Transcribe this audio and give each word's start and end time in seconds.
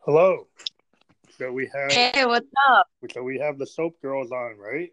Hello. 0.00 0.46
So 1.36 1.52
we 1.52 1.70
have 1.74 1.92
Hey, 1.92 2.24
what's 2.24 2.46
up? 2.70 2.86
so 3.12 3.22
we 3.22 3.38
have 3.38 3.58
the 3.58 3.66
soap 3.66 4.00
girls 4.00 4.30
on, 4.30 4.56
right? 4.58 4.90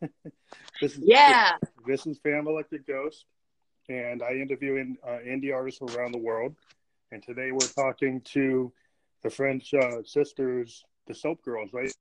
this 0.80 0.96
is 0.96 1.00
Yeah. 1.04 1.52
this 1.86 2.06
is 2.06 2.18
Phantom 2.24 2.48
Electric 2.48 2.86
Ghost, 2.86 3.26
and 3.88 4.22
I 4.22 4.32
interview 4.32 4.76
in, 4.76 4.96
uh, 5.06 5.18
indie 5.24 5.54
artists 5.54 5.80
around 5.80 6.12
the 6.12 6.18
world. 6.18 6.56
And 7.12 7.22
today 7.22 7.52
we're 7.52 7.68
talking 7.68 8.20
to 8.32 8.72
the 9.22 9.30
French 9.30 9.72
uh, 9.74 10.02
sisters, 10.04 10.84
the 11.06 11.14
Soap 11.14 11.42
Girls, 11.44 11.70
right? 11.72 11.92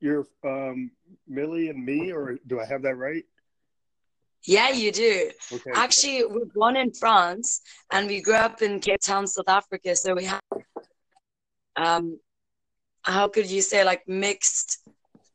You're 0.00 0.26
um, 0.44 0.90
Millie 1.28 1.68
and 1.68 1.84
Mimi, 1.84 2.10
or 2.10 2.36
do 2.48 2.60
I 2.60 2.66
have 2.66 2.82
that 2.82 2.96
right? 2.96 3.24
Yeah, 4.44 4.70
you 4.70 4.92
do. 4.92 5.30
Okay. 5.52 5.70
Actually, 5.72 6.24
we're 6.26 6.44
born 6.54 6.76
in 6.76 6.92
France 6.92 7.62
and 7.92 8.06
we 8.08 8.20
grew 8.20 8.34
up 8.34 8.60
in 8.60 8.78
Cape 8.80 9.00
Town, 9.00 9.26
South 9.26 9.48
Africa. 9.48 9.96
So 9.96 10.14
we 10.14 10.24
have, 10.24 10.40
um, 11.76 12.18
how 13.02 13.28
could 13.28 13.50
you 13.50 13.60
say, 13.62 13.84
like 13.84 14.02
mixed 14.08 14.78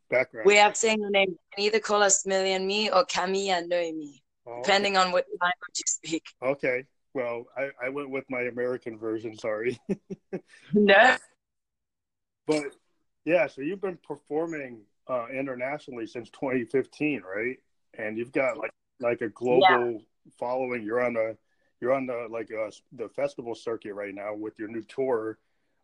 Background. 0.09 0.47
way 0.47 0.61
of 0.61 0.75
saying 0.75 0.99
the 0.99 1.09
name. 1.09 1.29
You 1.29 1.37
can 1.55 1.63
either 1.65 1.79
call 1.79 2.01
us 2.01 2.25
Millie 2.25 2.53
and 2.53 2.65
Mimi 2.65 2.89
or 2.89 3.05
Camille 3.05 3.51
and 3.51 3.69
Noemi, 3.69 4.21
Oh, 4.47 4.61
depending 4.63 4.97
on 4.97 5.11
what 5.11 5.25
language 5.39 5.77
you 5.77 5.83
speak. 5.85 6.23
okay. 6.41 6.83
Well, 7.13 7.45
I, 7.57 7.69
I 7.83 7.89
went 7.89 8.09
with 8.09 8.23
my 8.29 8.41
American 8.41 8.97
version. 8.97 9.37
Sorry. 9.37 9.79
No. 10.73 11.15
But 12.47 12.63
yeah, 13.25 13.47
so 13.47 13.61
you've 13.61 13.81
been 13.81 13.97
performing 14.07 14.81
uh, 15.07 15.27
internationally 15.31 16.07
since 16.07 16.29
2015, 16.31 17.21
right? 17.21 17.57
And 17.97 18.17
you've 18.17 18.31
got 18.31 18.57
like 18.57 18.71
like 18.99 19.21
a 19.21 19.29
global 19.29 20.01
following. 20.39 20.83
You're 20.83 21.03
on 21.03 21.13
the 21.13 21.37
you're 21.81 21.93
on 21.93 22.05
the 22.05 22.27
like 22.29 22.49
uh, 22.51 22.69
the 22.93 23.09
festival 23.09 23.55
circuit 23.55 23.93
right 23.93 24.13
now 24.13 24.33
with 24.35 24.57
your 24.57 24.67
new 24.67 24.83
tour 24.83 25.37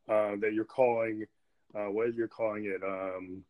uh, 0.09 0.36
that 0.41 0.54
you're 0.54 0.66
calling. 0.66 1.26
Uh, 1.73 1.91
what 1.91 2.14
you're 2.14 2.27
calling 2.27 2.66
it? 2.66 2.82
Um, 2.84 3.44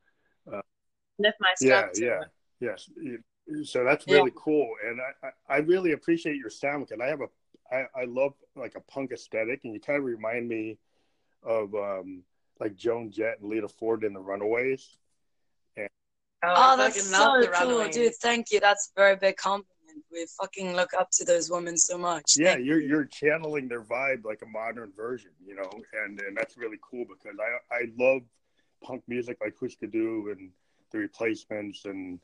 Lift 1.17 1.38
my 1.39 1.53
yeah, 1.62 1.88
structure. 1.88 2.31
yeah, 2.59 2.70
yes. 2.72 2.89
So 3.64 3.84
that's 3.86 4.06
Yeah. 4.08 4.17
really 4.17 4.34
cool, 4.36 4.70
and 4.86 5.00
I, 5.00 5.28
I 5.28 5.56
I 5.56 5.58
really 5.59 5.94
appreciate 5.94 6.36
your 6.36 6.50
sound 6.50 6.86
because 6.86 7.02
I 7.02 7.08
have 7.08 7.22
a 7.22 7.30
I, 7.72 8.02
I 8.02 8.06
love 8.06 8.34
like 8.56 8.75
a 8.75 8.81
punk 8.81 9.12
aesthetic, 9.12 9.62
and 9.64 9.73
you 9.73 9.80
kind 9.80 9.97
of 9.97 10.03
remind 10.03 10.47
me 10.47 10.78
of 11.44 11.73
um, 11.75 12.23
like 12.59 12.75
Joan 12.75 13.12
Jett 13.12 13.40
and 13.40 13.50
Lita 13.50 13.67
Ford 13.67 14.03
in 14.03 14.14
the 14.14 14.19
Runaways. 14.19 14.97
Oh, 16.44 16.75
that's 16.78 17.09
so 17.09 17.47
cool, 17.53 17.88
dude. 17.90 18.16
Thank 18.16 18.52
you. 18.52 18.59
That's 18.59 18.92
a 18.95 19.00
very 19.00 19.16
big 19.16 19.38
compliment. 19.38 19.67
We 20.11 20.25
fucking 20.39 20.75
look 20.75 20.94
up 20.94 21.09
to 21.11 21.25
those 21.25 21.50
women 21.50 21.78
so 21.78 21.98
much. 21.98 22.36
Yeah, 22.38 22.53
Thank 22.53 22.66
you're 22.66 22.80
you. 22.81 22.88
you're 22.88 23.06
channeling 23.06 23.67
their 23.67 23.81
vibe 23.81 24.23
like 24.23 24.42
a 24.44 24.45
modern 24.47 24.92
version, 24.95 25.31
you 25.45 25.56
know, 25.56 25.70
and 26.06 26.20
and 26.22 26.38
that's 26.38 26.58
really 26.58 26.78
cool 26.81 27.06
because 27.06 27.38
I 27.39 27.75
I 27.75 27.81
love 27.97 28.22
punk 28.84 29.03
music 29.08 29.38
like 29.42 29.56
Husker 29.59 29.88
Du 29.88 30.30
and 30.31 30.52
the 30.92 31.00
Replacements 31.00 31.86
and 31.86 32.20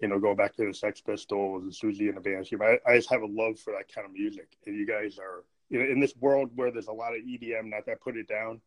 you 0.00 0.08
know 0.08 0.18
go 0.18 0.34
back 0.34 0.54
to 0.56 0.66
the 0.66 0.74
Sex 0.74 1.00
Pistols 1.00 1.62
and 1.62 1.72
Siouxsie 1.72 2.08
and 2.08 2.16
the 2.16 2.20
Banshee. 2.20 2.56
I, 2.60 2.78
I 2.86 2.96
just 2.96 3.10
have 3.10 3.22
a 3.22 3.26
love 3.26 3.58
for 3.58 3.72
that 3.72 3.92
kind 3.92 4.06
of 4.06 4.12
music, 4.12 4.48
and 4.66 4.76
you 4.76 4.86
guys 4.86 5.18
are 5.18 5.44
you 5.68 5.78
know, 5.78 5.90
in 5.90 6.00
this 6.00 6.14
world 6.20 6.50
where 6.54 6.70
there's 6.70 6.88
a 6.88 6.92
lot 6.92 7.14
of 7.14 7.22
EDM. 7.22 7.70
Not 7.70 7.86
that 7.86 7.92
I 7.92 7.94
put 7.94 8.16
it 8.16 8.28
down, 8.28 8.60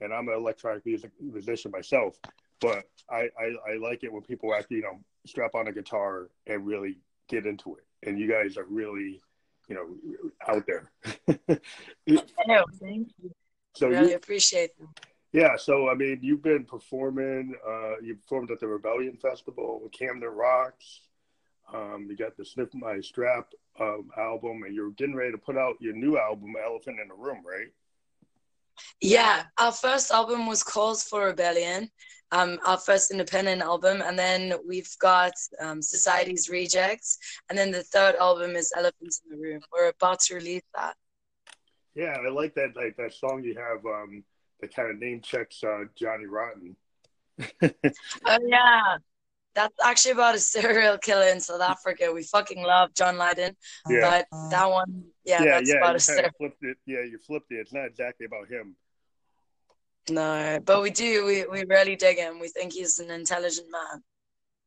and 0.00 0.12
I'm 0.12 0.28
an 0.28 0.34
electronic 0.34 0.84
music 0.86 1.10
musician 1.20 1.70
myself, 1.70 2.18
but 2.60 2.84
I 3.10 3.28
I, 3.38 3.72
I 3.72 3.76
like 3.80 4.04
it 4.04 4.12
when 4.12 4.22
people 4.22 4.54
actually 4.54 4.78
you 4.78 4.82
know 4.82 5.00
strap 5.26 5.54
on 5.54 5.68
a 5.68 5.72
guitar 5.72 6.28
and 6.46 6.66
really 6.66 6.98
get 7.28 7.46
into 7.46 7.76
it, 7.76 7.84
and 8.06 8.18
you 8.18 8.28
guys 8.28 8.56
are 8.56 8.64
really 8.64 9.20
you 9.68 9.74
know 9.74 10.28
out 10.48 10.64
there. 10.66 10.90
Oh, 12.06 12.64
thank 12.78 13.08
you. 13.22 13.30
so 13.74 13.88
really 13.88 14.10
you, 14.10 14.16
appreciate 14.16 14.76
them. 14.78 14.88
yeah, 15.32 15.56
so 15.56 15.88
I 15.88 15.94
mean, 15.94 16.18
you've 16.22 16.42
been 16.42 16.64
performing. 16.64 17.54
Uh, 17.66 17.98
you 18.02 18.16
performed 18.16 18.50
at 18.50 18.60
the 18.60 18.68
Rebellion 18.68 19.16
Festival, 19.16 19.80
with 19.82 19.92
Camden 19.92 20.28
Rocks. 20.28 21.00
Um, 21.72 22.06
you 22.10 22.16
got 22.16 22.36
the 22.36 22.44
Sniff 22.44 22.68
My 22.74 23.00
Strap 23.00 23.48
um, 23.80 24.10
album, 24.18 24.62
and 24.64 24.74
you're 24.74 24.90
getting 24.90 25.14
ready 25.14 25.32
to 25.32 25.38
put 25.38 25.56
out 25.56 25.76
your 25.80 25.94
new 25.94 26.18
album, 26.18 26.54
Elephant 26.62 27.00
in 27.00 27.08
the 27.08 27.14
Room, 27.14 27.42
right? 27.44 27.68
Yeah, 29.00 29.44
our 29.58 29.72
first 29.72 30.10
album 30.10 30.46
was 30.46 30.62
Calls 30.62 31.04
for 31.04 31.26
Rebellion, 31.26 31.90
um, 32.34 32.58
our 32.66 32.76
first 32.78 33.10
independent 33.10 33.62
album, 33.62 34.02
and 34.06 34.18
then 34.18 34.40
we've 34.66 34.90
got 34.98 35.32
um, 35.60 35.80
Society's 35.80 36.48
Rejects, 36.48 37.18
and 37.48 37.56
then 37.58 37.70
the 37.70 37.82
third 37.94 38.14
album 38.16 38.56
is 38.56 38.72
Elephants 38.76 39.20
in 39.24 39.28
the 39.36 39.42
Room. 39.42 39.60
We're 39.72 39.88
about 39.90 40.20
to 40.26 40.34
release 40.34 40.62
that. 40.74 40.94
Yeah, 41.94 42.14
I 42.26 42.28
like 42.30 42.54
that. 42.56 42.70
Like 42.76 42.96
that 42.96 43.14
song 43.14 43.44
you 43.44 43.54
have 43.54 43.84
um, 43.86 44.24
that 44.60 44.74
kind 44.74 44.90
of 44.90 44.98
name 44.98 45.20
checks 45.20 45.62
uh, 45.62 45.84
Johnny 45.96 46.26
Rotten. 46.26 46.76
Oh 48.26 48.38
yeah, 48.46 48.96
that's 49.54 49.74
actually 49.84 50.12
about 50.12 50.34
a 50.34 50.38
serial 50.38 50.98
killer 50.98 51.28
in 51.28 51.40
South 51.40 51.60
Africa. 51.60 52.12
We 52.12 52.22
fucking 52.24 52.62
love 52.62 52.94
John 52.94 53.16
Lydon, 53.16 53.56
Yeah. 53.88 54.22
but 54.30 54.50
that 54.50 54.68
one, 54.70 55.04
yeah, 55.24 55.42
yeah, 55.42 55.50
that's 55.58 55.70
yeah. 55.70 55.76
about 55.78 55.90
You 55.90 55.96
a 55.96 56.00
serial. 56.00 56.22
kind 56.22 56.26
of 56.32 56.36
flipped 56.38 56.62
it. 56.62 56.76
Yeah, 56.86 57.02
you 57.10 57.18
flipped 57.26 57.50
it. 57.52 57.56
It's 57.56 57.72
not 57.72 57.86
exactly 57.86 58.26
about 58.26 58.48
him. 58.48 58.74
No, 60.10 60.60
but 60.64 60.82
we 60.82 60.90
do. 60.90 61.24
We 61.24 61.46
we 61.46 61.64
really 61.64 61.96
dig 61.96 62.18
him. 62.18 62.38
We 62.38 62.48
think 62.48 62.72
he's 62.72 62.98
an 62.98 63.10
intelligent 63.10 63.68
man. 63.70 64.02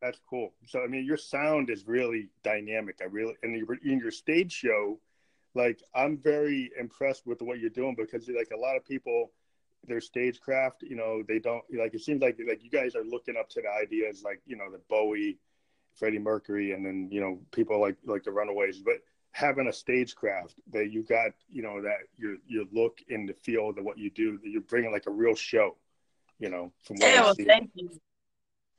That's 0.02 0.20
cool. 0.30 0.54
So 0.68 0.84
I 0.84 0.88
mean, 0.88 1.06
your 1.06 1.18
sound 1.18 1.70
is 1.70 1.88
really 1.88 2.30
dynamic. 2.44 2.98
I 3.02 3.06
really 3.06 3.36
and 3.44 3.56
your, 3.56 3.78
in 3.84 4.00
your 4.00 4.12
stage 4.12 4.52
show, 4.52 5.00
like 5.54 5.82
I'm 5.94 6.18
very 6.18 6.72
impressed 6.80 7.28
with 7.28 7.42
what 7.42 7.60
you're 7.60 7.70
doing 7.70 7.96
because 7.96 8.28
like 8.30 8.52
a 8.54 8.60
lot 8.60 8.78
of 8.78 8.86
people, 8.86 9.32
their 9.88 10.02
stagecraft, 10.02 10.84
you 10.84 10.96
know, 10.96 11.24
they 11.28 11.40
don't 11.40 11.64
like. 11.72 11.94
It 11.94 12.02
seems 12.02 12.22
like 12.22 12.40
like 12.48 12.64
you 12.64 12.72
guys 12.72 12.96
are 12.96 13.04
looking 13.04 13.38
up 13.38 13.50
to 13.50 13.62
the 13.62 13.70
ideas 13.70 14.24
like 14.24 14.42
you 14.46 14.56
know 14.56 14.72
the 14.72 14.82
Bowie, 14.90 15.38
Freddie 15.94 16.20
Mercury, 16.20 16.72
and 16.72 16.84
then 16.84 17.10
you 17.12 17.22
know 17.22 17.40
people 17.52 17.80
like 17.80 17.98
like 18.06 18.24
the 18.24 18.32
Runaways, 18.32 18.80
but 18.80 19.02
having 19.32 19.68
a 19.68 19.74
stagecraft 19.74 20.56
that 20.72 20.92
you 20.92 21.04
got, 21.04 21.32
you 21.52 21.62
know, 21.62 21.82
that 21.82 21.98
your 22.18 22.38
your 22.48 22.66
look 22.72 23.00
and 23.10 23.28
the 23.30 23.34
feel 23.34 23.70
of 23.70 23.78
what 23.84 23.98
you 23.98 24.10
do, 24.10 24.38
that 24.40 24.50
you're 24.50 24.62
bringing 24.62 24.92
like 24.92 25.08
a 25.08 25.12
real 25.12 25.36
show, 25.36 25.76
you 26.40 26.50
know, 26.50 26.72
from 26.84 26.98
what 26.98 27.10
Yeah, 27.14 27.20
I 27.20 27.24
well, 27.24 27.36
see. 27.36 27.44
thank 27.46 27.70
you. 27.76 27.90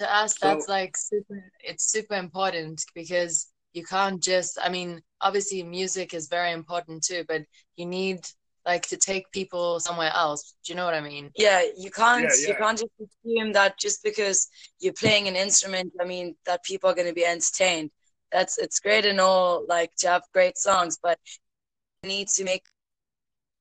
to 0.00 0.14
us 0.14 0.38
So- 0.38 0.46
that's 0.48 0.68
like 0.68 0.96
super 0.96 1.42
it's 1.60 1.90
super 1.90 2.14
important 2.14 2.84
because 2.94 3.48
you 3.72 3.84
can't 3.84 4.22
just 4.22 4.58
i 4.62 4.68
mean 4.68 5.02
obviously 5.20 5.62
music 5.62 6.14
is 6.14 6.28
very 6.28 6.52
important 6.52 7.02
too 7.04 7.22
but 7.28 7.42
you 7.76 7.84
need 7.84 8.20
like 8.64 8.86
to 8.88 8.96
take 8.96 9.30
people 9.32 9.78
somewhere 9.80 10.12
else 10.14 10.54
do 10.64 10.72
you 10.72 10.76
know 10.76 10.84
what 10.84 10.94
i 10.94 11.00
mean 11.00 11.30
Yeah, 11.36 11.62
you 11.76 11.90
can't 11.90 12.22
Yeah, 12.40 12.48
you 12.48 12.54
can't 12.54 12.78
just 12.78 12.92
assume 13.04 13.52
that 13.52 13.78
just 13.78 14.02
because 14.04 14.48
you're 14.80 14.92
playing 15.04 15.26
an 15.28 15.36
instrument, 15.36 15.92
I 16.00 16.04
mean 16.04 16.36
that 16.46 16.62
people 16.64 16.88
are 16.90 16.94
going 16.94 17.08
to 17.08 17.14
be 17.22 17.26
entertained. 17.26 17.90
That's 18.32 18.58
it's 18.58 18.80
great 18.80 19.06
and 19.06 19.20
all, 19.20 19.64
like 19.68 19.94
to 19.98 20.08
have 20.08 20.22
great 20.32 20.58
songs, 20.58 20.98
but 21.02 21.18
you 22.02 22.08
need 22.08 22.28
to 22.28 22.44
make 22.44 22.64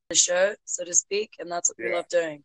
the 0.10 0.16
show, 0.16 0.56
so 0.66 0.84
to 0.84 0.94
speak, 0.94 1.32
and 1.40 1.52
that's 1.52 1.70
what 1.70 1.78
we 1.78 1.94
love 1.94 2.08
doing. 2.10 2.44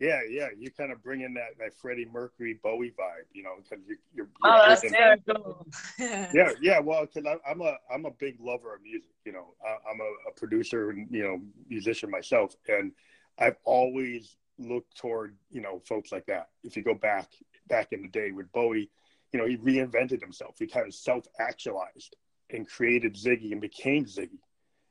Yeah, 0.00 0.20
yeah, 0.30 0.48
you 0.58 0.70
kind 0.70 0.90
of 0.90 1.02
bring 1.02 1.20
in 1.20 1.34
that, 1.34 1.58
that 1.58 1.74
Freddie 1.74 2.08
Mercury 2.10 2.58
Bowie 2.62 2.94
vibe, 2.98 3.26
you 3.34 3.42
know, 3.42 3.56
because 3.62 3.84
you, 3.86 3.96
you're, 4.14 4.28
oh, 4.42 4.48
you're 4.48 4.56
Oh, 4.56 4.68
that's 4.68 4.90
very 4.90 5.22
cool. 5.28 5.66
yeah, 5.98 6.52
yeah. 6.62 6.78
Well, 6.78 7.04
because 7.04 7.38
I'm 7.46 7.60
a 7.60 7.76
I'm 7.92 8.06
a 8.06 8.10
big 8.10 8.38
lover 8.40 8.74
of 8.74 8.82
music, 8.82 9.10
you 9.26 9.32
know. 9.32 9.54
I, 9.62 9.76
I'm 9.90 10.00
a, 10.00 10.30
a 10.30 10.32
producer 10.34 10.88
and 10.88 11.06
you 11.10 11.22
know 11.22 11.40
musician 11.68 12.10
myself, 12.10 12.56
and 12.66 12.92
I've 13.38 13.56
always 13.64 14.36
looked 14.58 14.96
toward 14.96 15.36
you 15.50 15.60
know 15.60 15.82
folks 15.84 16.12
like 16.12 16.24
that. 16.26 16.48
If 16.64 16.78
you 16.78 16.82
go 16.82 16.94
back 16.94 17.28
back 17.68 17.92
in 17.92 18.00
the 18.00 18.08
day 18.08 18.30
with 18.30 18.50
Bowie, 18.52 18.88
you 19.32 19.38
know, 19.38 19.46
he 19.46 19.56
reinvented 19.56 20.20
himself. 20.20 20.56
He 20.58 20.66
kind 20.66 20.86
of 20.86 20.94
self 20.94 21.26
actualized 21.38 22.16
and 22.50 22.68
created 22.68 23.14
Ziggy 23.14 23.52
and 23.52 23.60
became 23.60 24.04
Ziggy. 24.04 24.38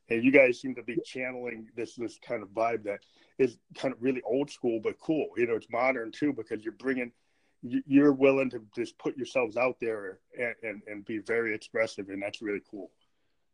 And 0.09 0.23
you 0.23 0.31
guys 0.31 0.59
seem 0.59 0.73
to 0.75 0.83
be 0.83 0.97
channeling 1.05 1.67
this 1.75 1.95
this 1.95 2.17
kind 2.25 2.41
of 2.41 2.49
vibe 2.49 2.83
that 2.83 2.99
is 3.37 3.57
kind 3.77 3.93
of 3.93 4.01
really 4.01 4.21
old 4.23 4.49
school 4.49 4.79
but 4.83 4.97
cool. 4.99 5.27
You 5.37 5.47
know, 5.47 5.55
it's 5.55 5.69
modern 5.69 6.11
too 6.11 6.33
because 6.33 6.63
you're 6.63 6.73
bringing 6.73 7.11
you- 7.61 7.83
you're 7.85 8.13
willing 8.13 8.49
to 8.51 8.65
just 8.73 8.97
put 8.97 9.17
yourselves 9.17 9.57
out 9.57 9.75
there 9.81 10.19
and, 10.37 10.55
and, 10.63 10.81
and 10.87 11.05
be 11.05 11.17
very 11.17 11.53
expressive 11.53 12.07
and 12.07 12.21
that's 12.23 12.41
really 12.41 12.61
cool 12.71 12.89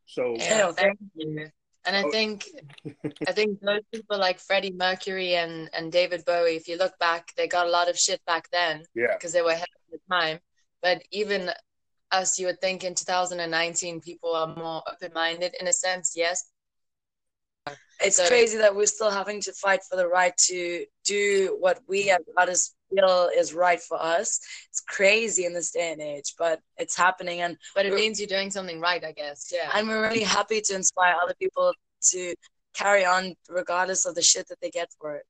so 0.05 0.35
Yeah. 0.37 0.57
yeah 0.59 0.71
thank 0.73 0.99
you 1.15 1.47
and 1.87 1.95
i 1.95 2.03
Oh. 2.03 2.11
think 2.11 2.45
i 3.27 3.31
think 3.31 3.59
those 3.61 3.81
people 3.91 4.19
like 4.19 4.37
freddie 4.39 4.71
mercury 4.71 5.33
and 5.37 5.71
and 5.73 5.91
david 5.91 6.23
bowie 6.23 6.55
if 6.55 6.67
you 6.67 6.77
look 6.77 6.95
back 6.99 7.31
they 7.35 7.47
got 7.47 7.65
a 7.65 7.69
lot 7.71 7.89
of 7.89 7.97
shit 7.97 8.23
back 8.27 8.47
then 8.51 8.83
yeah 8.93 9.13
because 9.17 9.33
they 9.33 9.41
were 9.41 9.49
ahead 9.57 9.67
of 9.75 9.99
the 9.99 9.99
time. 10.15 10.37
But 10.85 11.01
even 11.09 11.49
us, 12.11 12.37
you 12.37 12.45
would 12.45 12.61
think 12.61 12.83
in 12.83 12.93
2019, 12.93 14.01
people 14.01 14.35
are 14.35 14.53
more 14.55 14.83
open 14.87 15.11
minded 15.15 15.55
in 15.59 15.65
a 15.67 15.73
sense, 15.73 16.13
yes. 16.15 16.51
It's 17.99 18.17
So- 18.17 18.27
crazy 18.27 18.57
that 18.59 18.75
we're 18.75 18.85
still 18.85 19.09
having 19.09 19.41
to 19.41 19.53
fight 19.53 19.83
for 19.89 19.95
the 19.95 20.07
right 20.07 20.37
to 20.49 20.85
do 21.03 21.57
what 21.59 21.79
we 21.87 22.11
as 22.11 22.19
artists 22.37 22.75
feel 22.91 23.31
is 23.35 23.51
right 23.55 23.81
for 23.81 23.99
us. 23.99 24.39
It's 24.69 24.81
crazy 24.81 25.45
in 25.45 25.53
this 25.53 25.71
day 25.71 25.91
and 25.91 25.99
age, 25.99 26.35
but 26.37 26.61
it's 26.77 26.95
happening, 26.95 27.41
and 27.41 27.57
But 27.73 27.87
it 27.87 27.93
means 27.95 28.19
you're 28.19 28.27
doing 28.37 28.51
something 28.51 28.79
right, 28.79 29.03
I 29.03 29.11
guess. 29.11 29.51
Yeah. 29.51 29.71
and 29.73 29.87
we're 29.87 30.03
really 30.03 30.21
happy 30.39 30.61
to 30.61 30.75
inspire 30.75 31.15
other 31.19 31.33
people 31.33 31.73
to 32.11 32.35
carry 32.75 33.05
on 33.05 33.35
regardless 33.49 34.05
of 34.05 34.13
the 34.13 34.21
shit 34.21 34.47
that 34.49 34.59
they 34.61 34.69
get 34.69 34.89
for 34.99 35.15
it. 35.15 35.25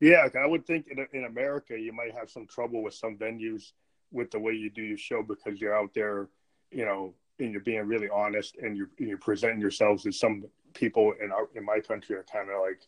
Yeah, 0.00 0.28
I 0.34 0.46
would 0.46 0.66
think 0.66 0.88
in, 0.88 1.06
in 1.12 1.24
America 1.24 1.78
you 1.78 1.92
might 1.92 2.14
have 2.14 2.30
some 2.30 2.48
trouble 2.48 2.82
with 2.82 2.94
some 2.94 3.16
venues 3.16 3.70
with 4.12 4.30
the 4.30 4.38
way 4.38 4.52
you 4.52 4.70
do 4.70 4.82
your 4.82 4.98
show 4.98 5.22
because 5.22 5.60
you're 5.60 5.76
out 5.76 5.92
there, 5.94 6.28
you 6.70 6.84
know, 6.84 7.14
and 7.38 7.52
you're 7.52 7.60
being 7.60 7.86
really 7.86 8.08
honest 8.08 8.56
and 8.56 8.76
you're 8.76 8.90
you're 8.98 9.18
presenting 9.18 9.60
yourselves 9.60 10.06
as 10.06 10.18
some 10.18 10.44
people 10.74 11.12
in 11.22 11.32
our 11.32 11.48
in 11.54 11.64
my 11.64 11.80
country 11.80 12.16
are 12.16 12.24
kind 12.32 12.48
of 12.50 12.60
like 12.60 12.80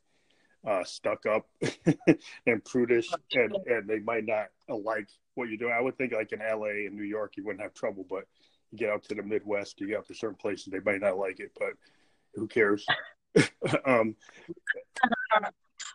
uh, 0.66 0.84
stuck 0.84 1.26
up 1.26 1.48
and 2.46 2.64
prudish, 2.64 3.08
and, 3.32 3.56
and 3.66 3.88
they 3.88 4.00
might 4.00 4.26
not 4.26 4.48
like 4.68 5.08
what 5.34 5.48
you're 5.48 5.58
doing. 5.58 5.74
I 5.76 5.80
would 5.80 5.96
think 5.96 6.12
like 6.12 6.32
in 6.32 6.40
LA 6.40 6.86
and 6.86 6.96
New 6.96 7.04
York, 7.04 7.36
you 7.36 7.44
wouldn't 7.44 7.62
have 7.62 7.74
trouble, 7.74 8.04
but 8.08 8.24
you 8.70 8.78
get 8.78 8.90
out 8.90 9.04
to 9.04 9.14
the 9.14 9.22
Midwest, 9.22 9.80
you 9.80 9.88
get 9.88 9.98
out 9.98 10.06
to 10.08 10.14
certain 10.14 10.36
places, 10.36 10.66
they 10.66 10.80
might 10.80 11.00
not 11.00 11.16
like 11.16 11.40
it, 11.40 11.52
but 11.58 11.70
who 12.34 12.46
cares? 12.46 12.84
um, 13.86 14.16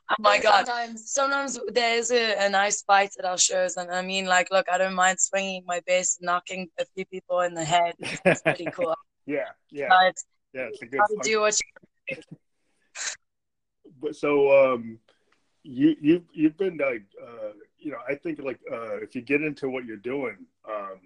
Oh 0.09 0.15
my 0.19 0.37
god! 0.37 0.65
Sometimes, 0.65 1.11
sometimes 1.11 1.59
there's 1.69 2.11
a, 2.11 2.45
a 2.45 2.49
nice 2.49 2.81
fight 2.81 3.11
at 3.17 3.25
our 3.25 3.37
shows, 3.37 3.77
and 3.77 3.89
I 3.89 4.01
mean, 4.01 4.25
like, 4.25 4.49
look, 4.51 4.67
I 4.71 4.77
don't 4.77 4.95
mind 4.95 5.19
swinging 5.19 5.63
my 5.65 5.81
bass, 5.87 6.17
and 6.19 6.25
knocking 6.25 6.69
a 6.77 6.85
few 6.93 7.05
people 7.05 7.39
in 7.41 7.53
the 7.53 7.63
head. 7.63 7.95
It's 7.99 8.41
pretty 8.41 8.65
cool. 8.73 8.95
yeah, 9.25 9.49
yeah, 9.71 9.87
but 9.89 10.15
yeah. 10.53 10.67
It's 10.71 10.81
a 10.81 10.85
good. 10.87 11.01
Do 11.23 11.39
what 11.39 11.57
you. 12.07 12.17
but 14.01 14.15
so, 14.15 14.73
um, 14.73 14.99
you 15.63 15.95
you 16.01 16.23
you've 16.33 16.57
been 16.57 16.77
like, 16.77 17.03
uh, 17.21 17.53
you 17.79 17.91
know, 17.91 17.99
I 18.07 18.15
think 18.15 18.39
like 18.39 18.59
uh, 18.71 18.97
if 18.97 19.15
you 19.15 19.21
get 19.21 19.41
into 19.41 19.69
what 19.69 19.85
you're 19.85 19.95
doing, 19.97 20.37
um, 20.69 20.99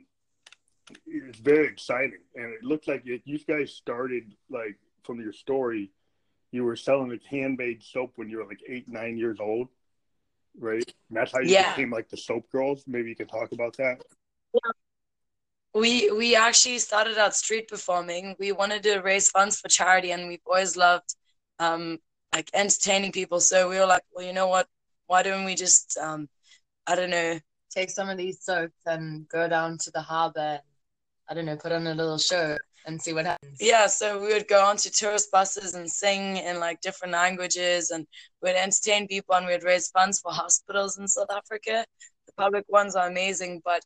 it's 1.05 1.39
very 1.39 1.67
exciting, 1.67 2.21
and 2.35 2.45
it 2.45 2.63
looks 2.63 2.87
like 2.87 3.03
it, 3.05 3.21
you 3.25 3.37
guys 3.39 3.73
started 3.73 4.33
like 4.49 4.77
from 5.03 5.21
your 5.21 5.33
story 5.33 5.91
you 6.51 6.63
were 6.63 6.75
selling 6.75 7.09
like 7.09 7.23
handmade 7.23 7.83
soap 7.83 8.13
when 8.15 8.29
you 8.29 8.37
were 8.37 8.45
like 8.45 8.61
eight, 8.67 8.87
nine 8.87 9.17
years 9.17 9.37
old, 9.39 9.67
right? 10.59 10.83
And 11.09 11.17
that's 11.17 11.31
how 11.31 11.39
you 11.39 11.51
yeah. 11.51 11.75
became 11.75 11.91
like 11.91 12.09
the 12.09 12.17
soap 12.17 12.49
girls. 12.51 12.83
Maybe 12.87 13.09
you 13.09 13.15
can 13.15 13.27
talk 13.27 13.51
about 13.51 13.75
that. 13.77 14.01
Yeah. 14.53 14.71
We 15.73 16.09
we 16.11 16.35
actually 16.35 16.79
started 16.79 17.17
out 17.17 17.35
street 17.35 17.67
performing. 17.67 18.35
We 18.39 18.51
wanted 18.51 18.81
to 18.83 18.99
raise 18.99 19.29
funds 19.29 19.59
for 19.59 19.67
charity, 19.67 20.11
and 20.11 20.27
we've 20.27 20.41
always 20.47 20.75
loved 20.75 21.13
um, 21.59 21.99
like 22.33 22.49
entertaining 22.53 23.11
people. 23.11 23.39
So 23.39 23.69
we 23.69 23.77
were 23.77 23.85
like, 23.85 24.03
well, 24.11 24.25
you 24.25 24.33
know 24.33 24.47
what? 24.47 24.67
Why 25.05 25.21
don't 25.21 25.45
we 25.45 25.53
just 25.53 25.97
um, 26.01 26.29
I 26.87 26.95
don't 26.95 27.09
know, 27.09 27.39
take 27.69 27.89
some 27.89 28.09
of 28.09 28.17
these 28.17 28.43
soaps 28.43 28.81
and 28.85 29.27
go 29.27 29.47
down 29.47 29.77
to 29.79 29.91
the 29.91 30.01
harbor. 30.01 30.61
I 31.29 31.33
don't 31.33 31.45
know, 31.45 31.57
put 31.57 31.73
on 31.73 31.85
a 31.85 31.93
little 31.93 32.17
show 32.17 32.57
and 32.87 33.01
see 33.01 33.13
what 33.13 33.25
happens. 33.25 33.57
Yeah, 33.59 33.87
so 33.87 34.19
we 34.19 34.27
would 34.29 34.47
go 34.47 34.63
onto 34.63 34.89
tourist 34.89 35.29
buses 35.31 35.75
and 35.75 35.89
sing 35.89 36.37
in 36.37 36.59
like 36.59 36.81
different 36.81 37.13
languages 37.13 37.91
and 37.91 38.07
we'd 38.41 38.55
entertain 38.55 39.07
people 39.07 39.35
and 39.35 39.45
we'd 39.45 39.63
raise 39.63 39.89
funds 39.89 40.19
for 40.19 40.31
hospitals 40.31 40.97
in 40.97 41.07
South 41.07 41.29
Africa. 41.29 41.85
The 42.25 42.33
public 42.33 42.65
ones 42.69 42.95
are 42.95 43.07
amazing, 43.07 43.61
but 43.63 43.81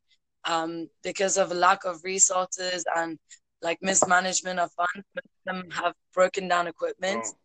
um, 0.45 0.87
because 1.03 1.37
of 1.37 1.51
a 1.51 1.55
lack 1.55 1.83
of 1.83 2.03
resources 2.03 2.85
and 2.95 3.17
like 3.61 3.79
mismanagement 3.81 4.59
of 4.59 4.71
funds, 4.71 5.05
them 5.45 5.63
have 5.71 5.93
broken 6.13 6.47
down 6.47 6.67
equipment. 6.67 7.25
Oh. 7.25 7.35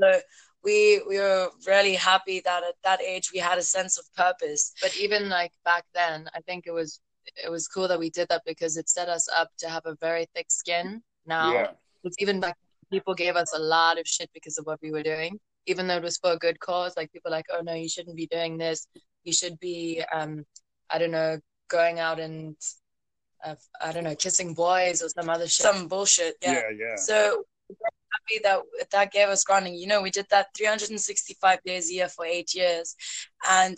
So 0.00 0.20
we 0.64 1.02
we 1.08 1.18
were 1.18 1.50
really 1.66 1.94
happy 1.94 2.40
that 2.44 2.64
at 2.64 2.74
that 2.82 3.00
age 3.00 3.30
we 3.32 3.38
had 3.38 3.58
a 3.58 3.62
sense 3.62 3.98
of 3.98 4.04
purpose. 4.16 4.72
But 4.82 4.96
even 4.96 5.28
like 5.28 5.52
back 5.64 5.84
then, 5.94 6.28
I 6.34 6.40
think 6.40 6.66
it 6.66 6.72
was 6.72 7.00
it 7.42 7.50
was 7.50 7.68
cool 7.68 7.88
that 7.88 7.98
we 7.98 8.10
did 8.10 8.28
that 8.28 8.42
because 8.46 8.76
it 8.76 8.88
set 8.88 9.08
us 9.08 9.28
up 9.36 9.50
to 9.58 9.68
have 9.68 9.86
a 9.86 9.96
very 10.00 10.26
thick 10.34 10.50
skin 10.50 11.02
now. 11.26 11.52
Yeah. 11.52 11.70
It's 12.04 12.16
even 12.18 12.40
like 12.40 12.54
people 12.90 13.14
gave 13.14 13.36
us 13.36 13.52
a 13.54 13.58
lot 13.58 13.98
of 13.98 14.06
shit 14.06 14.30
because 14.34 14.58
of 14.58 14.66
what 14.66 14.80
we 14.82 14.90
were 14.90 15.02
doing, 15.02 15.38
even 15.66 15.86
though 15.86 15.96
it 15.96 16.02
was 16.02 16.18
for 16.18 16.32
a 16.32 16.38
good 16.38 16.60
cause. 16.60 16.94
Like 16.96 17.12
people 17.12 17.30
like, 17.30 17.46
oh 17.52 17.60
no, 17.62 17.74
you 17.74 17.88
shouldn't 17.88 18.16
be 18.16 18.26
doing 18.26 18.58
this. 18.58 18.86
You 19.24 19.32
should 19.32 19.58
be, 19.58 20.02
um, 20.12 20.44
I 20.90 20.98
don't 20.98 21.10
know, 21.10 21.38
going 21.68 21.98
out 21.98 22.20
and 22.20 22.56
uh, 23.44 23.54
I 23.82 23.92
don't 23.92 24.04
know, 24.04 24.14
kissing 24.14 24.54
boys 24.54 25.02
or 25.02 25.08
some 25.08 25.28
other 25.28 25.46
shit. 25.46 25.64
Some 25.64 25.88
bullshit. 25.88 26.36
Yeah. 26.42 26.52
Yeah. 26.52 26.60
yeah. 26.78 26.96
So 26.96 27.44
happy 27.70 28.40
that 28.42 28.60
that 28.90 29.12
gave 29.12 29.28
us 29.28 29.44
grounding. 29.44 29.74
You 29.74 29.86
know, 29.86 30.02
we 30.02 30.10
did 30.10 30.26
that 30.30 30.48
365 30.56 31.62
days 31.64 31.90
a 31.90 31.94
year 31.94 32.08
for 32.08 32.24
eight 32.24 32.54
years, 32.54 32.96
and 33.48 33.76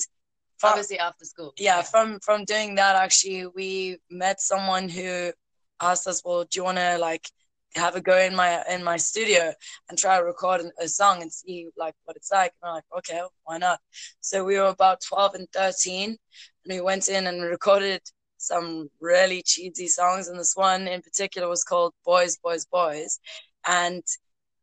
from, 0.59 0.71
obviously 0.71 0.99
after 0.99 1.25
school. 1.25 1.53
Yeah, 1.59 1.77
yeah, 1.77 1.83
from 1.83 2.21
from 2.21 2.45
doing 2.45 2.75
that, 2.77 2.97
actually, 2.97 3.47
we 3.47 3.99
met 4.11 4.41
someone 4.41 4.89
who 4.89 5.33
asked 5.81 6.07
us, 6.07 6.23
"Well, 6.25 6.45
do 6.45 6.59
you 6.59 6.65
want 6.65 6.79
to 6.79 6.99
like 6.99 7.29
have 7.75 7.95
a 7.95 8.01
go 8.01 8.19
in 8.19 8.35
my 8.35 8.63
in 8.69 8.83
my 8.83 8.97
studio 8.97 9.53
and 9.89 9.99
try 9.99 10.17
to 10.19 10.25
record 10.25 10.63
a 10.81 10.89
song 10.89 11.23
and 11.23 11.33
see 11.33 11.69
like 11.77 11.95
what 12.05 12.17
it's 12.17 12.33
like?" 12.33 12.53
And 12.63 12.69
I'm 12.69 12.75
like, 12.77 12.85
"Okay, 12.99 13.21
why 13.45 13.59
not?" 13.59 13.81
So 14.21 14.45
we 14.45 14.59
were 14.59 14.67
about 14.67 15.01
twelve 15.07 15.35
and 15.35 15.49
thirteen, 15.53 16.11
and 16.65 16.75
we 16.75 16.81
went 16.81 17.09
in 17.09 17.27
and 17.27 17.43
recorded 17.43 18.03
some 18.39 18.91
really 19.01 19.43
cheesy 19.43 19.89
songs, 19.89 20.29
and 20.29 20.39
this 20.39 20.55
one 20.55 20.89
in 20.89 21.03
particular 21.03 21.49
was 21.49 21.65
called 21.65 21.93
"Boys, 22.05 22.39
Boys, 22.39 22.65
Boys," 22.67 23.19
and 23.67 24.03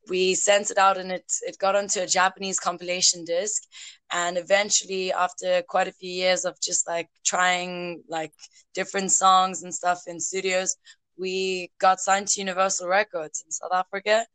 we 0.09 0.35
sent 0.35 0.69
it 0.71 0.77
out 0.77 0.97
and 0.97 1.11
it 1.11 1.31
it 1.41 1.57
got 1.57 1.75
onto 1.75 2.01
a 2.01 2.07
Japanese 2.07 2.59
compilation 2.59 3.25
disc. 3.25 3.63
And 4.11 4.37
eventually 4.37 5.11
after 5.11 5.63
quite 5.67 5.87
a 5.87 5.93
few 5.93 6.11
years 6.11 6.45
of 6.45 6.59
just 6.61 6.87
like 6.87 7.09
trying 7.25 8.03
like 8.07 8.33
different 8.73 9.11
songs 9.11 9.63
and 9.63 9.73
stuff 9.73 10.01
in 10.07 10.19
studios 10.19 10.75
we 11.17 11.71
got 11.79 11.99
signed 11.99 12.27
to 12.27 12.39
Universal 12.39 12.87
Records 12.87 13.43
in 13.45 13.51
South 13.51 13.71
Africa 13.73 14.25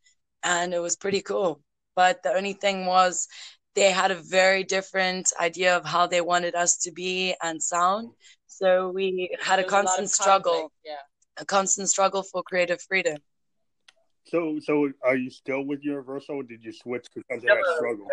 and 0.42 0.72
it 0.72 0.78
was 0.78 0.96
pretty 0.96 1.20
cool. 1.20 1.60
But 1.96 2.22
the 2.22 2.32
only 2.32 2.52
thing 2.52 2.86
was 2.86 3.26
they 3.74 3.90
had 3.90 4.10
a 4.10 4.14
very 4.14 4.64
different 4.64 5.32
idea 5.40 5.76
of 5.76 5.84
how 5.84 6.06
they 6.06 6.20
wanted 6.20 6.54
us 6.54 6.76
to 6.78 6.92
be 6.92 7.34
and 7.42 7.62
sound. 7.62 8.10
So 8.46 8.90
we 8.90 9.36
had 9.40 9.58
a 9.58 9.64
constant 9.64 10.06
a 10.06 10.08
struggle. 10.08 10.72
yeah. 10.84 10.96
A 11.40 11.44
constant 11.44 11.88
struggle 11.88 12.24
for 12.24 12.42
creative 12.42 12.80
freedom 12.82 13.18
so, 14.28 14.58
so 14.60 14.90
are 15.02 15.16
you 15.16 15.30
still 15.30 15.62
with 15.62 15.84
Universal? 15.84 16.36
Or 16.36 16.42
did 16.42 16.64
you 16.64 16.72
switch 16.72 17.06
because 17.14 17.42
of 17.42 17.48
that 17.48 17.74
struggle? 17.76 18.06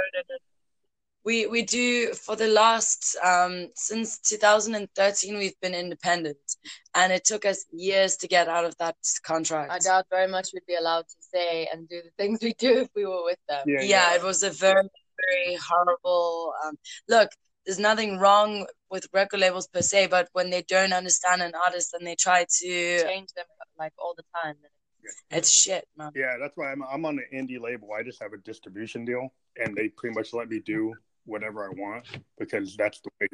We 1.24 1.48
we 1.48 1.64
do 1.64 2.14
for 2.14 2.36
the 2.36 2.48
last 2.48 3.18
um, 3.24 3.70
since 3.74 4.20
2013 4.20 5.38
we've 5.38 5.60
been 5.60 5.74
independent, 5.74 6.38
and 6.94 7.12
it 7.12 7.26
took 7.26 7.46
us 7.46 7.66
years 7.72 8.16
to 8.18 8.28
get 8.28 8.48
out 8.48 8.64
of 8.64 8.78
that 8.78 8.96
contract. 9.24 9.72
I 9.72 9.80
doubt 9.80 10.06
very 10.12 10.28
much 10.28 10.50
we'd 10.54 10.68
be 10.68 10.76
allowed 10.76 11.08
to 11.08 11.16
say 11.20 11.68
and 11.74 11.90
do 11.90 12.00
the 12.04 12.12
things 12.18 12.40
we 12.44 12.54
do 12.54 12.82
if 12.82 12.90
we 12.96 13.06
were 13.06 13.24
with 13.24 13.40
them. 13.50 13.64
Yeah, 13.66 13.82
yeah, 13.82 14.12
yeah. 14.12 14.16
it 14.16 14.24
was 14.24 14.44
a 14.44 14.52
very 14.52 14.88
very 15.18 15.58
horrible. 15.68 16.54
Um, 16.64 16.76
look, 17.10 17.30
there's 17.66 17.80
nothing 17.80 18.20
wrong 18.20 18.68
with 18.92 19.08
record 19.12 19.40
labels 19.40 19.68
per 19.68 19.82
se, 19.82 20.08
but 20.08 20.30
when 20.34 20.52
they 20.52 20.62
don't 20.62 20.94
understand 20.94 21.42
an 21.42 21.54
artist 21.56 21.94
and 21.94 22.06
they 22.06 22.16
try 22.16 22.46
to 22.60 23.04
change 23.04 23.30
them 23.36 23.46
like 23.80 23.94
all 23.98 24.14
the 24.16 24.24
time, 24.44 24.56
it's 25.32 25.52
shit, 25.52 25.88
man. 25.98 26.12
Yeah, 26.16 26.38
that's 26.40 26.56
why 26.58 26.72
I'm 26.72 26.84
I'm 26.84 27.06
on 27.06 27.20
an 27.20 27.26
indie 27.34 27.60
label. 27.60 27.90
I 27.94 28.04
just 28.04 28.22
have 28.22 28.34
a 28.34 28.38
distribution 28.38 29.06
deal, 29.06 29.30
and 29.58 29.76
they 29.76 29.90
pretty 29.90 30.16
much 30.16 30.34
let 30.34 30.50
me 30.50 30.60
do 30.60 30.94
whatever 31.26 31.66
I 31.66 31.70
want 31.70 32.06
because 32.38 32.76
that's 32.76 33.02
the 33.02 33.10
way. 33.20 33.28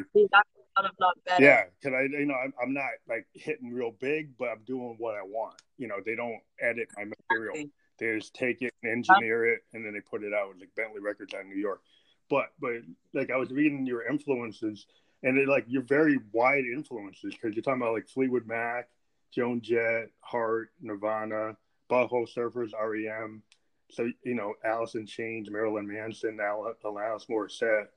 Yeah, 1.40 1.64
because 1.82 1.96
I 1.96 2.04
you 2.04 2.26
know 2.26 2.36
I'm, 2.36 2.54
I'm 2.62 2.74
not 2.74 2.90
like 3.08 3.28
hitting 3.34 3.74
real 3.74 3.92
big, 3.92 4.38
but 4.38 4.50
I'm 4.50 4.64
doing 4.66 4.96
what 4.98 5.16
I 5.16 5.24
want. 5.24 5.62
You 5.78 5.88
know, 5.88 5.98
they 6.06 6.16
don't 6.16 6.40
edit 6.60 6.88
my 6.98 7.04
material. 7.04 7.54
Exactly. 7.56 7.72
They 8.00 8.18
just 8.18 8.34
take 8.34 8.62
it 8.62 8.74
and 8.82 8.92
engineer 8.92 9.46
it, 9.46 9.62
and 9.74 9.86
then 9.86 9.94
they 9.94 10.00
put 10.00 10.24
it 10.24 10.34
out 10.34 10.50
with 10.50 10.60
like 10.60 10.74
Bentley 10.76 11.02
Records 11.02 11.34
out 11.34 11.42
in 11.42 11.50
New 11.50 11.60
York. 11.60 11.82
But 12.30 12.48
but 12.60 12.72
like 13.14 13.30
I 13.30 13.38
was 13.38 13.52
reading 13.52 13.86
your 13.86 14.08
influences, 14.08 14.88
and 15.24 15.38
it 15.38 15.48
like 15.48 15.66
you're 15.68 15.84
very 15.84 16.18
wide 16.32 16.64
influences 16.66 17.36
because 17.36 17.56
you're 17.56 17.64
talking 17.64 17.82
about 17.82 17.94
like 17.94 18.08
Fleetwood 18.08 18.48
Mac, 18.48 18.88
Joan 19.34 19.62
Jett, 19.62 20.10
Heart, 20.22 20.72
Nirvana, 20.82 21.56
Butthole 21.90 22.28
Surfers, 22.34 22.72
REM. 22.74 23.42
So, 23.90 24.10
you 24.24 24.36
know, 24.36 24.54
in 24.94 25.06
Chains, 25.06 25.50
Marilyn 25.50 25.88
Manson, 25.88 26.40
Al- 26.40 26.76
Alanis 26.86 27.28
Morissette, 27.30 27.88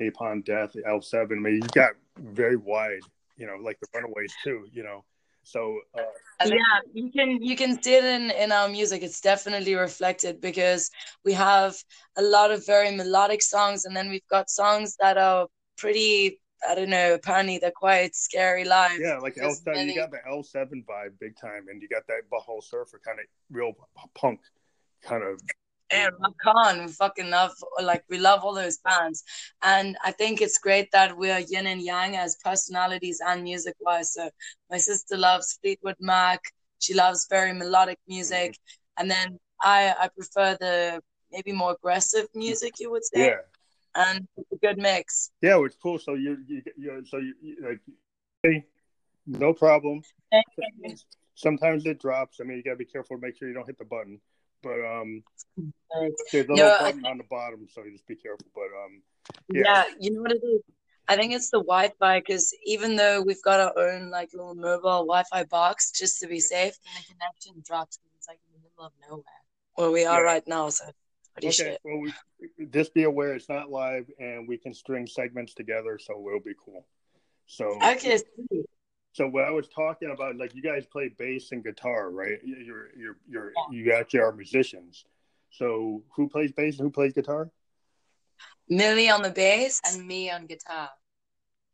Napalm 0.00 0.44
Death, 0.44 0.74
L7. 0.88 1.32
I 1.32 1.34
mean, 1.34 1.54
you 1.54 1.68
got 1.68 1.92
very 2.18 2.56
wide, 2.56 3.02
you 3.36 3.46
know, 3.46 3.56
like 3.62 3.78
the 3.80 3.86
Runaways 3.94 4.34
too, 4.42 4.66
you 4.72 4.82
know. 4.82 5.04
So 5.44 5.78
uh, 5.96 6.02
yeah, 6.44 6.80
you 6.92 7.10
can 7.12 7.40
you 7.40 7.56
can 7.56 7.80
see 7.80 7.94
it 7.94 8.04
in 8.04 8.30
in 8.30 8.50
our 8.50 8.68
music. 8.68 9.02
It's 9.02 9.20
definitely 9.20 9.76
reflected 9.76 10.40
because 10.40 10.90
we 11.24 11.32
have 11.34 11.76
a 12.16 12.22
lot 12.22 12.50
of 12.50 12.66
very 12.66 12.90
melodic 12.90 13.42
songs, 13.42 13.84
and 13.84 13.96
then 13.96 14.10
we've 14.10 14.26
got 14.28 14.50
songs 14.50 14.96
that 15.00 15.16
are 15.16 15.46
pretty 15.78 16.40
I 16.68 16.74
don't 16.74 16.90
know. 16.90 17.14
Apparently, 17.14 17.58
they're 17.58 17.70
quite 17.70 18.14
scary 18.14 18.64
live. 18.64 18.98
Yeah, 19.00 19.18
like 19.18 19.36
L 19.38 19.52
seven. 19.52 19.88
You 19.88 19.96
got 19.96 20.10
the 20.10 20.20
L 20.28 20.42
seven 20.42 20.84
vibe 20.88 21.18
big 21.20 21.36
time, 21.36 21.66
and 21.68 21.80
you 21.82 21.88
got 21.88 22.06
that 22.08 22.22
Butthole 22.32 22.62
Surfer 22.62 23.00
kind 23.04 23.18
of 23.18 23.26
real 23.50 23.72
punk 24.14 24.40
kind 25.02 25.22
of. 25.22 25.40
And 25.90 26.12
Rakan, 26.14 26.86
we 26.86 26.92
fucking 26.92 27.30
love 27.30 27.52
like 27.82 28.04
we 28.10 28.18
love 28.18 28.42
all 28.42 28.54
those 28.54 28.78
bands, 28.78 29.22
and 29.62 29.96
I 30.04 30.10
think 30.12 30.40
it's 30.40 30.58
great 30.58 30.90
that 30.92 31.16
we're 31.16 31.38
yin 31.38 31.66
and 31.66 31.80
yang 31.80 32.16
as 32.16 32.36
personalities 32.42 33.20
and 33.24 33.44
music 33.44 33.74
wise. 33.80 34.14
So 34.14 34.28
my 34.70 34.78
sister 34.78 35.16
loves 35.16 35.58
Fleetwood 35.62 35.96
Mac. 36.00 36.40
She 36.80 36.94
loves 36.94 37.26
very 37.30 37.52
melodic 37.52 37.98
music, 38.08 38.52
mm-hmm. 38.52 39.02
and 39.02 39.10
then 39.10 39.38
I 39.60 39.94
I 39.98 40.08
prefer 40.08 40.56
the 40.58 41.00
maybe 41.30 41.52
more 41.52 41.72
aggressive 41.72 42.26
music. 42.34 42.80
You 42.80 42.90
would 42.90 43.04
say. 43.04 43.26
Yeah 43.26 43.55
and 43.96 44.26
a 44.52 44.56
good 44.56 44.78
mix. 44.78 45.30
Yeah, 45.42 45.62
it's 45.64 45.76
cool. 45.82 45.98
So 45.98 46.14
you 46.14 46.38
you, 46.46 46.62
you 46.76 47.04
so 47.06 47.18
you, 47.18 47.34
you 47.40 47.56
like 47.68 47.80
hey, 48.42 48.64
no 49.26 49.52
problem. 49.52 50.02
Sometimes 51.34 51.84
it 51.86 52.00
drops. 52.00 52.38
I 52.40 52.44
mean, 52.44 52.58
you 52.58 52.62
gotta 52.62 52.76
be 52.76 52.84
careful 52.84 53.16
to 53.16 53.20
make 53.20 53.36
sure 53.36 53.48
you 53.48 53.54
don't 53.54 53.66
hit 53.66 53.78
the 53.78 53.84
button. 53.84 54.20
But 54.62 54.84
um, 54.84 55.22
there's 56.32 56.46
a 56.46 56.52
little 56.52 56.56
no, 56.56 56.76
button 56.80 57.06
on 57.06 57.18
the 57.18 57.24
bottom, 57.30 57.66
so 57.70 57.84
you 57.84 57.92
just 57.92 58.06
be 58.06 58.16
careful. 58.16 58.46
But 58.54 58.62
um, 58.84 59.02
yeah. 59.52 59.62
yeah, 59.64 59.84
you 60.00 60.12
know 60.12 60.22
what 60.22 60.32
it 60.32 60.42
is. 60.42 60.62
I 61.08 61.16
think 61.16 61.32
it's 61.32 61.50
the 61.50 61.58
Wi-Fi 61.58 62.18
because 62.18 62.52
even 62.64 62.96
though 62.96 63.22
we've 63.22 63.42
got 63.42 63.60
our 63.60 63.78
own 63.78 64.10
like 64.10 64.30
little 64.32 64.54
mobile 64.54 65.06
Wi-Fi 65.06 65.44
box 65.44 65.92
just 65.92 66.20
to 66.20 66.26
be 66.26 66.40
safe, 66.40 66.74
the 66.82 67.14
connection 67.14 67.62
drops 67.64 67.98
because 67.98 68.12
it's 68.16 68.28
like 68.28 68.40
in 68.48 68.60
the 68.60 68.68
middle 68.68 68.86
of 68.86 68.92
nowhere. 69.08 69.24
Well, 69.76 69.92
we 69.92 70.04
are 70.04 70.24
yeah. 70.24 70.32
right 70.32 70.48
now, 70.48 70.70
so 70.70 70.86
okay, 71.38 71.50
shit. 71.50 71.80
Well, 71.84 72.00
we, 72.00 72.12
just 72.66 72.94
be 72.94 73.04
aware 73.04 73.34
it's 73.34 73.48
not 73.48 73.70
live, 73.70 74.10
and 74.18 74.48
we 74.48 74.56
can 74.56 74.74
string 74.74 75.06
segments 75.06 75.54
together, 75.54 75.98
so 75.98 76.26
it'll 76.26 76.40
be 76.40 76.54
cool. 76.62 76.86
So 77.46 77.78
okay. 77.82 78.20
So 79.12 79.26
what 79.26 79.44
I 79.44 79.50
was 79.50 79.66
talking 79.68 80.10
about, 80.10 80.36
like 80.36 80.54
you 80.54 80.62
guys 80.62 80.84
play 80.84 81.08
bass 81.16 81.52
and 81.52 81.64
guitar, 81.64 82.10
right? 82.10 82.38
You're 82.44 82.88
you're 82.96 83.16
you're 83.26 83.52
yeah. 83.56 83.78
you 83.78 83.92
actually 83.92 84.20
are 84.20 84.32
musicians. 84.32 85.04
So 85.50 86.02
who 86.14 86.28
plays 86.28 86.52
bass 86.52 86.78
and 86.78 86.86
who 86.86 86.90
plays 86.90 87.14
guitar? 87.14 87.50
Millie 88.68 89.08
on 89.08 89.22
the 89.22 89.30
bass 89.30 89.80
and 89.86 90.06
me 90.06 90.30
on 90.30 90.46
guitar. 90.46 90.90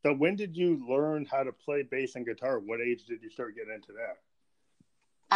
So 0.04 0.12
when 0.14 0.37
did 0.37 0.57
you 0.57 0.85
learn 0.88 1.26
how 1.31 1.42
to 1.42 1.52
play 1.52 1.83
bass 1.83 2.14
and 2.16 2.26
guitar? 2.26 2.59
What 2.59 2.81
age 2.81 3.07
did 3.07 3.23
you 3.23 3.31
start 3.31 3.57
getting 3.57 3.75
into 3.75 3.92
that? 3.92 4.19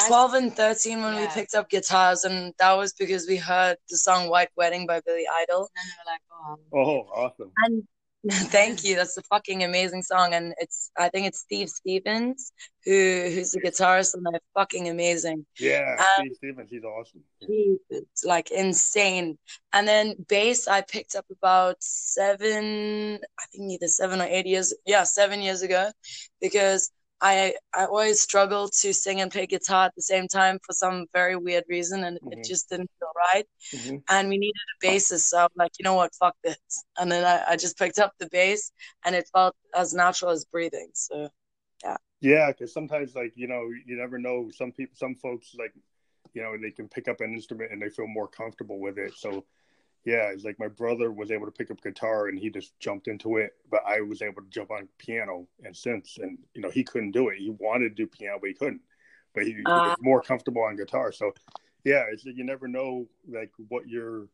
12 0.06 0.34
and 0.34 0.52
13 0.54 1.02
when 1.02 1.14
yeah. 1.14 1.20
we 1.20 1.26
picked 1.28 1.54
up 1.54 1.68
guitars 1.70 2.24
and 2.24 2.52
that 2.58 2.72
was 2.72 2.92
because 2.92 3.26
we 3.26 3.36
heard 3.36 3.76
the 3.88 3.96
song 3.96 4.28
white 4.28 4.48
wedding 4.56 4.86
by 4.86 5.00
billy 5.06 5.24
idol 5.42 5.68
and 5.76 5.90
we 5.90 6.12
like 6.12 6.20
oh, 6.72 6.78
oh 6.78 7.22
awesome 7.22 7.50
and 7.64 7.82
Thank 8.30 8.82
you. 8.82 8.96
That's 8.96 9.16
a 9.16 9.22
fucking 9.22 9.62
amazing 9.62 10.02
song, 10.02 10.34
and 10.34 10.52
it's 10.58 10.90
I 10.98 11.08
think 11.10 11.28
it's 11.28 11.40
Steve 11.40 11.68
Stevens 11.68 12.52
who 12.84 13.30
who's 13.32 13.52
the 13.52 13.60
guitarist, 13.60 14.14
and 14.14 14.26
they're 14.26 14.40
fucking 14.52 14.88
amazing. 14.88 15.46
Yeah, 15.60 15.94
um, 15.98 16.24
Steve 16.24 16.36
Stevens, 16.36 16.70
he's 16.70 16.82
awesome. 16.82 17.22
it's 17.40 18.24
like 18.24 18.50
insane. 18.50 19.38
And 19.72 19.86
then 19.86 20.16
bass, 20.28 20.66
I 20.66 20.80
picked 20.80 21.14
up 21.14 21.26
about 21.30 21.76
seven, 21.80 23.20
I 23.38 23.44
think 23.52 23.70
either 23.70 23.86
seven 23.86 24.20
or 24.20 24.26
eight 24.26 24.46
years, 24.46 24.74
yeah, 24.86 25.04
seven 25.04 25.40
years 25.40 25.62
ago, 25.62 25.92
because 26.40 26.90
I 27.20 27.54
I 27.74 27.86
always 27.86 28.20
struggled 28.20 28.72
to 28.80 28.92
sing 28.92 29.20
and 29.20 29.30
play 29.30 29.46
guitar 29.46 29.86
at 29.86 29.94
the 29.94 30.02
same 30.02 30.28
time 30.28 30.58
for 30.64 30.72
some 30.72 31.06
very 31.12 31.36
weird 31.36 31.64
reason, 31.68 32.04
and 32.04 32.18
mm-hmm. 32.18 32.32
it 32.32 32.44
just 32.44 32.68
didn't 32.68 32.90
feel 32.98 33.12
right. 33.34 33.46
Mm-hmm. 33.74 33.96
And 34.08 34.28
we 34.28 34.38
needed 34.38 34.54
a 34.82 34.86
bassist, 34.86 35.28
so 35.28 35.38
I'm 35.38 35.48
like, 35.56 35.72
you 35.78 35.84
know 35.84 35.94
what, 35.94 36.14
fuck 36.14 36.34
this. 36.44 36.58
And 36.98 37.10
then 37.10 37.24
I, 37.24 37.52
I 37.52 37.56
just 37.56 37.78
picked 37.78 37.98
up 37.98 38.12
the 38.18 38.28
bass, 38.30 38.72
and 39.04 39.14
it 39.14 39.28
felt 39.32 39.54
as 39.74 39.94
natural 39.94 40.30
as 40.30 40.44
breathing. 40.44 40.90
So, 40.94 41.30
yeah. 41.82 41.96
Yeah, 42.20 42.48
because 42.48 42.72
sometimes, 42.72 43.14
like 43.14 43.32
you 43.34 43.46
know, 43.48 43.68
you 43.86 43.96
never 43.96 44.18
know. 44.18 44.50
Some 44.54 44.72
people, 44.72 44.94
some 44.96 45.14
folks, 45.14 45.54
like 45.58 45.72
you 46.34 46.42
know, 46.42 46.56
they 46.60 46.70
can 46.70 46.88
pick 46.88 47.08
up 47.08 47.20
an 47.20 47.32
instrument 47.32 47.72
and 47.72 47.80
they 47.80 47.88
feel 47.88 48.06
more 48.06 48.28
comfortable 48.28 48.78
with 48.78 48.98
it. 48.98 49.14
So 49.16 49.44
yeah, 50.06 50.30
it's 50.32 50.44
like 50.44 50.60
my 50.60 50.68
brother 50.68 51.10
was 51.10 51.32
able 51.32 51.46
to 51.46 51.52
pick 51.52 51.72
up 51.72 51.82
guitar 51.82 52.28
and 52.28 52.38
he 52.38 52.48
just 52.48 52.78
jumped 52.78 53.08
into 53.08 53.38
it, 53.38 53.54
but 53.68 53.82
I 53.84 54.00
was 54.02 54.22
able 54.22 54.40
to 54.40 54.48
jump 54.48 54.70
on 54.70 54.88
piano 54.98 55.48
and 55.64 55.74
synths, 55.74 56.22
and 56.22 56.38
you 56.54 56.62
know 56.62 56.70
he 56.70 56.84
couldn't 56.84 57.10
do 57.10 57.28
it. 57.28 57.38
He 57.38 57.50
wanted 57.58 57.88
to 57.88 57.94
do 57.96 58.06
piano, 58.06 58.38
but 58.40 58.46
he 58.46 58.54
couldn't. 58.54 58.82
But 59.34 59.46
he, 59.46 59.56
uh, 59.66 59.82
he 59.82 59.88
was 59.88 59.96
more 60.00 60.22
comfortable 60.22 60.62
on 60.62 60.76
guitar. 60.76 61.10
So 61.10 61.32
yeah, 61.84 62.04
it's 62.12 62.24
you 62.24 62.44
never 62.44 62.68
know 62.68 63.08
like 63.28 63.50
what 63.66 63.88
your 63.88 64.28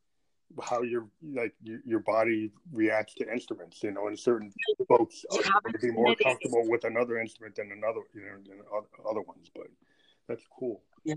how 0.63 0.83
your 0.83 1.09
like 1.23 1.55
your, 1.63 1.81
your 1.87 2.01
body 2.01 2.53
reacts 2.71 3.15
to 3.15 3.33
instruments. 3.33 3.83
You 3.83 3.93
know, 3.93 4.09
and 4.09 4.19
certain 4.19 4.53
folks 4.87 5.25
are 5.33 5.43
going 5.63 5.73
to 5.73 5.79
be 5.79 5.91
more 5.91 6.15
comfortable 6.17 6.69
with 6.69 6.85
another 6.85 7.19
instrument 7.19 7.55
than 7.55 7.73
another, 7.73 8.01
you 8.13 8.21
know, 8.21 8.37
than 8.47 8.61
other 9.09 9.23
ones. 9.23 9.51
But 9.55 9.69
that's 10.29 10.45
cool. 10.59 10.83
Yeah. 11.05 11.15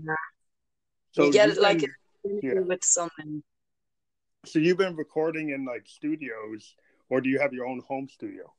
So 1.12 1.26
you 1.26 1.32
get 1.32 1.50
it 1.50 1.60
like 1.60 1.84
yeah. 2.42 2.60
with 2.60 2.82
something 2.82 3.42
so 4.46 4.58
you've 4.58 4.78
been 4.78 4.96
recording 4.96 5.50
in 5.50 5.64
like 5.64 5.84
studios, 5.86 6.74
or 7.08 7.20
do 7.20 7.28
you 7.28 7.38
have 7.40 7.52
your 7.52 7.66
own 7.66 7.82
home 7.86 8.08
studio? 8.08 8.52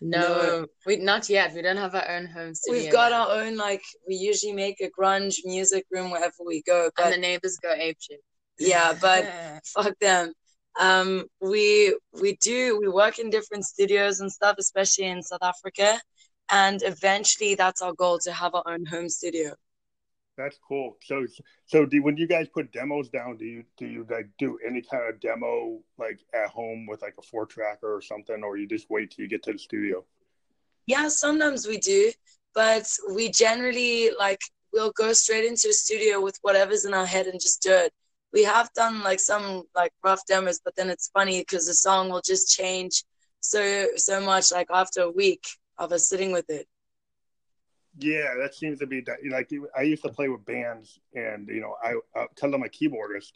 No, 0.00 0.66
we 0.84 0.96
not 0.96 1.28
yet. 1.28 1.54
We 1.54 1.62
don't 1.62 1.76
have 1.76 1.94
our 1.94 2.08
own 2.08 2.26
home 2.26 2.54
studio. 2.54 2.82
We've 2.82 2.92
got 2.92 3.10
yet. 3.10 3.20
our 3.20 3.30
own 3.42 3.56
like 3.56 3.82
we 4.06 4.14
usually 4.14 4.52
make 4.52 4.80
a 4.80 4.90
grunge 4.90 5.36
music 5.44 5.86
room 5.90 6.10
wherever 6.10 6.34
we 6.44 6.62
go. 6.62 6.90
But, 6.96 7.06
and 7.06 7.14
the 7.14 7.18
neighbors 7.18 7.58
go 7.62 7.74
apeshit. 7.74 8.20
Yeah, 8.58 8.94
but 9.00 9.32
fuck 9.64 9.98
them. 10.00 10.32
Um, 10.78 11.24
we 11.40 11.96
we 12.20 12.36
do 12.36 12.78
we 12.78 12.88
work 12.88 13.18
in 13.18 13.30
different 13.30 13.64
studios 13.64 14.20
and 14.20 14.30
stuff, 14.30 14.56
especially 14.58 15.06
in 15.06 15.22
South 15.22 15.42
Africa, 15.42 15.98
and 16.50 16.82
eventually 16.82 17.54
that's 17.54 17.80
our 17.80 17.94
goal 17.94 18.18
to 18.24 18.32
have 18.32 18.54
our 18.54 18.64
own 18.66 18.84
home 18.84 19.08
studio. 19.08 19.54
That's 20.36 20.58
cool. 20.66 20.98
So, 21.02 21.26
so 21.64 21.86
do 21.86 22.02
when 22.02 22.16
you 22.16 22.26
guys 22.26 22.48
put 22.48 22.70
demos 22.72 23.08
down, 23.08 23.38
do 23.38 23.46
you 23.46 23.64
do 23.78 23.86
you 23.86 24.06
like 24.10 24.28
do 24.38 24.58
any 24.66 24.82
kind 24.82 25.08
of 25.08 25.18
demo 25.20 25.80
like 25.98 26.20
at 26.34 26.50
home 26.50 26.86
with 26.86 27.00
like 27.00 27.14
a 27.18 27.22
four 27.22 27.46
tracker 27.46 27.94
or 27.94 28.02
something, 28.02 28.42
or 28.42 28.58
you 28.58 28.66
just 28.66 28.90
wait 28.90 29.10
till 29.10 29.22
you 29.22 29.28
get 29.28 29.42
to 29.44 29.52
the 29.52 29.58
studio? 29.58 30.04
Yeah, 30.86 31.08
sometimes 31.08 31.66
we 31.66 31.78
do, 31.78 32.12
but 32.54 32.86
we 33.14 33.30
generally 33.30 34.10
like 34.18 34.40
we'll 34.72 34.92
go 34.92 35.14
straight 35.14 35.46
into 35.46 35.68
the 35.68 35.72
studio 35.72 36.20
with 36.20 36.38
whatever's 36.42 36.84
in 36.84 36.92
our 36.92 37.06
head 37.06 37.26
and 37.26 37.40
just 37.40 37.62
do 37.62 37.72
it. 37.72 37.92
We 38.32 38.44
have 38.44 38.70
done 38.74 39.02
like 39.02 39.20
some 39.20 39.62
like 39.74 39.92
rough 40.04 40.26
demos, 40.26 40.60
but 40.62 40.76
then 40.76 40.90
it's 40.90 41.08
funny 41.08 41.40
because 41.40 41.66
the 41.66 41.74
song 41.74 42.10
will 42.10 42.22
just 42.22 42.54
change 42.54 43.04
so 43.40 43.86
so 43.96 44.20
much 44.20 44.52
like 44.52 44.68
after 44.70 45.00
a 45.02 45.10
week 45.10 45.46
of 45.78 45.92
us 45.92 46.08
sitting 46.08 46.30
with 46.32 46.50
it. 46.50 46.66
Yeah, 47.98 48.34
that 48.40 48.54
seems 48.54 48.78
to 48.80 48.86
be 48.86 49.04
like 49.30 49.50
I 49.76 49.82
used 49.82 50.02
to 50.02 50.10
play 50.10 50.28
with 50.28 50.44
bands, 50.44 51.00
and 51.14 51.48
you 51.48 51.60
know, 51.60 51.76
I 51.82 51.94
because 52.28 52.52
I'm 52.52 52.62
a 52.62 52.68
keyboardist, 52.68 53.32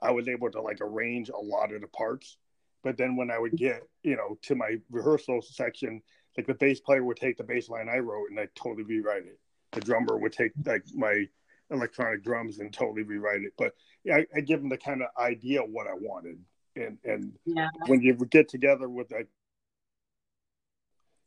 I 0.00 0.12
was 0.12 0.28
able 0.28 0.50
to 0.50 0.60
like 0.60 0.78
arrange 0.80 1.30
a 1.30 1.36
lot 1.36 1.72
of 1.72 1.80
the 1.80 1.88
parts. 1.88 2.36
But 2.84 2.96
then 2.96 3.16
when 3.16 3.30
I 3.30 3.38
would 3.38 3.56
get 3.56 3.82
you 4.02 4.16
know 4.16 4.38
to 4.42 4.54
my 4.54 4.76
rehearsal 4.90 5.42
section, 5.42 6.00
like 6.36 6.46
the 6.46 6.54
bass 6.54 6.80
player 6.80 7.02
would 7.02 7.16
take 7.16 7.38
the 7.38 7.44
bass 7.44 7.68
line 7.68 7.88
I 7.88 7.98
wrote 7.98 8.30
and 8.30 8.38
I 8.38 8.46
totally 8.54 8.84
rewrite 8.84 9.26
it. 9.26 9.38
The 9.72 9.80
drummer 9.80 10.16
would 10.16 10.32
take 10.32 10.52
like 10.64 10.84
my 10.94 11.26
electronic 11.70 12.22
drums 12.22 12.58
and 12.58 12.72
totally 12.72 13.02
rewrite 13.02 13.42
it. 13.42 13.52
But 13.58 13.74
yeah, 14.04 14.18
I, 14.18 14.26
I 14.36 14.40
give 14.40 14.60
them 14.60 14.68
the 14.68 14.76
kind 14.76 15.02
of 15.02 15.08
idea 15.18 15.62
of 15.62 15.70
what 15.70 15.86
I 15.86 15.94
wanted, 15.94 16.38
and 16.76 16.98
and 17.04 17.32
yeah. 17.44 17.68
when 17.86 18.00
you 18.00 18.14
would 18.14 18.30
get 18.30 18.48
together 18.48 18.88
with 18.88 19.10
like 19.10 19.28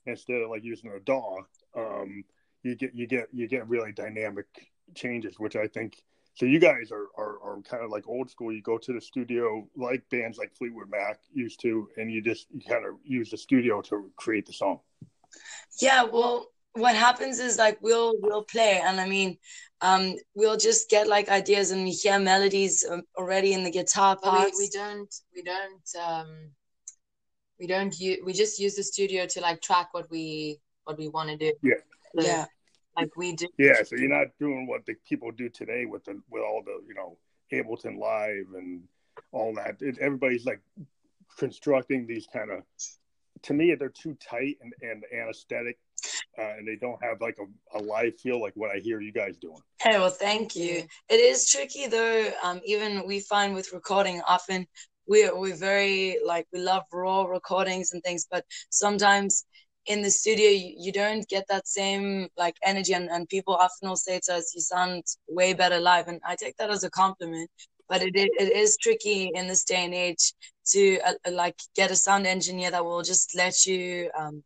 instead 0.06 0.42
of 0.42 0.50
like 0.50 0.64
using 0.64 0.92
a 0.96 1.00
DAW, 1.00 1.40
um, 1.76 2.24
you 2.68 2.76
get 2.76 2.94
you 2.94 3.08
get 3.08 3.28
you 3.34 3.48
get 3.48 3.68
really 3.68 3.92
dynamic 3.92 4.46
changes, 4.96 5.40
which 5.40 5.56
I 5.56 5.68
think. 5.68 6.02
So 6.36 6.46
you 6.46 6.60
guys 6.60 6.92
are, 6.92 7.08
are, 7.18 7.40
are 7.42 7.62
kind 7.64 7.84
of 7.84 7.90
like 7.90 8.08
old 8.08 8.30
school. 8.30 8.54
You 8.54 8.62
go 8.62 8.78
to 8.78 8.94
the 8.94 9.02
studio 9.02 9.68
like 9.76 10.08
bands 10.12 10.38
like 10.38 10.54
Fleetwood 10.56 10.90
Mac 10.92 11.20
used 11.34 11.60
to, 11.62 11.90
and 11.98 12.12
you 12.12 12.22
just 12.22 12.48
you 12.52 12.62
kind 12.62 12.86
of 12.86 12.96
use 13.04 13.32
the 13.32 13.38
studio 13.38 13.82
to 13.84 14.12
create 14.18 14.46
the 14.46 14.54
song. 14.54 14.80
Yeah, 15.82 16.04
well, 16.04 16.48
what 16.74 16.96
happens 16.96 17.40
is 17.40 17.58
like 17.58 17.80
we'll 17.82 18.14
we'll 18.22 18.44
play, 18.44 18.82
and 18.84 19.00
I 19.02 19.08
mean, 19.08 19.38
um, 19.82 20.16
we'll 20.36 20.58
just 20.58 20.90
get 20.90 21.08
like 21.08 21.30
ideas 21.30 21.72
and 21.72 21.84
we 21.84 21.92
hear 21.92 22.20
melodies 22.20 22.86
um, 22.88 23.02
already 23.18 23.54
in 23.54 23.64
the 23.64 23.72
guitar 23.72 24.16
parts. 24.16 24.60
We, 24.60 24.66
we 24.66 24.70
don't 24.70 25.16
we 25.36 25.42
don't 25.42 25.90
um, 26.06 26.52
we 27.60 27.66
don't 27.66 28.00
use 28.00 28.20
we 28.24 28.34
just 28.34 28.60
use 28.60 28.76
the 28.76 28.84
studio 28.84 29.26
to 29.26 29.42
like 29.42 29.60
track 29.62 29.88
what 29.94 30.08
we 30.12 30.60
what 30.84 31.00
we 31.00 31.08
want 31.08 31.30
to 31.30 31.38
do. 31.38 31.54
Yeah. 31.64 31.82
Yeah 32.14 32.46
like 32.98 33.16
we 33.16 33.34
do. 33.34 33.48
Yeah, 33.58 33.84
so 33.84 33.96
you're 33.96 34.10
not 34.10 34.28
doing 34.40 34.68
what 34.68 34.86
the 34.86 34.96
people 35.08 35.32
do 35.32 35.50
today 35.50 35.86
with 35.86 36.04
the 36.06 36.20
with 36.30 36.44
all 36.44 36.64
the 36.66 36.82
you 36.88 36.96
know 36.96 37.18
Ableton 37.54 37.98
Live 38.00 38.48
and 38.56 38.84
all 39.32 39.54
that. 39.56 39.78
It, 39.82 39.98
everybody's 40.00 40.46
like 40.46 40.62
constructing 41.38 42.08
these 42.08 42.28
kind 42.32 42.52
of. 42.52 42.64
To 43.44 43.54
me, 43.54 43.76
they're 43.76 43.90
too 43.90 44.18
tight 44.20 44.58
and, 44.62 44.74
and 44.82 45.04
anesthetic, 45.14 45.78
uh, 46.40 46.56
and 46.58 46.68
they 46.68 46.76
don't 46.76 47.02
have 47.04 47.22
like 47.22 47.38
a, 47.40 47.78
a 47.78 47.80
live 47.80 48.20
feel 48.20 48.42
like 48.42 48.54
what 48.56 48.72
I 48.72 48.80
hear 48.80 49.00
you 49.00 49.12
guys 49.12 49.38
doing. 49.38 49.60
Hey, 49.80 50.00
well, 50.00 50.10
thank 50.10 50.56
you. 50.56 50.84
It 51.08 51.20
is 51.20 51.48
tricky 51.50 51.86
though. 51.86 52.32
Um, 52.42 52.62
even 52.66 53.06
we 53.06 53.20
find 53.20 53.54
with 53.54 53.74
recording, 53.74 54.22
often 54.28 54.66
we're 55.08 55.38
we're 55.38 55.56
very 55.56 56.18
like 56.26 56.48
we 56.52 56.60
love 56.60 56.84
raw 56.92 57.24
recordings 57.26 57.94
and 57.94 58.02
things, 58.04 58.28
but 58.30 58.44
sometimes 58.72 59.46
in 59.88 60.02
the 60.02 60.12
studio 60.12 60.50
you, 60.50 60.74
you, 60.78 60.92
don't 60.92 61.28
get 61.30 61.46
that 61.48 61.68
same 61.68 62.28
like 62.38 62.56
energy 62.64 62.94
and, 62.94 63.10
and 63.10 63.28
people 63.30 63.56
often 63.56 63.90
will 63.90 63.96
say 63.96 64.20
to 64.24 64.34
us 64.36 64.54
you 64.54 64.62
sound 64.62 65.04
way 65.28 65.54
better 65.54 65.80
live 65.80 66.08
and 66.08 66.20
i 66.26 66.36
take 66.36 66.56
that 66.58 66.70
as 66.70 66.84
a 66.84 66.90
compliment 66.90 67.50
but 67.90 68.02
it, 68.02 68.12
it 68.16 68.52
is 68.52 68.78
tricky 68.82 69.32
in 69.34 69.48
this 69.48 69.64
day 69.64 69.86
and 69.86 69.94
age 69.94 70.34
to 70.66 71.00
uh, 71.06 71.14
uh, 71.26 71.32
like 71.32 71.56
get 71.76 71.92
a 71.92 71.96
sound 71.96 72.28
engineer 72.28 72.70
that 72.72 72.84
will 72.84 73.02
just 73.02 73.36
let 73.36 73.66
you 73.66 74.10
um 74.18 74.44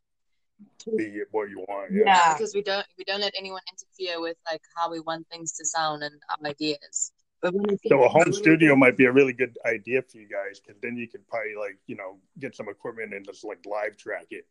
be 0.95 1.21
what 1.31 1.49
you 1.49 1.59
want 1.67 1.91
yeah. 1.91 2.03
yeah. 2.05 2.33
because 2.33 2.53
we 2.53 2.61
don't 2.61 2.85
we 2.97 3.03
don't 3.03 3.21
let 3.21 3.33
anyone 3.37 3.61
interfere 3.71 4.21
with 4.21 4.37
like 4.49 4.61
how 4.75 4.91
we 4.91 4.99
want 4.99 5.27
things 5.29 5.51
to 5.53 5.65
sound 5.65 6.03
and 6.03 6.15
our 6.29 6.49
ideas 6.49 7.11
so 7.87 8.03
a 8.03 8.09
home 8.09 8.31
studio 8.31 8.75
might 8.75 8.95
be 8.95 9.05
a 9.05 9.11
really 9.11 9.33
good 9.33 9.57
idea 9.65 10.01
for 10.03 10.17
you 10.17 10.27
guys 10.27 10.59
because 10.59 10.79
then 10.81 10.95
you 10.95 11.07
could 11.07 11.27
probably 11.27 11.55
like 11.55 11.77
you 11.87 11.95
know 11.95 12.17
get 12.39 12.55
some 12.55 12.69
equipment 12.69 13.13
and 13.13 13.25
just 13.25 13.43
like 13.43 13.57
live 13.65 13.97
track 13.97 14.27
it 14.29 14.45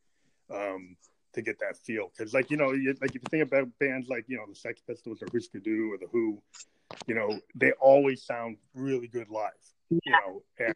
um, 0.52 0.97
to 1.35 1.42
get 1.42 1.59
that 1.61 1.76
feel. 1.76 2.11
Because 2.16 2.35
like 2.35 2.50
you 2.50 2.57
know, 2.57 2.73
you, 2.73 2.95
like 3.00 3.11
if 3.11 3.23
you 3.23 3.28
think 3.30 3.45
about 3.45 3.69
bands 3.78 4.09
like 4.09 4.25
you 4.28 4.37
know 4.37 4.45
the 4.49 4.54
Sex 4.54 4.80
Pistols 4.87 5.23
or 5.23 5.28
Husker 5.33 5.61
Du 5.61 5.92
or 5.92 5.99
the 5.99 6.07
Who, 6.12 6.42
you 7.07 7.14
know 7.14 7.38
they 7.54 7.73
always 7.73 8.25
sound 8.25 8.57
really 8.75 9.09
good 9.09 9.28
live. 9.28 9.50
Yeah. 9.90 9.99
You 10.04 10.12
know, 10.12 10.42
and 10.59 10.75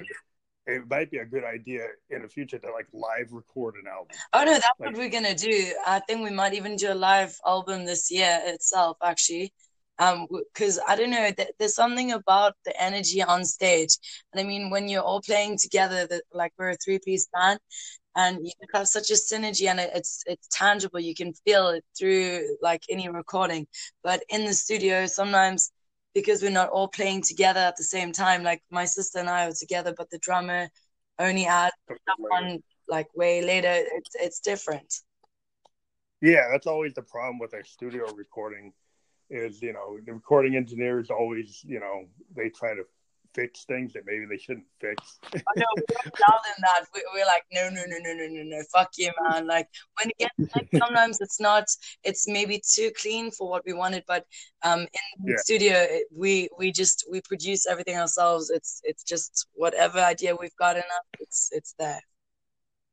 it 0.66 0.88
might 0.88 1.10
be 1.10 1.18
a 1.18 1.24
good 1.24 1.44
idea 1.44 1.86
in 2.10 2.22
the 2.22 2.28
future 2.28 2.58
to 2.58 2.70
like 2.72 2.86
live 2.92 3.32
record 3.32 3.74
an 3.74 3.86
album. 3.86 4.16
Oh 4.32 4.44
no, 4.44 4.52
that's 4.52 4.66
like, 4.78 4.90
what 4.90 4.98
we're 4.98 5.10
gonna 5.10 5.34
do. 5.34 5.72
I 5.86 6.00
think 6.00 6.22
we 6.22 6.30
might 6.30 6.54
even 6.54 6.76
do 6.76 6.92
a 6.92 6.94
live 6.94 7.36
album 7.46 7.84
this 7.84 8.10
year 8.10 8.40
itself, 8.44 8.96
actually. 9.02 9.52
Um, 10.00 10.26
because 10.30 10.80
I 10.88 10.96
don't 10.96 11.10
know, 11.10 11.30
there's 11.58 11.76
something 11.76 12.10
about 12.10 12.54
the 12.64 12.82
energy 12.82 13.22
on 13.22 13.44
stage, 13.44 13.96
and 14.32 14.40
I 14.40 14.44
mean, 14.44 14.70
when 14.70 14.88
you're 14.88 15.02
all 15.02 15.20
playing 15.20 15.58
together, 15.58 16.06
that 16.08 16.22
like 16.32 16.52
we're 16.58 16.70
a 16.70 16.76
three 16.76 16.98
piece 16.98 17.28
band, 17.32 17.60
and 18.16 18.38
you 18.44 18.52
have 18.72 18.88
such 18.88 19.10
a 19.10 19.14
synergy, 19.14 19.68
and 19.68 19.80
it's 19.80 20.22
it's 20.26 20.48
tangible. 20.48 21.00
You 21.00 21.14
can 21.14 21.32
feel 21.44 21.68
it 21.68 21.84
through 21.98 22.56
like 22.62 22.82
any 22.88 23.08
recording, 23.08 23.66
but 24.02 24.22
in 24.28 24.44
the 24.44 24.54
studio, 24.54 25.06
sometimes 25.06 25.72
because 26.14 26.42
we're 26.42 26.50
not 26.50 26.70
all 26.70 26.88
playing 26.88 27.22
together 27.22 27.60
at 27.60 27.76
the 27.76 27.82
same 27.82 28.12
time. 28.12 28.42
Like 28.42 28.62
my 28.70 28.84
sister 28.84 29.18
and 29.18 29.28
I 29.28 29.46
are 29.46 29.52
together, 29.52 29.94
but 29.96 30.10
the 30.10 30.18
drummer 30.18 30.68
only 31.18 31.46
adds 31.46 31.74
someone 32.08 32.62
like 32.88 33.08
way 33.16 33.42
later. 33.42 33.72
It's 33.72 34.14
it's 34.14 34.40
different. 34.40 34.94
Yeah, 36.20 36.48
that's 36.50 36.66
always 36.66 36.94
the 36.94 37.02
problem 37.02 37.38
with 37.38 37.52
a 37.52 37.64
studio 37.64 38.06
recording. 38.14 38.72
Is 39.30 39.60
you 39.62 39.72
know 39.72 39.98
the 40.04 40.12
recording 40.12 40.54
engineers 40.54 41.10
always 41.10 41.60
you 41.64 41.80
know 41.80 42.04
they 42.36 42.50
try 42.50 42.74
to 42.74 42.84
fix 43.34 43.64
things 43.64 43.92
that 43.92 44.04
maybe 44.06 44.26
they 44.26 44.38
shouldn't 44.38 44.66
fix. 44.80 45.18
I 45.34 45.38
know 45.56 45.66
we're 45.76 45.82
in 46.06 46.62
that. 46.62 46.84
We're 46.92 47.26
like, 47.26 47.44
no, 47.52 47.68
no, 47.68 47.82
no, 47.86 47.98
no, 47.98 48.12
no, 48.14 48.26
no, 48.28 48.42
no, 48.42 48.62
fuck 48.72 48.90
you, 48.96 49.10
man. 49.22 49.46
Like 49.46 49.68
when 50.00 50.10
it 50.10 50.18
gets 50.18 50.54
like, 50.54 50.68
sometimes 50.78 51.20
it's 51.20 51.40
not, 51.40 51.64
it's 52.02 52.28
maybe 52.28 52.62
too 52.66 52.90
clean 53.00 53.30
for 53.30 53.48
what 53.48 53.64
we 53.66 53.72
wanted, 53.72 54.04
but 54.06 54.24
um, 54.62 54.80
in 54.80 55.24
the 55.24 55.32
yeah. 55.32 55.36
studio 55.38 55.86
we 56.14 56.48
we 56.58 56.72
just 56.72 57.04
we 57.10 57.20
produce 57.20 57.66
everything 57.66 57.96
ourselves. 57.96 58.50
It's 58.50 58.80
it's 58.84 59.04
just 59.04 59.48
whatever 59.54 59.98
idea 59.98 60.36
we've 60.36 60.56
got 60.56 60.76
enough, 60.76 61.06
it's 61.20 61.50
it's 61.52 61.74
there. 61.78 62.00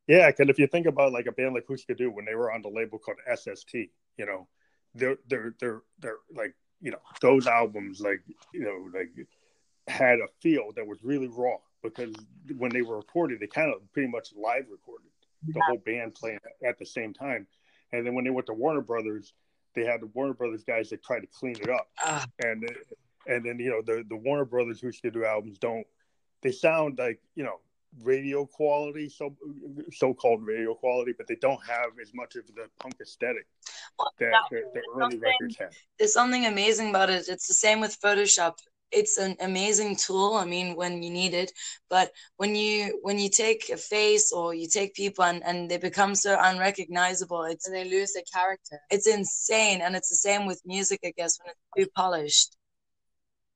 Yeah, 0.07 0.29
because 0.29 0.49
if 0.49 0.59
you 0.59 0.67
think 0.67 0.87
about 0.87 1.13
like 1.13 1.27
a 1.27 1.31
band 1.31 1.53
like 1.53 1.65
Husker 1.69 1.93
Du 1.93 2.11
when 2.11 2.25
they 2.25 2.35
were 2.35 2.51
on 2.51 2.61
the 2.61 2.69
label 2.69 2.99
called 2.99 3.17
SST, 3.33 3.73
you 3.73 4.25
know, 4.25 4.47
they're 4.95 5.17
they're 5.27 5.55
they're 5.59 5.81
they're 5.99 6.17
like 6.35 6.55
you 6.81 6.91
know 6.91 6.99
those 7.21 7.47
albums 7.47 8.01
like 8.01 8.21
you 8.53 8.61
know 8.61 8.89
like 8.97 9.09
had 9.87 10.19
a 10.19 10.27
feel 10.41 10.71
that 10.75 10.85
was 10.85 10.99
really 11.03 11.27
raw 11.27 11.57
because 11.83 12.13
when 12.57 12.71
they 12.71 12.81
were 12.81 12.97
recorded, 12.97 13.39
they 13.39 13.47
kind 13.47 13.73
of 13.73 13.81
pretty 13.93 14.09
much 14.09 14.29
live 14.35 14.65
recorded 14.69 15.07
the 15.47 15.53
yeah. 15.55 15.61
whole 15.67 15.77
band 15.77 16.13
playing 16.13 16.39
at 16.65 16.77
the 16.77 16.85
same 16.85 17.13
time. 17.13 17.47
And 17.91 18.05
then 18.05 18.13
when 18.13 18.23
they 18.23 18.29
went 18.29 18.47
to 18.47 18.53
Warner 18.53 18.81
Brothers, 18.81 19.33
they 19.73 19.83
had 19.83 20.01
the 20.01 20.07
Warner 20.07 20.33
Brothers 20.33 20.63
guys 20.63 20.89
that 20.89 21.03
tried 21.03 21.21
to 21.21 21.27
clean 21.27 21.55
it 21.59 21.69
up. 21.69 21.87
Uh, 22.03 22.25
and 22.43 22.69
and 23.27 23.45
then 23.45 23.59
you 23.59 23.69
know 23.69 23.81
the 23.81 24.03
the 24.07 24.15
Warner 24.15 24.45
Brothers 24.45 24.81
Husker 24.81 25.09
Du 25.09 25.25
albums 25.25 25.57
don't 25.59 25.85
they 26.41 26.51
sound 26.51 26.97
like 26.97 27.19
you 27.35 27.43
know 27.43 27.59
radio 28.01 28.45
quality, 28.45 29.09
so 29.09 29.35
so 29.91 30.13
called 30.13 30.45
radio 30.45 30.73
quality, 30.73 31.13
but 31.17 31.27
they 31.27 31.35
don't 31.35 31.59
have 31.67 31.91
as 32.01 32.13
much 32.13 32.35
of 32.35 32.47
the 32.47 32.67
punk 32.79 32.95
aesthetic 33.01 33.45
well, 33.99 34.11
that, 34.19 34.31
that 34.51 34.63
the 34.73 34.81
early 34.95 35.17
records 35.17 35.57
had. 35.57 35.69
There's 35.99 36.13
something 36.13 36.45
amazing 36.45 36.89
about 36.89 37.09
it. 37.09 37.25
It's 37.27 37.47
the 37.47 37.53
same 37.53 37.79
with 37.79 37.99
Photoshop 37.99 38.55
it's 38.91 39.17
an 39.17 39.35
amazing 39.39 39.95
tool 39.95 40.35
i 40.35 40.45
mean 40.45 40.75
when 40.75 41.01
you 41.03 41.09
need 41.09 41.33
it. 41.33 41.51
But 41.89 42.11
when 42.37 42.55
you 42.55 42.99
when 43.01 43.19
you 43.19 43.29
take 43.29 43.69
a 43.69 43.77
face 43.77 44.31
or 44.31 44.53
you 44.53 44.67
take 44.67 44.93
people 44.93 45.23
and, 45.25 45.43
and 45.43 45.69
they 45.69 45.77
become 45.77 46.15
so 46.15 46.37
unrecognizable 46.39 47.43
it's 47.43 47.67
and 47.67 47.75
they 47.75 47.85
lose 47.89 48.13
their 48.13 48.23
character. 48.33 48.79
It's 48.89 49.07
insane 49.07 49.81
and 49.81 49.95
it's 49.95 50.09
the 50.09 50.15
same 50.15 50.45
with 50.45 50.61
music 50.65 50.99
i 51.05 51.13
guess 51.17 51.39
when 51.39 51.53
it's 51.53 51.87
too 51.87 51.91
polished. 51.95 52.57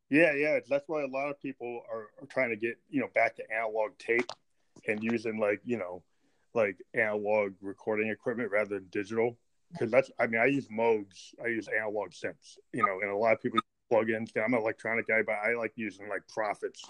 Yeah 0.10 0.34
yeah 0.34 0.60
that's 0.70 0.88
why 0.88 1.04
a 1.04 1.08
lot 1.08 1.30
of 1.30 1.42
people 1.42 1.82
are, 1.92 2.08
are 2.22 2.28
trying 2.30 2.50
to 2.50 2.56
get 2.56 2.78
you 2.90 3.02
know 3.02 3.10
back 3.14 3.36
to 3.38 3.44
analog 3.52 3.98
tape 3.98 4.32
and 4.88 5.04
using 5.04 5.40
like 5.40 5.62
you 5.66 5.78
know 5.78 6.04
like 6.54 6.78
analog 6.94 7.54
recording 7.62 8.10
equipment 8.10 8.52
rather 8.52 8.76
than 8.76 8.88
digital. 8.92 9.38
Because 9.72 9.92
that's 9.92 10.12
i 10.20 10.28
mean 10.28 10.40
i 10.40 10.46
use 10.46 10.68
moogs 10.68 11.34
i 11.44 11.48
use 11.48 11.68
analog 11.68 12.12
synths 12.12 12.58
you 12.72 12.84
know 12.86 13.00
and 13.02 13.10
a 13.12 13.16
lot 13.16 13.34
of 13.34 13.42
people 13.42 13.60
plugins. 13.92 14.32
I'm 14.38 14.54
an 14.54 14.60
electronic 14.60 15.08
guy, 15.08 15.22
but 15.26 15.36
I 15.36 15.54
like 15.56 15.74
using 15.76 16.08
like 16.10 16.28
Prophets 16.28 16.84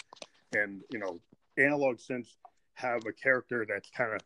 and 0.53 0.81
you 0.91 0.99
know 0.99 1.19
analog 1.57 1.97
synths 1.97 2.35
have 2.73 3.05
a 3.05 3.13
character 3.13 3.65
that's 3.67 3.89
kind 3.91 4.13
of 4.13 4.21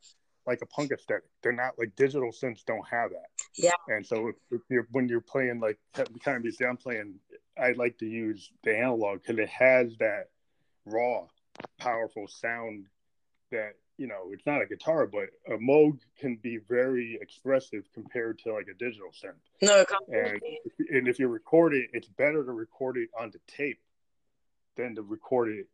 like 0.48 0.62
a 0.62 0.66
punk 0.66 0.92
aesthetic. 0.92 1.30
They're 1.44 1.52
not 1.52 1.78
like 1.78 1.96
digital 1.96 2.32
synths 2.32 2.66
don't 2.66 2.86
have 2.90 3.12
that. 3.12 3.30
Yeah. 3.56 3.72
And 3.88 4.06
so 4.06 4.32
if 4.52 4.62
you're, 4.70 4.88
when 4.92 5.08
you're 5.08 5.22
playing 5.22 5.60
like 5.60 5.78
kind 5.94 6.38
of 6.38 6.42
music 6.42 6.66
I'm 6.68 6.78
playing, 6.78 7.16
I 7.58 7.74
like 7.74 7.98
to 8.00 8.06
use 8.06 8.52
the 8.64 8.76
analog 8.76 9.22
because 9.22 9.38
it 9.38 9.50
has 9.50 9.96
that 10.00 10.30
raw, 10.86 11.28
powerful 11.78 12.28
sound 12.28 12.86
that 13.52 13.74
you 14.00 14.08
know, 14.08 14.30
it's 14.32 14.46
not 14.46 14.62
a 14.62 14.66
guitar, 14.66 15.06
but 15.06 15.28
a 15.54 15.58
Moog 15.58 16.00
can 16.18 16.38
be 16.38 16.58
very 16.70 17.20
expressive 17.22 17.84
compared 17.94 18.40
to 18.40 18.54
like 18.54 18.68
a 18.72 18.74
digital 18.74 19.10
synth. 19.10 19.34
No, 19.62 19.84
and, 20.08 20.42
and 20.90 21.08
if 21.10 21.20
you 21.20 21.28
record 21.28 21.74
it, 21.74 21.90
it's 21.92 22.08
better 22.08 22.46
to 22.46 22.52
record 22.54 22.96
it 22.96 23.10
onto 23.20 23.40
tape 23.46 23.82
than 24.78 24.96
to 24.96 25.02
record 25.02 25.50
it 25.50 25.68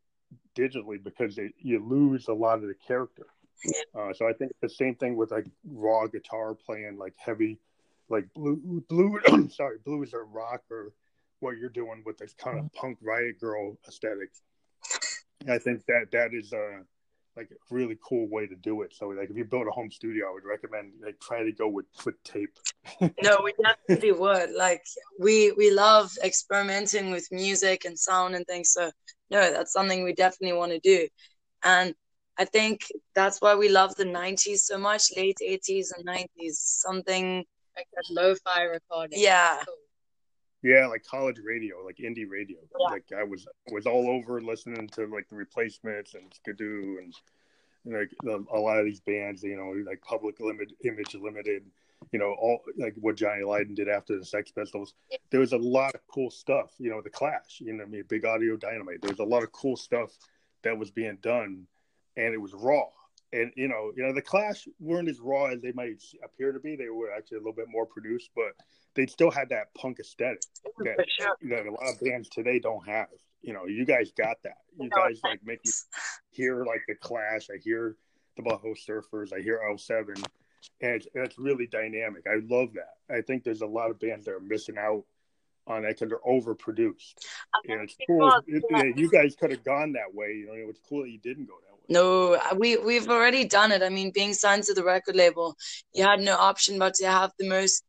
digitally 0.58 1.02
because 1.02 1.38
it, 1.38 1.54
you 1.60 1.86
lose 1.86 2.28
a 2.28 2.34
lot 2.34 2.56
of 2.56 2.64
the 2.64 2.74
character. 2.74 3.28
Yeah. 3.64 4.02
Uh, 4.02 4.14
so 4.14 4.28
I 4.28 4.34
think 4.34 4.54
the 4.60 4.70
same 4.70 4.96
thing 4.96 5.16
with 5.16 5.30
like 5.30 5.46
raw 5.70 6.08
guitar 6.08 6.56
playing, 6.56 6.98
like 6.98 7.14
heavy, 7.18 7.60
like 8.10 8.26
blue, 8.34 8.84
blue. 8.90 9.20
sorry, 9.50 9.78
blues 9.86 10.16
or 10.16 10.26
rock 10.26 10.64
or 10.72 10.94
what 11.42 11.58
you're 11.58 11.70
doing 11.70 12.02
with 12.08 12.18
this 12.18 12.34
kind 12.34 12.58
of 12.58 12.74
punk 12.74 12.98
riot 13.04 13.40
girl 13.40 13.78
aesthetic. 13.88 14.32
I 15.48 15.60
think 15.60 15.86
that 15.86 16.08
that 16.12 16.34
is 16.34 16.52
uh 16.52 16.82
like 17.36 17.50
a 17.52 17.74
really 17.74 17.98
cool 18.08 18.28
way 18.30 18.48
to 18.48 18.56
do 18.56 18.82
it. 18.82 18.94
So 18.94 19.08
like 19.08 19.30
if 19.30 19.38
you 19.38 19.46
build 19.46 19.68
a 19.68 19.72
home 19.72 19.92
studio, 19.92 20.30
I 20.30 20.34
would 20.34 20.46
recommend 20.46 20.94
like 21.04 21.20
try 21.20 21.44
to 21.44 21.52
go 21.52 21.68
with 21.68 21.86
with 22.06 22.22
tape. 22.24 22.58
no, 23.22 23.42
we 23.44 23.54
definitely 23.62 24.12
would. 24.14 24.52
Like 24.52 24.84
we 25.20 25.52
we 25.54 25.72
love 25.72 26.12
experimenting 26.24 27.12
with 27.12 27.28
music 27.32 27.86
and 27.86 27.98
sound 27.98 28.36
and 28.36 28.46
things. 28.46 28.72
So 28.72 28.92
no, 29.30 29.52
that's 29.52 29.74
something 29.74 30.04
we 30.04 30.14
definitely 30.14 30.58
want 30.58 30.72
to 30.72 30.80
do. 30.80 31.08
And 31.64 31.96
I 32.38 32.46
think 32.46 32.82
that's 33.16 33.42
why 33.42 33.56
we 33.56 33.70
love 33.70 33.96
the 33.96 34.06
90s 34.06 34.66
so 34.66 34.78
much, 34.78 35.04
late 35.16 35.38
80s 35.42 35.94
and 35.96 36.06
90s. 36.06 36.60
Something 36.60 37.46
like 37.76 37.88
that 37.94 38.06
lo-fi 38.10 38.64
recording. 38.64 39.20
Yeah. 39.20 39.64
Yeah, 40.66 40.88
like 40.88 41.06
college 41.06 41.38
radio, 41.46 41.76
like 41.86 41.98
indie 41.98 42.28
radio. 42.28 42.58
Yeah. 42.80 42.88
Like 42.88 43.04
I 43.16 43.24
was 43.24 43.46
was 43.72 43.86
all 43.86 44.10
over 44.10 44.42
listening 44.42 44.88
to 44.96 45.06
like 45.06 45.30
the 45.30 45.36
replacements 45.36 46.16
and 46.16 46.24
Husker 46.24 46.54
Du 46.54 47.00
and 47.04 47.14
like 47.86 48.10
a 48.26 48.58
lot 48.58 48.80
of 48.80 48.86
these 48.86 49.00
bands, 49.00 49.44
you 49.44 49.58
know, 49.58 49.76
like 49.88 50.02
Public 50.02 50.40
Limit, 50.40 50.72
Image 50.84 51.14
Limited, 51.14 51.66
you 52.12 52.18
know, 52.18 52.36
all 52.42 52.62
like 52.78 52.96
what 53.00 53.16
Johnny 53.16 53.44
Lydon 53.44 53.76
did 53.76 53.88
after 53.88 54.18
the 54.18 54.26
Sex 54.26 54.50
Pistols. 54.50 54.96
There 55.30 55.40
was 55.40 55.54
a 55.54 55.58
lot 55.58 55.94
of 55.94 56.02
cool 56.08 56.32
stuff, 56.32 56.72
you 56.80 56.90
know, 56.90 57.00
the 57.00 57.12
Clash, 57.12 57.60
you 57.60 57.74
know, 57.74 57.84
I 57.84 57.86
mean, 57.86 58.04
Big 58.08 58.26
Audio 58.26 58.58
Dynamite. 58.58 59.04
There 59.04 59.12
was 59.12 59.20
a 59.20 59.24
lot 59.24 59.44
of 59.44 59.52
cool 59.52 59.78
stuff 59.78 60.18
that 60.64 60.76
was 60.76 60.90
being 60.90 61.20
done, 61.22 61.68
and 62.18 62.34
it 62.34 62.42
was 62.42 62.56
raw. 62.56 62.86
And 63.36 63.52
you 63.58 63.68
know, 63.68 63.92
you 63.98 64.04
know, 64.04 64.14
the 64.14 64.22
Clash 64.22 64.66
weren't 64.80 65.10
as 65.10 65.20
raw 65.20 65.48
as 65.48 65.62
they 65.62 65.74
might 65.74 66.02
appear 66.24 66.54
to 66.54 66.60
be. 66.60 66.78
They 66.78 66.90
were 66.90 67.12
actually 67.12 67.38
a 67.38 67.40
little 67.42 67.54
bit 67.54 67.68
more 67.70 67.86
produced, 67.86 68.30
but 68.34 68.54
they 68.96 69.08
still 69.08 69.30
had 69.30 69.50
that 69.50 69.74
punk 69.76 70.00
aesthetic 70.00 70.42
that, 70.80 71.06
sure. 71.10 71.36
that 71.50 71.66
a 71.66 71.72
lot 71.72 71.94
of 71.94 72.00
bands 72.00 72.30
today 72.30 72.60
don't 72.60 72.88
have. 72.88 73.08
You 73.42 73.52
know, 73.52 73.66
you 73.66 73.86
guys 73.86 74.12
got 74.18 74.38
that. 74.44 74.60
You 74.80 74.88
no, 74.88 74.96
guys 74.96 75.20
like 75.24 75.42
make 75.46 75.66
me 75.66 75.72
hear 76.32 76.64
like 76.64 76.82
the 76.88 76.96
Clash. 76.96 77.48
I 77.54 77.58
hear 77.62 77.98
the 78.38 78.44
Butthole 78.44 78.78
Surfers. 78.78 79.34
I 79.34 79.42
hear 79.42 79.62
L7, 79.70 80.16
and 80.82 81.06
it's, 81.14 81.38
really 81.38 81.68
dynamic. 81.68 82.24
I 82.28 82.40
love 82.50 82.70
that. 82.76 83.14
I 83.14 83.22
think 83.22 83.44
there's 83.44 83.62
a 83.62 83.68
lot 83.68 83.92
of 83.92 84.00
bands 84.00 84.26
that 84.26 84.32
are 84.32 84.40
missing 84.40 84.78
out 84.78 85.04
on 85.68 85.82
that 85.82 86.00
because 86.00 86.10
they're 86.10 86.20
overproduced. 86.20 87.16
And 87.68 87.82
it's 87.82 87.98
cool. 88.08 88.32
It, 88.48 88.98
you 88.98 89.10
guys 89.10 89.36
could 89.36 89.52
have 89.52 89.64
gone 89.64 89.94
that 89.94 90.14
way. 90.14 90.34
You 90.36 90.48
know, 90.48 90.70
it's 90.70 90.80
cool 90.88 91.04
that 91.04 91.10
you 91.10 91.20
didn't 91.20 91.48
go 91.48 91.56
that 91.68 91.74
way. 91.74 91.75
No, 91.90 92.40
we 92.56 92.78
we've 92.78 93.10
already 93.10 93.46
done 93.46 93.72
it. 93.72 93.84
I 93.84 93.90
mean, 93.90 94.12
being 94.12 94.34
signed 94.34 94.64
to 94.64 94.74
the 94.74 94.84
record 94.84 95.16
label, 95.16 95.56
you 95.94 96.04
had 96.04 96.20
no 96.20 96.36
option 96.36 96.80
but 96.80 96.94
to 96.96 97.08
have 97.08 97.32
the 97.38 97.48
most 97.48 97.84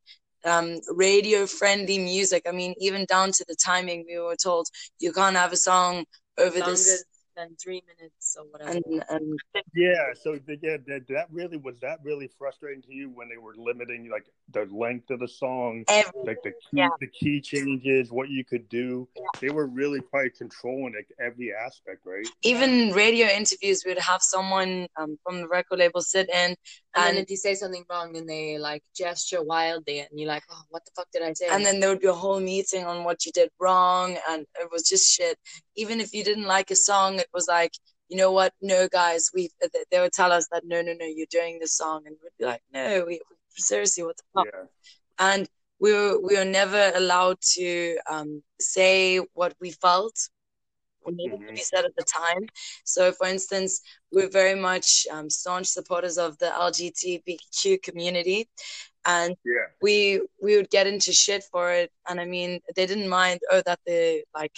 um, 0.44 0.80
radio 0.94 1.46
friendly 1.46 1.98
music. 1.98 2.44
I 2.46 2.52
mean, 2.52 2.74
even 2.78 3.04
down 3.06 3.32
to 3.32 3.44
the 3.48 3.56
timing, 3.56 4.04
we 4.08 4.18
were 4.18 4.36
told 4.36 4.68
you 4.98 5.12
can't 5.12 5.36
have 5.36 5.52
a 5.52 5.56
song 5.56 6.04
over 6.38 6.60
this 6.60 7.04
than 7.36 7.54
three 7.56 7.82
minutes 7.86 8.36
or 8.38 8.46
whatever. 8.50 8.72
And, 8.72 9.04
and 9.10 9.38
yeah, 9.74 10.12
so 10.20 10.38
yeah, 10.48 10.78
that, 10.86 11.06
that 11.08 11.26
really 11.30 11.56
was 11.56 11.78
that 11.80 11.98
really 12.02 12.28
frustrating 12.38 12.82
to 12.82 12.92
you 12.94 13.10
when 13.10 13.28
they 13.28 13.36
were 13.36 13.54
limiting 13.56 14.10
like 14.10 14.26
the 14.52 14.64
length 14.74 15.10
of 15.10 15.20
the 15.20 15.28
song, 15.28 15.84
Everything. 15.88 16.22
like 16.26 16.42
the 16.42 16.50
key, 16.50 16.56
Yeah. 16.72 16.88
the 17.00 17.06
key 17.08 17.40
changes, 17.40 18.10
what 18.10 18.28
you 18.30 18.44
could 18.44 18.68
do. 18.68 19.08
Yeah. 19.16 19.22
They 19.40 19.50
were 19.50 19.66
really 19.66 20.00
probably 20.00 20.30
controlling 20.30 20.94
like 20.94 21.08
every 21.20 21.52
aspect, 21.52 22.00
right? 22.04 22.26
even 22.42 22.92
radio 22.92 23.26
interviews, 23.26 23.82
we'd 23.86 23.98
have 23.98 24.22
someone 24.22 24.86
um, 24.96 25.18
from 25.22 25.40
the 25.42 25.48
record 25.48 25.78
label 25.78 26.00
sit 26.00 26.28
in, 26.30 26.56
and 26.96 27.16
then 27.16 27.22
if 27.22 27.30
you 27.30 27.36
say 27.36 27.54
something 27.54 27.84
wrong, 27.90 28.12
then 28.12 28.26
they 28.26 28.58
like 28.58 28.82
gesture 28.96 29.42
wildly, 29.42 30.00
and 30.00 30.08
you're 30.14 30.28
like, 30.28 30.44
"Oh, 30.50 30.62
what 30.70 30.84
the 30.84 30.90
fuck 30.96 31.08
did 31.12 31.22
I 31.22 31.32
say?" 31.32 31.48
and 31.48 31.64
then 31.64 31.80
there 31.80 31.90
would 31.90 32.00
be 32.00 32.06
a 32.06 32.12
whole 32.12 32.40
meeting 32.40 32.84
on 32.84 33.04
what 33.04 33.24
you 33.24 33.32
did 33.32 33.50
wrong, 33.60 34.16
and 34.28 34.46
it 34.60 34.68
was 34.70 34.88
just 34.88 35.10
shit. 35.10 35.38
Even 35.76 36.00
if 36.00 36.12
you 36.12 36.24
didn't 36.24 36.44
like 36.46 36.70
a 36.70 36.76
song, 36.76 37.18
it 37.18 37.28
was 37.32 37.46
like, 37.48 37.72
you 38.08 38.16
know 38.16 38.32
what? 38.32 38.52
No, 38.60 38.88
guys, 38.88 39.30
we 39.34 39.50
they 39.90 40.00
would 40.00 40.12
tell 40.12 40.32
us 40.32 40.48
that 40.52 40.64
no, 40.64 40.82
no, 40.82 40.92
no, 40.98 41.06
you're 41.06 41.26
doing 41.30 41.58
this 41.58 41.76
song, 41.76 42.02
and 42.06 42.16
we'd 42.22 42.30
be 42.38 42.46
like, 42.46 42.62
no, 42.72 43.04
we 43.06 43.20
seriously, 43.50 44.04
what 44.04 44.16
the 44.16 44.22
fuck? 44.34 44.46
Yeah, 44.52 44.64
and 45.18 45.48
we 45.78 45.92
were 45.92 46.20
we 46.20 46.36
were 46.36 46.44
never 46.44 46.92
allowed 46.94 47.38
to 47.54 47.98
um, 48.08 48.42
say 48.60 49.18
what 49.34 49.54
we 49.60 49.70
felt 49.70 50.16
what 51.06 51.14
needed 51.14 51.40
to 51.46 51.52
be 51.52 51.60
said 51.60 51.84
at 51.84 51.94
the 51.96 52.04
time. 52.04 52.46
So, 52.84 53.12
for 53.12 53.26
instance, 53.26 53.80
we're 54.12 54.28
very 54.28 54.58
much 54.58 55.06
um, 55.12 55.30
staunch 55.30 55.68
supporters 55.68 56.18
of 56.18 56.36
the 56.38 56.46
LGBTQ 56.46 57.82
community, 57.82 58.48
and 59.04 59.36
yeah, 59.44 59.66
we 59.80 60.20
we 60.42 60.56
would 60.56 60.70
get 60.70 60.86
into 60.86 61.12
shit 61.12 61.44
for 61.52 61.72
it. 61.72 61.92
And 62.08 62.20
I 62.20 62.24
mean, 62.24 62.60
they 62.74 62.86
didn't 62.86 63.08
mind 63.08 63.40
oh 63.52 63.62
that 63.66 63.78
the 63.86 64.24
like 64.34 64.52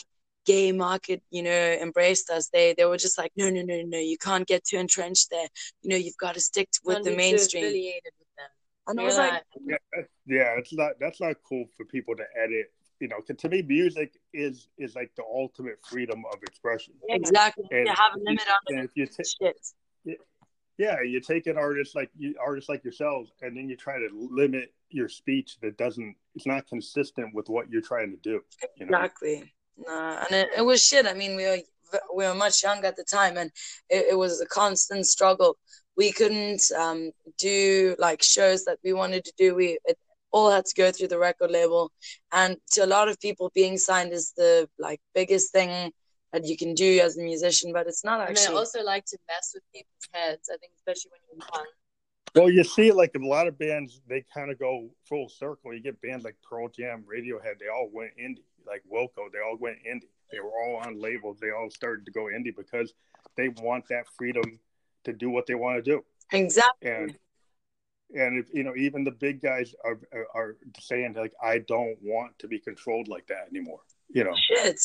gay 0.47 0.73
market, 0.73 1.23
you 1.31 1.43
know, 1.43 1.51
embraced 1.83 2.31
us. 2.31 2.49
They 2.49 2.75
they 2.77 2.87
were 2.87 2.97
just 2.97 3.19
like, 3.19 3.33
no, 3.37 3.51
no, 3.51 3.63
no, 3.63 3.83
no, 3.85 3.99
you 3.99 4.17
can't 4.17 4.47
get 4.47 4.65
too 4.65 4.79
entrenched 4.79 5.29
there. 5.31 5.49
You 5.83 5.91
know, 5.91 5.97
you've 5.97 6.17
got 6.17 6.35
to 6.35 6.41
stick 6.41 6.69
with 6.85 6.97
Don't 6.97 7.05
the 7.05 7.17
mainstream. 7.17 7.65
affiliated 7.65 8.13
with 8.19 8.29
them. 8.39 8.51
And 8.87 8.99
I 8.99 9.03
You're 9.03 9.09
was 9.09 9.19
like, 9.19 9.33
like, 9.33 9.43
yeah, 9.67 9.77
that's- 9.93 10.11
yeah. 10.27 10.59
It's 10.59 10.73
not 10.73 10.93
that's 10.99 11.21
not 11.21 11.37
cool 11.47 11.67
for 11.77 11.85
people 11.85 12.17
to 12.17 12.25
edit. 12.43 12.73
You 13.01 13.09
know, 13.09 13.21
to 13.21 13.49
me, 13.49 13.63
music 13.63 14.19
is 14.33 14.69
is 14.77 14.97
like 14.97 15.13
the 15.17 15.23
ultimate 15.23 15.79
freedom 15.89 16.25
of 16.33 16.43
expression. 16.43 16.95
exactly, 17.09 17.65
And 17.71 17.87
you 17.87 17.95
have 17.95 18.15
a 18.17 18.19
limit 18.19 18.43
on 18.49 18.79
if 18.85 18.91
you 18.95 19.07
take 19.07 19.27
shit. 19.41 20.19
yeah, 20.79 21.01
you 21.03 21.21
take 21.21 21.47
an 21.47 21.57
artist 21.57 21.95
like 21.95 22.11
you 22.19 22.35
artists 22.45 22.69
like 22.69 22.83
yourselves, 22.83 23.31
and 23.41 23.57
then 23.57 23.69
you 23.69 23.77
try 23.77 23.99
to 23.99 24.09
limit 24.13 24.73
your 24.91 25.09
speech 25.09 25.59
that 25.63 25.77
doesn't 25.77 26.17
it's 26.35 26.47
not 26.47 26.67
consistent 26.69 27.35
with 27.35 27.49
what 27.49 27.71
you're 27.71 27.83
trying 27.83 28.11
to 28.11 28.17
do. 28.17 28.41
You 28.77 28.87
know? 28.87 28.99
Exactly. 28.99 29.53
Nah, 29.77 30.25
and 30.25 30.33
it, 30.33 30.49
it 30.59 30.63
was 30.63 30.83
shit. 30.83 31.07
I 31.07 31.15
mean, 31.15 31.37
we 31.37 31.45
were 31.47 31.59
we 32.15 32.27
were 32.27 32.35
much 32.35 32.63
young 32.63 32.85
at 32.85 32.97
the 32.97 33.05
time, 33.05 33.37
and 33.37 33.51
it, 33.89 34.07
it 34.11 34.19
was 34.19 34.41
a 34.41 34.47
constant 34.47 35.07
struggle. 35.07 35.57
We 35.97 36.13
couldn't 36.13 36.63
um, 36.77 37.13
do 37.39 37.95
like 37.99 38.23
shows 38.23 38.65
that 38.65 38.79
we 38.85 38.93
wanted 38.93 39.25
to 39.25 39.33
do. 39.39 39.55
We 39.55 39.79
it 39.85 39.99
all 40.31 40.51
had 40.51 40.67
to 40.67 40.75
go 40.75 40.91
through 40.91 41.09
the 41.09 41.19
record 41.19 41.51
label, 41.51 41.93
and 42.33 42.57
to 42.73 42.85
a 42.85 42.87
lot 42.87 43.09
of 43.09 43.19
people, 43.21 43.51
being 43.55 43.77
signed 43.77 44.13
is 44.13 44.33
the 44.37 44.69
like 44.79 45.01
biggest 45.15 45.53
thing 45.53 45.93
that 46.33 46.45
you 46.45 46.57
can 46.57 46.75
do 46.75 47.01
as 47.01 47.17
a 47.17 47.23
musician. 47.23 47.73
But 47.73 47.87
it's 47.87 48.05
not 48.05 48.21
and 48.21 48.29
I 48.29 48.31
actually. 48.33 48.57
also 48.57 48.83
like 48.83 49.05
to 49.07 49.19
mess 49.29 49.53
with 49.55 49.63
people's 49.73 50.09
heads. 50.13 50.49
I 50.53 50.57
think, 50.59 50.73
especially 50.77 51.11
when 51.13 51.39
you're 51.39 51.47
young. 51.55 51.67
Well, 52.35 52.51
you 52.51 52.63
see, 52.65 52.93
like 52.93 53.13
a 53.17 53.27
lot 53.27 53.47
of 53.47 53.59
bands, 53.59 54.01
they 54.09 54.25
kind 54.33 54.51
of 54.51 54.59
go 54.59 54.91
full 55.09 55.29
circle. 55.29 55.73
You 55.73 55.81
get 55.81 56.01
bands 56.03 56.25
like 56.25 56.37
Pearl 56.49 56.69
Jam, 56.69 57.05
Radiohead, 57.11 57.59
they 57.59 57.69
all 57.69 57.89
went 57.93 58.11
indie. 58.21 58.45
Like 58.67 58.83
Wilco, 58.93 59.33
they 59.33 59.39
all 59.39 59.57
went 59.59 59.79
indie. 59.79 60.11
They 60.31 60.41
were 60.41 60.51
all 60.51 60.83
on 60.85 61.01
labels. 61.01 61.39
They 61.41 61.51
all 61.51 61.71
started 61.71 62.05
to 62.05 62.13
go 62.13 62.25
indie 62.25 62.55
because 62.55 62.93
they 63.37 63.49
want 63.49 63.89
that 63.89 64.05
freedom 64.19 64.59
to 65.05 65.13
do 65.13 65.31
what 65.31 65.47
they 65.47 65.55
want 65.55 65.83
to 65.83 65.91
do. 65.91 66.05
exactly. 66.33 66.91
And 66.91 67.19
and 68.15 68.39
if 68.39 68.47
you 68.53 68.63
know, 68.63 68.75
even 68.77 69.05
the 69.05 69.11
big 69.11 69.43
guys 69.43 69.75
are 69.85 70.01
are 70.35 70.57
saying 70.81 71.15
like, 71.15 71.33
I 71.43 71.59
don't 71.59 71.97
want 72.03 72.39
to 72.39 72.49
be 72.49 72.59
controlled 72.59 73.09
like 73.09 73.27
that 73.29 73.47
anymore. 73.51 73.81
You 74.09 74.25
know, 74.25 74.35
Shit. 74.37 74.81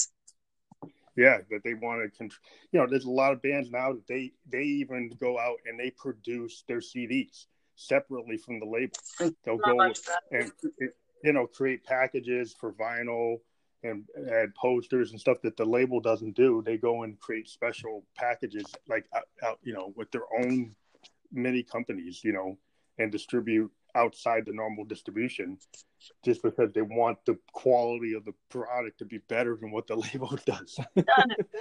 yeah, 1.16 1.38
that 1.50 1.64
they 1.64 1.74
want 1.74 2.04
to 2.04 2.18
control. 2.18 2.40
You 2.72 2.80
know, 2.80 2.88
there's 2.88 3.06
a 3.06 3.12
lot 3.12 3.34
of 3.34 3.42
bands 3.42 3.72
now 3.72 3.94
that 3.94 4.08
they 4.08 4.34
they 4.52 4.64
even 4.64 5.12
go 5.20 5.40
out 5.40 5.58
and 5.66 5.80
they 5.80 5.92
produce 5.92 6.64
their 6.68 6.80
CDs 6.80 7.46
separately 7.76 8.38
from 8.38 8.60
the 8.60 8.66
label. 8.66 8.98
Mm, 9.20 9.36
They'll 9.44 9.58
Not 9.58 9.66
go 9.66 9.94
and 10.32 10.52
you 11.24 11.34
know 11.34 11.48
create 11.48 11.86
packages 11.86 12.54
for 12.60 12.74
vinyl 12.74 13.38
and 13.84 14.06
add 14.32 14.56
posters 14.56 15.12
and 15.12 15.20
stuff 15.20 15.42
that 15.44 15.58
the 15.58 15.66
label 15.66 16.00
doesn't 16.00 16.36
do. 16.36 16.62
They 16.66 16.78
go 16.78 17.04
and 17.04 17.20
create 17.20 17.50
special 17.50 18.04
packages 18.16 18.66
like 18.88 19.06
out, 19.16 19.24
out 19.44 19.60
you 19.64 19.74
know 19.74 19.94
with 19.96 20.12
their 20.12 20.26
own 20.40 20.76
many 21.32 21.64
companies, 21.64 22.24
you 22.24 22.32
know, 22.32 22.58
and 22.98 23.12
distribute 23.12 23.72
outside 23.96 24.46
the 24.46 24.54
normal 24.54 24.86
distribution 24.86 25.58
just 26.26 26.42
because 26.42 26.72
they 26.74 26.82
want 26.82 27.18
the 27.26 27.38
quality 27.54 28.14
of 28.14 28.26
the 28.26 28.34
product 28.50 29.00
to 29.00 29.06
be 29.06 29.20
better 29.30 29.58
than 29.60 29.72
what 29.72 29.88
the 29.88 29.96
label 30.14 30.38
does. 30.46 30.78
it. 30.96 31.08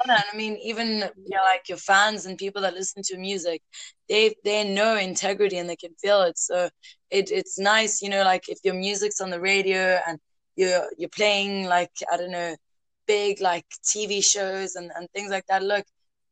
I 0.08 0.36
mean, 0.36 0.56
even 0.62 0.88
you 0.88 1.36
know, 1.36 1.42
like 1.44 1.68
your 1.68 1.78
fans 1.78 2.26
and 2.26 2.38
people 2.38 2.62
that 2.62 2.74
listen 2.74 3.02
to 3.04 3.18
music, 3.18 3.62
they 4.08 4.34
they 4.44 4.64
know 4.64 4.96
integrity 4.96 5.58
and 5.58 5.68
they 5.68 5.76
can 5.76 5.94
feel 6.00 6.22
it. 6.22 6.38
So 6.38 6.68
it 7.10 7.30
it's 7.30 7.58
nice, 7.58 8.02
you 8.02 8.08
know, 8.08 8.24
like 8.24 8.48
if 8.48 8.58
your 8.64 8.74
music's 8.74 9.20
on 9.20 9.30
the 9.30 9.40
radio 9.40 10.00
and 10.06 10.18
you're 10.56 10.88
you're 10.98 11.08
playing 11.10 11.66
like 11.66 11.92
I 12.12 12.16
don't 12.16 12.32
know, 12.32 12.56
big 13.06 13.40
like 13.40 13.66
TV 13.84 14.24
shows 14.24 14.74
and 14.74 14.90
and 14.96 15.08
things 15.14 15.30
like 15.30 15.46
that. 15.46 15.62
Look, 15.62 15.84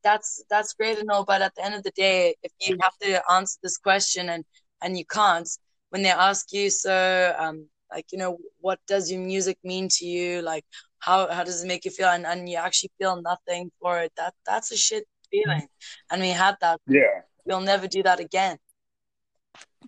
that's 0.03 0.43
that's 0.51 0.75
great 0.75 0.99
and 0.99 1.11
all, 1.11 1.25
but 1.25 1.43
at 1.43 1.55
the 1.55 1.65
end 1.65 1.75
of 1.75 1.83
the 1.83 1.93
day, 1.93 2.35
if 2.43 2.53
you 2.61 2.77
have 2.81 2.97
to 3.03 3.23
answer 3.33 3.59
this 3.63 3.77
question 3.77 4.31
and 4.31 4.45
and 4.83 4.99
you 4.99 5.05
can't, 5.05 5.49
when 5.91 6.03
they 6.03 6.11
ask 6.11 6.53
you, 6.53 6.71
so 6.71 7.35
um, 7.39 7.67
like 7.91 8.07
you 8.13 8.19
know, 8.19 8.39
what 8.61 8.79
does 8.87 9.11
your 9.11 9.21
music 9.21 9.59
mean 9.65 9.89
to 9.89 10.07
you? 10.07 10.43
Like 10.43 10.65
how 11.01 11.33
how 11.33 11.43
does 11.43 11.65
it 11.65 11.67
make 11.67 11.85
you 11.85 11.91
feel 11.91 12.09
and, 12.09 12.25
and 12.25 12.49
you 12.49 12.57
actually 12.57 12.91
feel 12.99 13.21
nothing 13.21 13.71
for 13.81 13.99
it 13.99 14.13
that 14.17 14.35
that's 14.47 14.71
a 14.71 14.77
shit 14.77 15.05
feeling 15.31 15.67
and 16.11 16.21
we 16.21 16.29
had 16.29 16.57
that 16.61 16.81
yeah. 16.87 17.23
we'll 17.45 17.61
never 17.61 17.87
do 17.87 18.03
that 18.03 18.21
again 18.21 18.57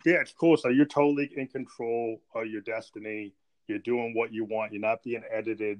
Yeah, 0.04 0.20
it's 0.22 0.32
cool. 0.32 0.56
So 0.56 0.68
you're 0.68 0.86
totally 0.86 1.30
in 1.36 1.46
control 1.46 2.18
of 2.34 2.46
your 2.46 2.62
destiny. 2.62 3.34
You're 3.68 3.84
doing 3.92 4.14
what 4.16 4.32
you 4.32 4.44
want. 4.44 4.72
You're 4.72 4.80
not 4.80 5.02
being 5.02 5.22
edited. 5.30 5.78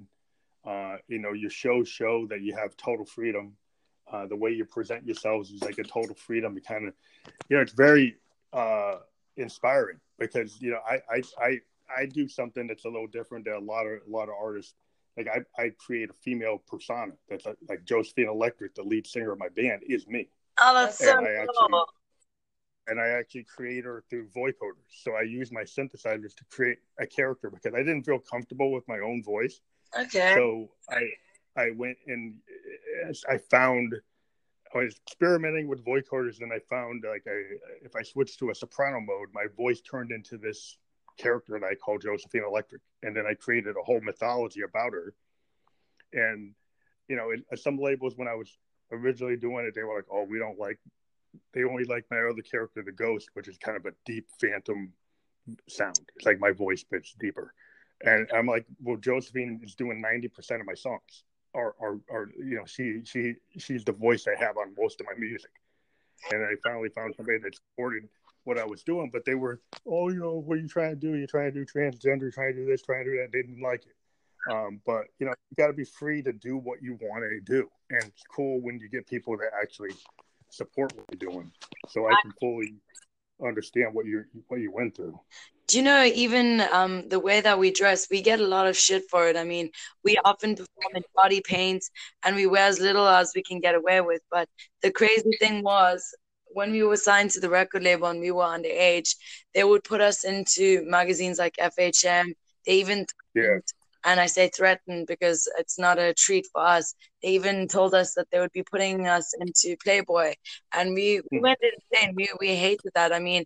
Uh, 0.64 0.96
you 1.09 1.18
know, 1.18 1.33
your 1.33 1.51
shows 1.51 1.88
show 1.88 2.27
that 2.29 2.40
you 2.40 2.55
have 2.55 2.77
total 2.77 3.05
freedom. 3.05 3.57
Uh, 4.12 4.27
the 4.27 4.37
way 4.37 4.51
you 4.51 4.64
present 4.64 5.07
yourselves 5.07 5.51
is 5.51 5.62
like 5.62 5.79
a 5.79 5.83
total 5.83 6.14
freedom. 6.14 6.61
Kind 6.61 6.88
of, 6.88 6.94
you 7.48 7.57
know, 7.57 7.62
it's 7.62 7.72
very 7.72 8.16
uh, 8.53 8.97
inspiring 9.37 9.99
because 10.19 10.61
you 10.61 10.71
know 10.71 10.81
I, 10.87 11.01
I 11.11 11.23
I 11.41 11.61
I 11.99 12.07
do 12.07 12.29
something 12.29 12.67
that's 12.67 12.85
a 12.85 12.88
little 12.88 13.07
different 13.07 13.45
than 13.45 13.55
a 13.55 13.59
lot 13.59 13.87
of 13.87 14.01
a 14.07 14.11
lot 14.11 14.29
of 14.29 14.35
artists. 14.41 14.75
Like 15.17 15.29
I 15.29 15.62
I 15.62 15.71
create 15.79 16.11
a 16.11 16.15
female 16.15 16.62
persona 16.67 17.12
that's 17.29 17.45
like, 17.47 17.57
like 17.69 17.85
Josephine 17.85 18.29
Electric, 18.29 18.75
the 18.75 18.83
lead 18.83 19.07
singer 19.07 19.33
of 19.33 19.38
my 19.38 19.49
band, 19.49 19.83
is 19.88 20.07
me. 20.07 20.29
oh 20.61 20.75
that's 20.75 21.01
And 21.01 21.09
so 21.21 21.27
I 21.27 21.33
actually- 21.43 21.69
cool 21.71 21.87
and 22.88 23.01
I 23.01 23.09
actually 23.11 23.45
create 23.45 23.85
her 23.85 24.03
through 24.11 24.27
vocoders. 24.35 24.91
So 24.91 25.12
I 25.15 25.23
use 25.23 25.53
my 25.53 25.62
synthesizers 25.62 26.35
to 26.35 26.45
create 26.51 26.79
a 26.99 27.07
character 27.07 27.49
because 27.49 27.75
I 27.75 27.79
didn't 27.79 28.03
feel 28.03 28.19
comfortable 28.19 28.73
with 28.73 28.87
my 28.88 28.99
own 28.99 29.23
voice. 29.23 29.61
okay 29.99 30.35
So 30.35 30.71
I 30.91 31.09
I 31.57 31.71
went 31.77 31.99
and 32.07 32.35
I 33.29 33.38
found 33.38 33.95
I 34.74 34.85
was 34.85 34.96
experimenting 35.06 35.68
with 35.68 35.85
vocoders 35.85 36.40
and 36.40 36.52
I 36.52 36.58
found 36.70 37.04
like 37.08 37.24
I 37.26 37.85
if 37.85 37.94
I 37.96 38.02
switched 38.02 38.38
to 38.40 38.50
a 38.50 38.54
soprano 38.54 39.00
mode, 39.00 39.28
my 39.32 39.46
voice 39.56 39.80
turned 39.80 40.12
into 40.12 40.38
this 40.38 40.78
character 41.18 41.58
that 41.58 41.66
I 41.66 41.74
call 41.74 41.98
Josephine 41.98 42.44
Electric, 42.44 42.80
and 43.02 43.14
then 43.14 43.26
I 43.26 43.35
created 43.35 43.76
a 43.76 43.82
whole 43.82 44.00
mythology 44.00 44.62
about 44.62 44.92
her. 44.92 45.14
And 46.12 46.54
you 47.08 47.16
know, 47.16 47.30
in, 47.32 47.44
uh, 47.52 47.56
some 47.56 47.78
labels 47.78 48.16
when 48.16 48.28
I 48.28 48.35
was 48.35 48.56
originally 48.90 49.37
doing 49.37 49.66
it, 49.66 49.74
they 49.74 49.82
were 49.82 49.96
like, 49.96 50.06
"Oh, 50.11 50.24
we 50.24 50.38
don't 50.38 50.58
like." 50.58 50.78
They 51.54 51.64
only 51.64 51.85
like 51.85 52.04
my 52.11 52.18
other 52.18 52.42
character, 52.42 52.82
the 52.82 52.92
Ghost, 52.92 53.30
which 53.35 53.48
is 53.48 53.56
kind 53.56 53.76
of 53.76 53.87
a 53.87 53.92
deep 54.04 54.26
phantom 54.38 54.92
sound. 55.68 55.98
It's 56.16 56.26
like 56.26 56.38
my 56.38 56.52
voice 56.52 56.85
pitch 56.85 57.14
deeper. 57.18 57.54
And 58.04 58.28
I'm 58.35 58.46
like, 58.46 58.66
well, 58.82 58.96
Josephine 58.96 59.61
is 59.62 59.74
doing 59.74 60.02
90% 60.02 60.61
of 60.61 60.66
my 60.66 60.74
songs. 60.74 61.24
Or, 61.55 61.75
or, 61.79 62.01
or, 62.09 62.31
you 62.38 62.57
know, 62.57 62.65
she, 62.65 63.01
she, 63.05 63.35
she's 63.59 63.85
the 63.85 63.93
voice 63.93 64.27
I 64.27 64.38
have 64.43 64.57
on 64.57 64.75
most 64.79 65.01
of 65.01 65.07
my 65.07 65.12
music. 65.19 65.51
And 66.33 66.43
I 66.45 66.55
finally 66.62 66.88
found 66.88 67.15
somebody 67.17 67.38
that 67.38 67.55
supported 67.55 68.09
what 68.45 68.59
I 68.59 68.65
was 68.65 68.83
doing, 68.83 69.11
but 69.12 69.25
they 69.25 69.35
were, 69.35 69.61
oh, 69.87 70.09
you 70.09 70.21
know, 70.21 70.35
what 70.35 70.57
are 70.57 70.61
you 70.61 70.69
trying 70.69 70.91
to 70.91 70.97
do? 70.97 71.15
You're 71.15 71.27
trying 71.27 71.53
to 71.53 71.65
do 71.65 71.67
transgender, 71.67 72.33
trying 72.33 72.55
to 72.55 72.65
do 72.65 72.67
this, 72.67 72.83
trying 72.83 73.05
to 73.05 73.11
do 73.11 73.17
that. 73.19 73.33
They 73.33 73.43
didn't 73.43 73.62
like 73.62 73.85
it. 73.85 73.95
Um, 74.51 74.81
but 74.85 75.05
you 75.19 75.27
know, 75.27 75.35
you 75.51 75.57
got 75.57 75.69
to 75.69 75.73
be 75.73 75.85
free 75.85 76.23
to 76.23 76.33
do 76.33 76.57
what 76.57 76.83
you 76.83 76.99
want 77.01 77.23
to 77.23 77.41
do, 77.41 77.69
and 77.91 78.03
it's 78.03 78.25
cool 78.35 78.61
when 78.61 78.79
you 78.79 78.88
get 78.88 79.07
people 79.07 79.37
that 79.37 79.51
actually 79.61 79.95
support 80.51 80.93
what 80.97 81.07
you're 81.12 81.31
doing. 81.31 81.53
So 81.88 82.07
I 82.07 82.15
can 82.23 82.33
fully 82.41 82.75
understand 83.46 83.94
what 83.94 84.07
you 84.07 84.24
what 84.48 84.61
you 84.61 84.70
went 84.70 84.96
through. 84.96 85.18
do 85.68 85.78
you 85.78 85.83
know 85.83 86.05
even 86.05 86.61
um, 86.72 87.09
the 87.09 87.18
way 87.18 87.40
that 87.40 87.59
we 87.59 87.70
dress 87.70 88.09
we 88.11 88.20
get 88.22 88.40
a 88.40 88.46
lot 88.46 88.66
of 88.66 88.76
shit 88.76 89.02
for 89.11 89.28
it 89.28 89.37
i 89.37 89.44
mean 89.44 89.70
we 90.05 90.18
often 90.24 90.55
perform 90.55 90.92
in 90.94 91.02
body 91.14 91.40
paint 91.44 91.83
and 92.24 92.37
we 92.37 92.46
wear 92.46 92.66
as 92.66 92.81
little 92.81 93.07
as 93.07 93.33
we 93.35 93.42
can 93.42 93.61
get 93.61 93.74
away 93.74 94.00
with 94.00 94.22
but 94.31 94.48
the 94.83 94.90
crazy 94.90 95.37
thing 95.40 95.62
was 95.62 96.14
when 96.55 96.70
we 96.70 96.83
were 96.83 96.96
signed 96.96 97.31
to 97.31 97.40
the 97.40 97.48
record 97.48 97.83
label 97.83 98.09
and 98.09 98.20
we 98.20 98.31
were 98.31 98.44
underage 98.44 99.14
they 99.55 99.64
would 99.64 99.85
put 99.85 100.00
us 100.00 100.24
into 100.24 100.85
magazines 100.87 101.38
like 101.38 101.57
fhm 101.57 102.26
they 102.66 102.74
even 102.74 103.07
yeah. 103.35 103.59
And 104.05 104.21
i 104.21 104.27
say 104.27 104.49
threatened 104.49 105.07
because 105.07 105.49
it's 105.59 105.79
not 105.79 105.99
a 105.99 106.15
treat 106.15 106.47
for 106.53 106.62
us 106.65 106.95
they 107.23 107.31
even 107.31 107.69
told 107.69 107.95
us 107.95 108.15
that 108.15 108.27
they 108.31 108.38
would 108.38 108.53
be 108.53 108.62
putting 108.62 109.07
us 109.07 109.33
into 109.41 109.77
playboy 109.83 110.33
and 110.75 110.95
we, 110.95 111.21
we 111.31 111.38
hmm. 111.38 111.43
went 111.43 111.59
insane 111.62 112.15
we, 112.17 112.29
we 112.41 112.55
hated 112.55 112.91
that 112.95 113.12
i 113.12 113.19
mean 113.19 113.45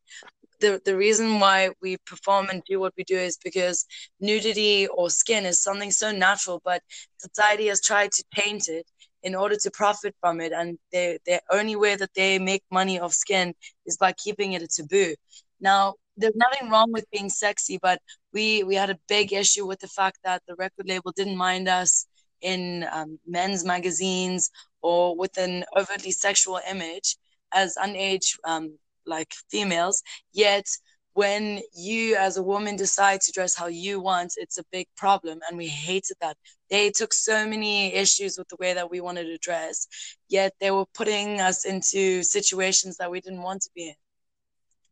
the, 0.61 0.81
the 0.85 0.97
reason 0.97 1.39
why 1.39 1.71
we 1.83 1.97
perform 2.07 2.49
and 2.49 2.63
do 2.65 2.81
what 2.81 2.95
we 2.97 3.05
do 3.05 3.17
is 3.17 3.39
because 3.43 3.85
nudity 4.21 4.87
or 4.87 5.11
skin 5.11 5.45
is 5.45 5.63
something 5.63 5.91
so 5.91 6.11
natural, 6.13 6.61
but 6.65 6.83
society 7.19 7.67
has 7.67 7.81
tried 7.81 8.13
to 8.13 8.25
taint 8.35 8.69
it 8.69 8.87
in 9.23 9.35
order 9.35 9.57
to 9.57 9.71
profit 9.71 10.15
from 10.21 10.41
it. 10.41 10.53
And 10.53 10.79
the 10.93 11.19
the 11.27 11.41
only 11.51 11.77
way 11.77 11.97
that 11.97 12.15
they 12.15 12.39
make 12.39 12.63
money 12.71 12.99
off 13.01 13.13
skin 13.13 13.55
is 13.85 13.97
by 13.97 14.13
keeping 14.13 14.53
it 14.53 14.63
a 14.63 14.69
taboo. 14.69 15.15
Now, 15.61 15.95
there's 16.17 16.37
nothing 16.37 16.71
wrong 16.71 16.93
with 16.93 17.05
being 17.11 17.29
sexy, 17.29 17.79
but 17.81 18.01
we, 18.33 18.63
we 18.65 18.75
had 18.75 18.91
a 18.91 18.99
big 19.09 19.33
issue 19.33 19.67
with 19.67 19.81
the 19.81 19.89
fact 19.89 20.19
that 20.25 20.43
the 20.47 20.55
record 20.57 20.89
label 20.89 21.13
didn't 21.15 21.37
mind 21.37 21.69
us 21.69 22.07
in 22.41 22.87
um, 22.93 23.19
men's 23.27 23.65
magazines 23.65 24.51
or 24.83 25.17
with 25.17 25.37
an 25.39 25.65
overtly 25.77 26.11
sexual 26.11 26.61
image 26.69 27.17
as 27.53 27.77
underage 27.77 28.37
um, 28.45 28.79
like 29.07 29.33
females. 29.51 30.03
Yet 30.33 30.67
when 31.15 31.63
you 31.75 32.15
as 32.17 32.37
a 32.37 32.43
woman 32.43 32.77
decide 32.77 33.23
to 33.23 33.33
dress 33.33 33.55
how 33.57 33.67
you 33.69 33.99
want 33.99 34.35
it's 34.37 34.59
a 34.59 34.65
big 34.71 34.87
problem 34.99 35.41
and 35.49 35.57
we 35.57 35.67
hated 35.67 36.17
that. 36.21 36.37
They 36.69 36.91
took 36.91 37.15
so 37.15 37.47
many 37.47 37.95
issues 37.95 38.37
with 38.37 38.49
the 38.49 38.57
way 38.61 38.75
that 38.75 38.91
we 38.91 39.01
wanted 39.01 39.25
to 39.25 39.39
dress 39.39 39.87
yet 40.29 40.53
they 40.61 40.71
were 40.71 40.85
putting 40.93 41.41
us 41.41 41.65
into 41.65 42.23
situations 42.23 42.99
that 42.99 43.11
we 43.11 43.23
didn't 43.23 43.41
want 43.41 43.63
to 43.63 43.71
be 43.75 43.89
in 43.89 43.95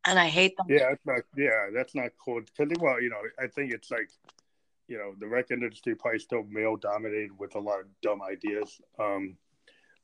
and 0.06 0.18
i 0.18 0.26
hate 0.26 0.56
them. 0.56 0.66
Yeah 0.68 0.90
that's 0.90 1.06
not 1.06 1.20
yeah 1.36 1.70
that's 1.74 1.94
not 1.94 2.10
cool. 2.22 2.40
Because 2.40 2.72
well 2.80 3.00
you 3.00 3.10
know 3.10 3.20
i 3.38 3.46
think 3.46 3.72
it's 3.72 3.90
like 3.90 4.10
you 4.88 4.98
know 4.98 5.14
the 5.18 5.26
record 5.26 5.62
industry 5.62 5.94
probably 5.94 6.18
still 6.18 6.44
male 6.48 6.76
dominated 6.76 7.38
with 7.38 7.54
a 7.54 7.60
lot 7.60 7.80
of 7.80 7.86
dumb 8.02 8.20
ideas 8.22 8.80
um 8.98 9.36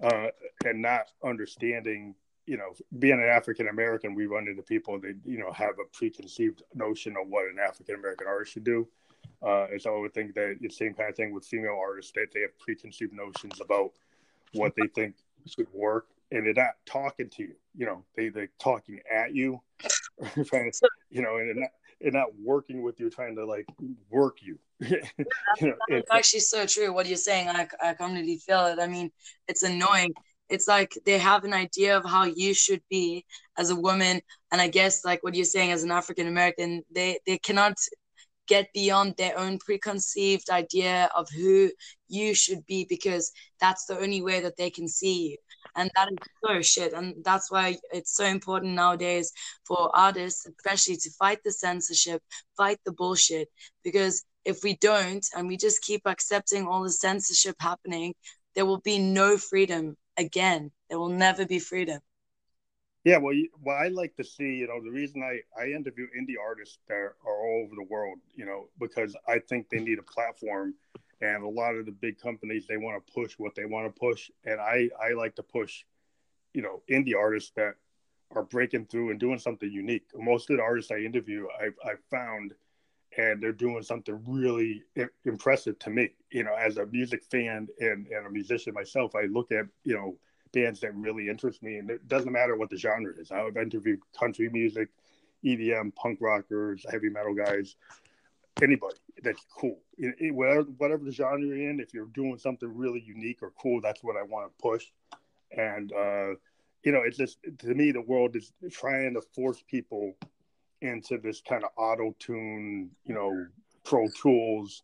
uh 0.03 0.29
and 0.65 0.81
not 0.81 1.11
understanding 1.23 2.15
you 2.51 2.57
know, 2.57 2.75
being 2.99 3.15
an 3.15 3.29
African 3.29 3.69
American, 3.69 4.13
we 4.13 4.27
run 4.27 4.49
into 4.49 4.63
people 4.63 4.99
that 5.01 5.15
you 5.25 5.39
know 5.39 5.53
have 5.53 5.77
a 5.79 5.85
preconceived 5.93 6.65
notion 6.75 7.15
of 7.17 7.29
what 7.29 7.45
an 7.45 7.59
African 7.65 7.95
American 7.95 8.27
artist 8.27 8.55
should 8.55 8.65
do. 8.65 8.89
Uh, 9.41 9.67
and 9.71 9.81
so 9.81 9.97
I 9.97 10.01
would 10.01 10.13
think 10.13 10.35
that 10.35 10.57
the 10.61 10.69
same 10.69 10.93
kind 10.95 11.09
of 11.09 11.15
thing 11.15 11.33
with 11.33 11.47
female 11.47 11.79
artists 11.81 12.11
that 12.17 12.27
they 12.35 12.41
have 12.41 12.59
preconceived 12.59 13.13
notions 13.13 13.61
about 13.61 13.93
what 14.53 14.75
they 14.75 14.89
think 14.89 15.15
should 15.47 15.69
work, 15.73 16.09
and 16.31 16.47
they're 16.47 16.65
not 16.65 16.75
talking 16.87 17.29
to 17.31 17.43
you. 17.43 17.55
You 17.77 17.87
know, 17.87 18.05
they 18.17 18.29
they're 18.29 18.51
talking 18.59 19.01
at 19.13 19.35
you, 19.35 19.61
trying 20.47 20.73
to, 20.73 20.89
you 21.11 21.23
know, 21.23 21.37
and 21.37 21.49
they're 21.49 21.63
not, 21.63 21.71
they're 22.01 22.13
not 22.13 22.29
working 22.43 22.83
with 22.83 22.99
you, 23.01 23.11
trying 23.11 23.37
to 23.37 23.45
like 23.45 23.67
work 24.11 24.39
you. 24.43 24.59
you 24.81 25.01
know, 25.61 25.75
it's 25.89 26.11
actually 26.11 26.41
so 26.41 26.67
true. 26.67 26.93
What 26.93 27.07
you're 27.07 27.17
saying, 27.17 27.49
I 27.49 27.69
I 27.83 27.95
completely 27.95 28.39
feel 28.39 28.67
it. 28.67 28.79
I 28.79 28.87
mean, 28.87 29.11
it's 29.49 29.63
annoying 29.63 30.13
it's 30.51 30.67
like 30.67 30.99
they 31.07 31.17
have 31.17 31.45
an 31.45 31.55
idea 31.55 31.97
of 31.97 32.05
how 32.05 32.25
you 32.25 32.53
should 32.53 32.83
be 32.91 33.25
as 33.57 33.71
a 33.71 33.77
woman 33.77 34.21
and 34.53 34.61
i 34.61 34.69
guess 34.69 35.05
like 35.05 35.23
what 35.23 35.35
you're 35.35 35.45
saying 35.45 35.71
as 35.71 35.85
an 35.85 35.91
african 35.91 36.27
american 36.27 36.83
they 36.91 37.19
they 37.27 37.39
cannot 37.39 37.75
get 38.47 38.73
beyond 38.75 39.15
their 39.17 39.39
own 39.39 39.59
preconceived 39.59 40.51
idea 40.51 41.09
of 41.15 41.29
who 41.31 41.71
you 42.09 42.35
should 42.35 42.67
be 42.67 42.85
because 42.89 43.31
that's 43.61 43.85
the 43.87 43.97
only 43.99 44.21
way 44.21 44.41
that 44.41 44.57
they 44.57 44.69
can 44.69 44.89
see 44.89 45.31
you 45.31 45.37
and 45.77 45.91
that 45.97 46.09
is 46.11 46.19
so 46.45 46.61
shit 46.61 46.93
and 46.93 47.15
that's 47.25 47.51
why 47.51 47.77
it's 47.93 48.17
so 48.17 48.25
important 48.25 48.75
nowadays 48.75 49.33
for 49.67 49.91
artists 49.95 50.47
especially 50.47 50.97
to 50.97 51.11
fight 51.19 51.39
the 51.45 51.53
censorship 51.53 52.23
fight 52.57 52.79
the 52.85 52.93
bullshit 52.93 53.49
because 53.85 54.25
if 54.45 54.63
we 54.65 54.77
don't 54.77 55.27
and 55.37 55.47
we 55.49 55.57
just 55.57 55.83
keep 55.83 56.03
accepting 56.07 56.67
all 56.67 56.83
the 56.83 56.91
censorship 56.91 57.57
happening 57.61 58.15
there 58.55 58.67
will 58.67 58.81
be 58.81 58.99
no 58.99 59.37
freedom 59.37 59.97
again. 60.17 60.71
There 60.89 60.99
will 60.99 61.09
never 61.09 61.47
be 61.47 61.59
freedom. 61.59 62.01
Yeah, 63.05 63.17
well, 63.17 63.35
well, 63.63 63.77
I 63.77 63.89
like 63.89 64.15
to 64.17 64.25
see, 64.25 64.57
you 64.57 64.67
know, 64.67 64.83
the 64.85 64.91
reason 64.91 65.23
I 65.23 65.41
I 65.59 65.69
interview 65.69 66.07
indie 66.19 66.39
artists 66.39 66.79
that 66.89 66.95
are 66.95 67.15
all 67.25 67.63
over 67.65 67.75
the 67.75 67.87
world, 67.89 68.19
you 68.35 68.45
know, 68.45 68.69
because 68.79 69.17
I 69.27 69.39
think 69.39 69.69
they 69.71 69.81
need 69.81 69.99
a 69.99 70.03
platform, 70.03 70.75
and 71.21 71.43
a 71.43 71.49
lot 71.49 71.77
of 71.77 71.87
the 71.87 71.93
big 71.93 72.19
companies 72.19 72.67
they 72.67 72.77
want 72.77 73.05
to 73.05 73.13
push 73.13 73.35
what 73.39 73.55
they 73.55 73.65
want 73.65 73.87
to 73.87 73.99
push, 73.99 74.31
and 74.45 74.61
I 74.61 74.89
I 75.03 75.13
like 75.13 75.37
to 75.37 75.43
push, 75.43 75.85
you 76.55 76.63
know, 76.63 76.83
indie 76.91 77.17
artists 77.17 77.53
that 77.57 77.75
are 78.35 78.43
breaking 78.45 78.87
through 78.87 79.11
and 79.11 79.19
doing 79.19 79.39
something 79.39 79.71
unique. 79.71 80.05
Most 80.17 80.51
of 80.51 80.57
the 80.57 80.63
artists 80.63 80.91
I 80.91 80.99
interview, 80.99 81.47
I've 81.61 81.75
I've 81.85 82.03
found, 82.11 82.55
and 83.17 83.43
they're 83.43 83.53
doing 83.53 83.83
something 83.83 84.21
really 84.27 84.83
impressive 85.25 85.79
to 85.81 85.91
me. 85.91 86.11
You 86.31 86.45
know, 86.45 86.55
as 86.55 86.77
a 86.77 86.87
music 86.87 87.25
fan 87.31 87.69
and 87.81 88.07
and 88.07 88.27
a 88.27 88.31
musician 88.31 88.75
myself, 88.75 89.15
I 89.15 89.23
look 89.27 89.53
at 89.53 89.67
you 89.85 89.95
know 89.95 90.17
bands 90.53 90.81
that 90.81 90.95
really 90.95 91.29
interest 91.29 91.63
me, 91.63 91.77
and 91.77 91.91
it 91.91 92.09
doesn't 92.09 92.33
matter 92.33 92.57
what 92.57 92.71
the 92.71 92.77
genre 92.77 93.13
is. 93.19 93.31
I've 93.31 93.57
interviewed 93.57 94.01
country 94.19 94.49
music, 94.49 94.89
EDM, 95.45 95.95
punk 95.95 96.19
rockers, 96.21 96.85
heavy 96.91 97.09
metal 97.09 97.35
guys, 97.35 97.77
anybody 98.63 98.97
that's 99.23 99.45
cool. 99.57 99.79
It, 99.99 100.15
it, 100.19 100.35
whatever, 100.35 100.63
whatever 100.79 101.05
the 101.05 101.13
genre 101.13 101.47
you're 101.47 101.71
in, 101.71 101.81
if 101.81 101.93
you're 101.93 102.07
doing 102.07 102.39
something 102.39 102.75
really 102.75 103.01
unique 103.01 103.43
or 103.43 103.53
cool, 103.61 103.81
that's 103.81 104.03
what 104.03 104.17
I 104.17 104.23
want 104.23 104.51
to 104.51 104.63
push. 104.63 104.87
And 105.57 105.93
uh, 105.93 106.35
you 106.83 106.93
know, 106.93 107.03
it's 107.05 107.17
just 107.17 107.39
to 107.59 107.75
me, 107.75 107.93
the 107.93 108.01
world 108.01 108.37
is 108.37 108.53
trying 108.71 109.15
to 109.15 109.23
force 109.35 109.63
people 109.69 110.15
into 110.81 111.19
this 111.19 111.43
kind 111.47 111.65
of 111.65 111.71
auto 111.77 112.15
tune, 112.19 112.91
you 113.05 113.15
know, 113.15 113.47
Pro 113.85 114.09
Tools 114.21 114.83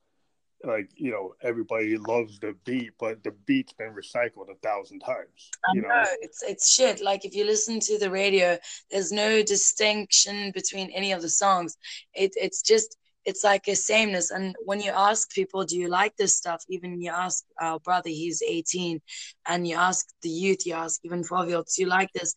like 0.65 0.91
you 0.97 1.11
know 1.11 1.35
everybody 1.43 1.97
loves 1.97 2.39
the 2.39 2.55
beat 2.65 2.91
but 2.99 3.23
the 3.23 3.31
beat's 3.45 3.73
been 3.75 3.93
recycled 3.95 4.51
a 4.51 4.55
thousand 4.63 5.01
times 5.01 5.51
you 5.75 5.83
know? 5.83 5.89
know? 5.89 6.05
it's 6.21 6.43
it's 6.43 6.73
shit 6.73 7.03
like 7.03 7.25
if 7.25 7.35
you 7.35 7.45
listen 7.45 7.79
to 7.79 7.99
the 7.99 8.11
radio 8.11 8.57
there's 8.91 9.13
no 9.13 9.43
distinction 9.43 10.51
between 10.53 10.91
any 10.91 11.13
of 11.13 11.21
the 11.21 11.29
songs 11.29 11.77
it, 12.15 12.33
it's 12.37 12.63
just 12.63 12.97
it's 13.27 13.45
like 13.45 13.69
a 13.69 13.77
sameness 13.77 14.31
and 14.31 14.55
when 14.65 14.81
you 14.81 14.91
ask 14.91 15.31
people 15.31 15.65
do 15.65 15.77
you 15.77 15.89
like 15.89 16.17
this 16.17 16.37
stuff 16.37 16.63
even 16.69 17.01
you 17.01 17.11
ask 17.11 17.45
our 17.61 17.79
brother 17.81 18.09
he's 18.09 18.43
18 18.43 19.01
and 19.47 19.69
you 19.69 19.77
ask 19.77 20.07
the 20.23 20.29
youth 20.29 20.65
you 20.65 20.73
ask 20.73 21.01
even 21.05 21.23
12 21.23 21.49
year 21.49 21.57
olds 21.59 21.75
do 21.75 21.83
you 21.83 21.89
like 21.89 22.11
this 22.13 22.35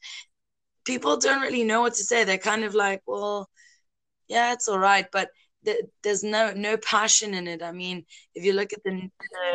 people 0.85 1.15
don't 1.17 1.41
really 1.41 1.63
know 1.63 1.81
what 1.81 1.93
to 1.93 2.03
say 2.03 2.23
they're 2.23 2.37
kind 2.37 2.63
of 2.63 2.73
like 2.73 3.01
well 3.05 3.47
yeah 4.27 4.51
it's 4.53 4.67
all 4.67 4.79
right 4.79 5.07
but 5.11 5.29
there's 6.03 6.23
no 6.23 6.53
no 6.53 6.77
passion 6.77 7.33
in 7.33 7.47
it. 7.47 7.61
I 7.61 7.71
mean, 7.71 8.05
if 8.35 8.43
you 8.43 8.53
look 8.53 8.71
at 8.73 8.83
the, 8.83 9.09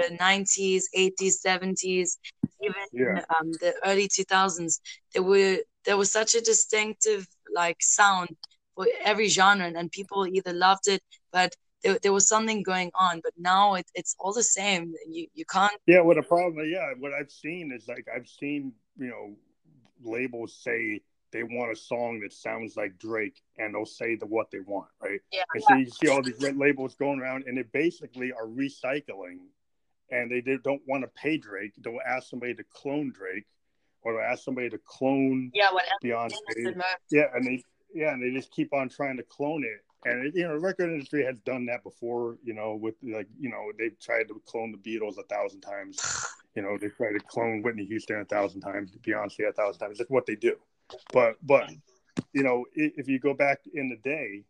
the 0.09 0.16
90s, 0.16 0.83
80s, 0.97 1.35
70s, 1.44 2.18
even 2.61 2.75
yeah. 2.92 3.25
um, 3.38 3.53
the 3.53 3.75
early 3.85 4.09
2000s, 4.09 4.81
there 5.12 5.23
were 5.23 5.59
there 5.85 5.97
was 5.97 6.12
such 6.12 6.35
a 6.35 6.40
distinctive 6.40 7.27
like 7.55 7.79
sound 7.81 8.31
for 8.75 8.87
every 9.03 9.29
genre, 9.29 9.73
and 9.75 9.90
people 9.90 10.27
either 10.27 10.53
loved 10.53 10.88
it, 10.88 11.03
but 11.35 11.55
there, 11.83 11.99
there 12.03 12.12
was 12.12 12.27
something 12.27 12.62
going 12.62 12.90
on. 12.99 13.20
But 13.23 13.33
now 13.37 13.75
it, 13.75 13.87
it's 13.94 14.16
all 14.18 14.33
the 14.33 14.42
same. 14.42 14.94
You 15.07 15.27
you 15.35 15.44
can't. 15.44 15.75
Yeah, 15.87 16.01
what 16.01 16.16
a 16.16 16.23
problem. 16.23 16.66
Yeah, 16.66 16.94
what 16.99 17.12
I've 17.12 17.31
seen 17.31 17.73
is 17.77 17.87
like 17.88 18.07
I've 18.14 18.29
seen 18.29 18.73
you 18.97 19.09
know 19.09 19.37
labels 20.03 20.57
say 20.62 21.03
they 21.33 21.42
want 21.42 21.73
a 21.73 21.77
song 21.77 22.20
that 22.20 22.33
sounds 22.33 22.77
like 22.77 22.97
Drake, 22.99 23.42
and 23.59 23.75
they'll 23.75 23.85
say 23.85 24.14
the 24.14 24.27
what 24.27 24.51
they 24.53 24.61
want, 24.61 24.88
right? 25.03 25.20
Yeah. 25.33 25.42
And 25.53 25.62
so 25.64 25.75
you 25.75 25.90
see 25.90 26.09
all 26.09 26.23
these 26.23 26.40
red 26.40 26.57
labels 26.57 26.94
going 26.94 27.20
around, 27.20 27.44
and 27.47 27.59
they 27.59 27.62
basically 27.62 28.33
are 28.33 28.47
recycling, 28.47 29.38
and 30.11 30.31
they 30.31 30.40
don't 30.62 30.83
want 30.87 31.03
to 31.03 31.11
pay 31.20 31.37
Drake. 31.37 31.73
They'll 31.79 31.99
ask 32.07 32.31
somebody 32.31 32.55
to 32.55 32.64
clone 32.73 33.11
Drake, 33.11 33.47
or 34.03 34.12
they'll 34.12 34.31
ask 34.31 34.44
somebody 34.44 34.70
to 34.70 34.79
clone 34.79 35.51
yeah, 35.53 35.70
Beyonce. 36.05 36.37
Yeah, 37.11 37.25
and 37.35 37.44
they 37.44 37.64
yeah, 37.92 38.12
and 38.12 38.23
they 38.23 38.31
just 38.31 38.53
keep 38.53 38.73
on 38.73 38.88
trying 38.88 39.16
to 39.16 39.25
clone 39.25 39.64
it. 39.64 39.81
And 40.04 40.26
it, 40.26 40.34
you 40.34 40.46
know, 40.46 40.54
the 40.54 40.60
record 40.60 40.90
industry 40.90 41.24
has 41.24 41.38
done 41.40 41.66
that 41.66 41.82
before. 41.82 42.36
You 42.44 42.54
know, 42.54 42.78
with 42.80 42.94
like 43.02 43.28
you 43.38 43.50
know, 43.50 43.72
they've 43.78 43.98
tried 44.00 44.28
to 44.28 44.40
clone 44.46 44.72
the 44.72 44.78
Beatles 44.78 45.18
a 45.18 45.24
thousand 45.24 45.60
times. 45.60 46.00
You 46.54 46.62
know, 46.62 46.78
they 46.78 46.88
tried 46.88 47.12
to 47.12 47.20
clone 47.20 47.62
Whitney 47.62 47.84
Houston 47.86 48.20
a 48.20 48.24
thousand 48.24 48.60
times, 48.60 48.92
Beyonce 49.02 49.48
a 49.48 49.52
thousand 49.52 49.80
times. 49.80 49.98
That's 49.98 50.10
what 50.10 50.26
they 50.26 50.36
do. 50.36 50.56
But 51.12 51.36
but 51.42 51.70
you 52.32 52.42
know, 52.42 52.64
if 52.74 53.08
you 53.08 53.18
go 53.18 53.34
back 53.34 53.60
in 53.72 53.88
the 53.88 53.96
day, 53.96 54.44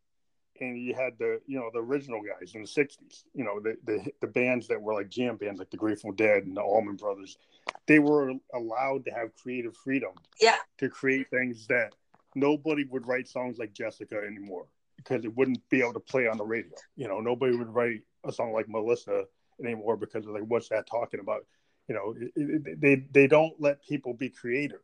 and 0.61 0.79
you 0.79 0.95
had 0.95 1.19
the 1.19 1.41
you 1.47 1.59
know 1.59 1.71
the 1.73 1.81
original 1.81 2.21
guys 2.21 2.55
in 2.55 2.63
the 2.63 2.69
'60s, 2.69 3.25
you 3.35 3.45
know 3.45 3.61
the 3.61 3.77
the, 3.85 4.11
the 4.21 4.27
bands 4.27 4.69
that 4.69 4.81
were 4.81 4.95
like 4.95 5.09
jam 5.09 5.37
bands, 5.37 5.59
like 5.59 5.71
the 5.71 5.77
Grateful 5.77 6.13
Dead 6.13 6.45
and 6.45 6.57
the 6.57 6.63
Allman 6.63 6.97
Brothers, 6.97 7.39
they 7.87 7.99
were 7.99 8.33
allowed 8.55 9.05
to 9.07 9.11
have 9.11 9.35
creative 9.35 9.77
freedom. 9.77 10.13
Yeah. 10.41 10.57
To 10.79 10.89
create 10.89 11.31
things 11.31 11.67
that 11.69 11.95
nobody 12.35 12.85
would 12.85 13.07
write 13.07 13.29
songs 13.29 13.59
like 13.59 13.73
Jessica 13.73 14.17
anymore. 14.17 14.67
Because 15.05 15.25
it 15.25 15.37
wouldn't 15.37 15.69
be 15.69 15.81
able 15.81 15.93
to 15.95 16.01
play 16.01 16.27
on 16.27 16.39
the 16.39 16.45
radio. 16.45 16.73
You 16.97 17.09
know, 17.09 17.21
nobody 17.21 17.57
would 17.57 17.73
write 17.75 18.01
a 18.25 18.33
song 18.33 18.53
like 18.53 18.69
Melissa 18.69 19.25
anymore 19.63 19.97
because 19.97 20.27
like 20.27 20.43
what's 20.47 20.69
that 20.71 20.87
talking 20.87 21.21
about? 21.21 21.47
You 21.89 21.95
know, 21.95 22.15
it, 22.19 22.33
it, 22.35 22.81
they 22.81 23.05
they 23.13 23.27
don't 23.27 23.55
let 23.59 23.85
people 23.85 24.15
be 24.15 24.31
creative. 24.31 24.81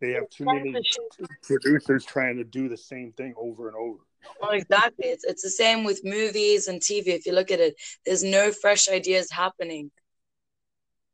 They 0.00 0.12
have 0.12 0.28
too 0.30 0.44
many 0.44 0.74
producers 1.42 2.04
trying 2.04 2.36
to 2.36 2.44
do 2.44 2.68
the 2.68 2.76
same 2.76 3.12
thing 3.12 3.34
over 3.36 3.68
and 3.68 3.76
over. 3.76 3.98
Well, 4.40 4.52
exactly. 4.52 5.06
It's 5.06 5.24
it's 5.24 5.42
the 5.42 5.50
same 5.50 5.84
with 5.84 6.04
movies 6.04 6.68
and 6.68 6.80
TV. 6.80 7.08
If 7.08 7.26
you 7.26 7.32
look 7.32 7.50
at 7.50 7.60
it, 7.60 7.74
there's 8.06 8.22
no 8.22 8.52
fresh 8.52 8.88
ideas 8.88 9.30
happening. 9.30 9.90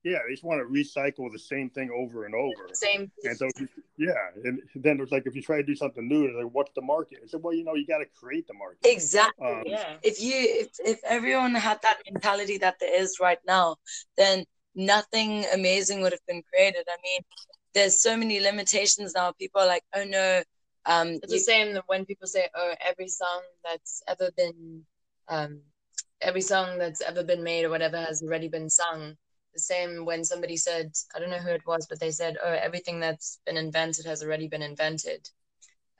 Yeah, 0.06 0.18
they 0.24 0.34
just 0.34 0.44
want 0.44 0.60
to 0.60 0.72
recycle 0.72 1.32
the 1.32 1.38
same 1.38 1.68
thing 1.68 1.90
over 1.90 2.26
and 2.26 2.34
over. 2.36 2.68
Same. 2.74 3.10
And 3.24 3.36
so, 3.36 3.48
yeah, 3.98 4.12
and 4.44 4.62
then 4.76 5.00
it's 5.00 5.10
like 5.10 5.26
if 5.26 5.34
you 5.34 5.42
try 5.42 5.56
to 5.56 5.64
do 5.64 5.74
something 5.74 6.06
new, 6.06 6.26
it's 6.26 6.36
like, 6.36 6.54
what's 6.54 6.70
the 6.76 6.80
market? 6.80 7.18
I 7.24 7.26
said, 7.26 7.42
well, 7.42 7.52
you 7.52 7.64
know, 7.64 7.74
you 7.74 7.84
got 7.84 7.98
to 7.98 8.06
create 8.06 8.46
the 8.46 8.54
market. 8.54 8.78
Exactly. 8.84 9.44
Um, 9.44 9.64
yeah. 9.66 9.96
If 10.04 10.20
you 10.20 10.32
if 10.36 10.68
if 10.78 11.00
everyone 11.04 11.56
had 11.56 11.82
that 11.82 11.98
mentality 12.08 12.56
that 12.58 12.76
there 12.78 13.02
is 13.02 13.18
right 13.20 13.40
now, 13.48 13.78
then 14.16 14.44
nothing 14.76 15.44
amazing 15.52 16.02
would 16.02 16.12
have 16.12 16.26
been 16.28 16.44
created. 16.54 16.86
I 16.88 16.98
mean, 17.02 17.22
there's 17.74 18.00
so 18.00 18.16
many 18.16 18.38
limitations 18.38 19.12
now. 19.16 19.32
People 19.32 19.62
are 19.62 19.66
like, 19.66 19.82
oh 19.96 20.04
no. 20.04 20.44
Um, 20.84 21.18
it's 21.20 21.32
you- 21.32 21.38
the 21.38 21.40
same 21.40 21.80
when 21.88 22.04
people 22.04 22.28
say, 22.28 22.46
oh, 22.54 22.74
every 22.80 23.08
song 23.08 23.42
that's 23.64 24.04
ever 24.06 24.30
been, 24.36 24.84
um, 25.26 25.62
every 26.20 26.42
song 26.42 26.78
that's 26.78 27.00
ever 27.00 27.24
been 27.24 27.42
made 27.42 27.64
or 27.64 27.70
whatever 27.70 27.96
has 27.96 28.22
already 28.22 28.46
been 28.46 28.70
sung 28.70 29.16
the 29.56 29.60
same 29.60 30.04
when 30.04 30.24
somebody 30.24 30.56
said, 30.56 30.92
I 31.14 31.18
don't 31.18 31.30
know 31.30 31.38
who 31.38 31.50
it 31.50 31.66
was, 31.66 31.86
but 31.88 31.98
they 31.98 32.10
said, 32.10 32.36
oh, 32.44 32.52
everything 32.52 33.00
that's 33.00 33.40
been 33.46 33.56
invented 33.56 34.06
has 34.06 34.22
already 34.22 34.48
been 34.48 34.62
invented. 34.62 35.28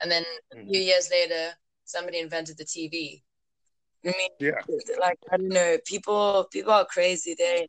And 0.01 0.11
then 0.11 0.23
mm-hmm. 0.23 0.67
a 0.67 0.71
few 0.71 0.81
years 0.81 1.09
later, 1.11 1.53
somebody 1.85 2.19
invented 2.19 2.57
the 2.57 2.65
TV. 2.65 3.23
I 4.05 4.13
mean, 4.17 4.29
yeah. 4.39 4.61
like 5.01 5.19
I 5.31 5.37
don't 5.37 5.49
know, 5.49 5.77
people 5.85 6.47
people 6.51 6.71
are 6.71 6.85
crazy. 6.85 7.35
They 7.37 7.67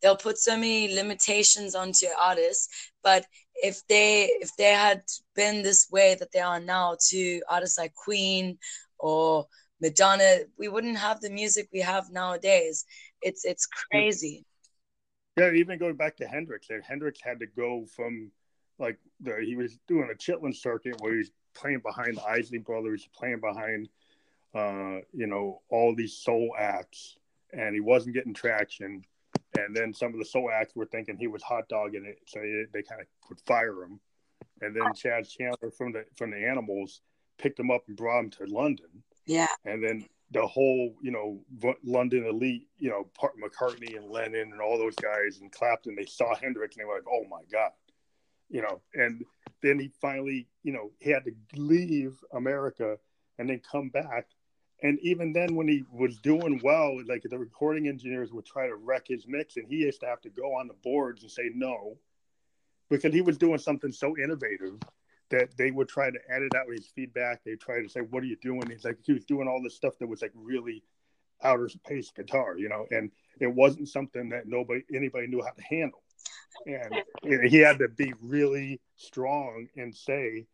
they'll 0.00 0.16
put 0.16 0.38
so 0.38 0.54
many 0.54 0.94
limitations 0.94 1.74
onto 1.74 2.06
artists, 2.20 2.68
but 3.02 3.24
if 3.54 3.80
they 3.88 4.24
if 4.40 4.54
they 4.56 4.72
had 4.72 5.02
been 5.34 5.62
this 5.62 5.88
way 5.90 6.16
that 6.16 6.32
they 6.32 6.40
are 6.40 6.60
now 6.60 6.96
to 7.08 7.40
artists 7.48 7.78
like 7.78 7.94
Queen 7.94 8.58
or 8.98 9.46
Madonna, 9.80 10.40
we 10.58 10.68
wouldn't 10.68 10.98
have 10.98 11.20
the 11.20 11.30
music 11.30 11.68
we 11.72 11.80
have 11.80 12.10
nowadays. 12.10 12.84
It's 13.22 13.44
it's 13.44 13.66
crazy. 13.66 14.44
Yeah, 15.36 15.52
even 15.52 15.78
going 15.78 15.96
back 15.96 16.16
to 16.16 16.26
Hendrix, 16.26 16.68
Hendrix 16.86 17.20
had 17.22 17.40
to 17.40 17.46
go 17.46 17.86
from 17.94 18.30
like 18.78 18.98
the 19.20 19.36
he 19.44 19.56
was 19.56 19.78
doing 19.86 20.10
a 20.12 20.16
Chitlin 20.16 20.54
circuit 20.54 21.00
where 21.00 21.16
he's 21.16 21.30
playing 21.54 21.80
behind 21.80 22.16
the 22.16 22.24
Isley 22.24 22.58
Brothers, 22.58 23.08
playing 23.14 23.40
behind 23.40 23.88
uh, 24.54 25.00
you 25.12 25.26
know 25.26 25.60
all 25.68 25.94
these 25.94 26.16
soul 26.16 26.54
acts, 26.58 27.16
and 27.52 27.74
he 27.74 27.80
wasn't 27.80 28.14
getting 28.14 28.34
traction. 28.34 29.04
And 29.58 29.76
then 29.76 29.92
some 29.92 30.12
of 30.12 30.18
the 30.18 30.24
soul 30.24 30.50
acts 30.52 30.76
were 30.76 30.86
thinking 30.86 31.16
he 31.16 31.26
was 31.26 31.42
hot 31.42 31.68
dogging 31.68 32.04
it, 32.06 32.18
so 32.26 32.38
they, 32.40 32.64
they 32.72 32.82
kind 32.82 33.00
of 33.00 33.06
would 33.28 33.40
fire 33.40 33.82
him. 33.82 34.00
And 34.60 34.74
then 34.74 34.94
Chas 34.94 35.32
Chandler 35.32 35.70
from 35.70 35.92
the 35.92 36.04
from 36.16 36.30
the 36.30 36.46
Animals 36.46 37.02
picked 37.38 37.58
him 37.58 37.70
up 37.70 37.82
and 37.88 37.96
brought 37.96 38.20
him 38.20 38.30
to 38.30 38.44
London. 38.46 39.02
Yeah. 39.26 39.48
And 39.64 39.82
then 39.82 40.06
the 40.30 40.46
whole, 40.46 40.94
you 41.02 41.10
know, 41.10 41.40
London 41.84 42.26
elite, 42.26 42.68
you 42.78 42.88
know, 42.88 43.08
Part- 43.18 43.34
McCartney 43.36 43.96
and 43.96 44.10
Lennon 44.10 44.52
and 44.52 44.60
all 44.60 44.78
those 44.78 44.94
guys 44.96 45.38
and 45.40 45.50
Clapton, 45.50 45.96
they 45.96 46.04
saw 46.04 46.34
Hendrix 46.36 46.76
and 46.76 46.82
they 46.82 46.86
were 46.86 46.94
like, 46.94 47.08
oh 47.10 47.24
my 47.28 47.42
God, 47.50 47.72
you 48.48 48.62
know, 48.62 48.80
and 48.94 49.24
then 49.62 49.78
he 49.78 49.90
finally, 50.00 50.46
you 50.62 50.72
know, 50.72 50.90
he 51.00 51.10
had 51.10 51.24
to 51.24 51.32
leave 51.56 52.16
America 52.32 52.96
and 53.38 53.48
then 53.48 53.60
come 53.70 53.88
back. 53.88 54.26
And 54.82 54.98
even 55.02 55.32
then, 55.32 55.56
when 55.56 55.68
he 55.68 55.84
was 55.92 56.18
doing 56.20 56.60
well, 56.64 56.96
like 57.06 57.22
the 57.28 57.38
recording 57.38 57.86
engineers 57.86 58.32
would 58.32 58.46
try 58.46 58.66
to 58.66 58.76
wreck 58.76 59.06
his 59.06 59.26
mix, 59.28 59.56
and 59.56 59.66
he 59.68 59.76
used 59.76 60.00
to 60.00 60.06
have 60.06 60.22
to 60.22 60.30
go 60.30 60.54
on 60.54 60.68
the 60.68 60.74
boards 60.82 61.22
and 61.22 61.30
say 61.30 61.50
no 61.54 61.98
because 62.88 63.12
he 63.12 63.20
was 63.20 63.36
doing 63.36 63.58
something 63.58 63.92
so 63.92 64.16
innovative 64.16 64.78
that 65.30 65.56
they 65.56 65.70
would 65.70 65.88
try 65.88 66.10
to 66.10 66.18
edit 66.28 66.54
out 66.54 66.66
his 66.70 66.86
feedback. 66.86 67.42
They 67.44 67.54
try 67.56 67.82
to 67.82 67.88
say, 67.88 68.00
"What 68.00 68.22
are 68.22 68.26
you 68.26 68.36
doing?" 68.42 68.68
He's 68.70 68.84
like, 68.84 68.98
he 69.02 69.12
was 69.12 69.24
doing 69.24 69.48
all 69.48 69.62
this 69.62 69.74
stuff 69.74 69.98
that 69.98 70.08
was 70.08 70.22
like 70.22 70.32
really 70.34 70.82
outer 71.42 71.68
space 71.68 72.10
guitar, 72.14 72.56
you 72.56 72.68
know, 72.68 72.86
and 72.90 73.10
it 73.40 73.46
wasn't 73.46 73.88
something 73.88 74.28
that 74.30 74.46
nobody 74.46 74.82
anybody 74.94 75.26
knew 75.26 75.42
how 75.42 75.52
to 75.52 75.62
handle. 75.62 76.02
And 76.66 77.48
he 77.48 77.58
had 77.58 77.78
to 77.78 77.88
be 77.88 78.12
really 78.20 78.80
strong 78.96 79.68
and 79.76 79.94
say, 79.94 80.46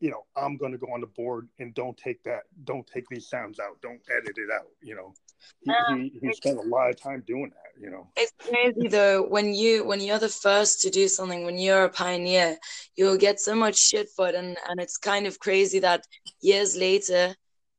you 0.00 0.10
know, 0.10 0.24
I'm 0.34 0.56
going 0.56 0.72
to 0.72 0.78
go 0.78 0.88
on 0.92 1.00
the 1.00 1.06
board 1.06 1.48
and 1.58 1.74
don't 1.74 1.96
take 1.96 2.22
that, 2.24 2.42
don't 2.64 2.86
take 2.86 3.04
these 3.08 3.28
sounds 3.28 3.60
out, 3.60 3.80
don't 3.82 4.00
edit 4.10 4.36
it 4.36 4.50
out. 4.52 4.68
You 4.82 4.96
know, 4.96 5.14
he, 5.60 5.70
um, 5.70 6.10
he, 6.12 6.18
he 6.20 6.32
spent 6.32 6.58
a 6.58 6.62
lot 6.62 6.90
of 6.90 7.00
time 7.00 7.22
doing 7.26 7.50
that. 7.50 7.80
You 7.80 7.90
know, 7.90 8.08
it's 8.16 8.32
crazy 8.38 8.88
though 8.88 9.22
when 9.22 9.52
you 9.52 9.84
when 9.84 10.00
you're 10.00 10.18
the 10.18 10.28
first 10.28 10.80
to 10.82 10.90
do 10.90 11.08
something, 11.08 11.44
when 11.44 11.58
you're 11.58 11.84
a 11.84 11.90
pioneer, 11.90 12.56
you'll 12.96 13.18
get 13.18 13.40
so 13.40 13.54
much 13.54 13.76
shit 13.76 14.08
for 14.16 14.28
it, 14.28 14.34
and 14.34 14.56
and 14.68 14.80
it's 14.80 14.96
kind 14.96 15.26
of 15.26 15.38
crazy 15.38 15.78
that 15.80 16.04
years 16.40 16.76
later. 16.76 17.34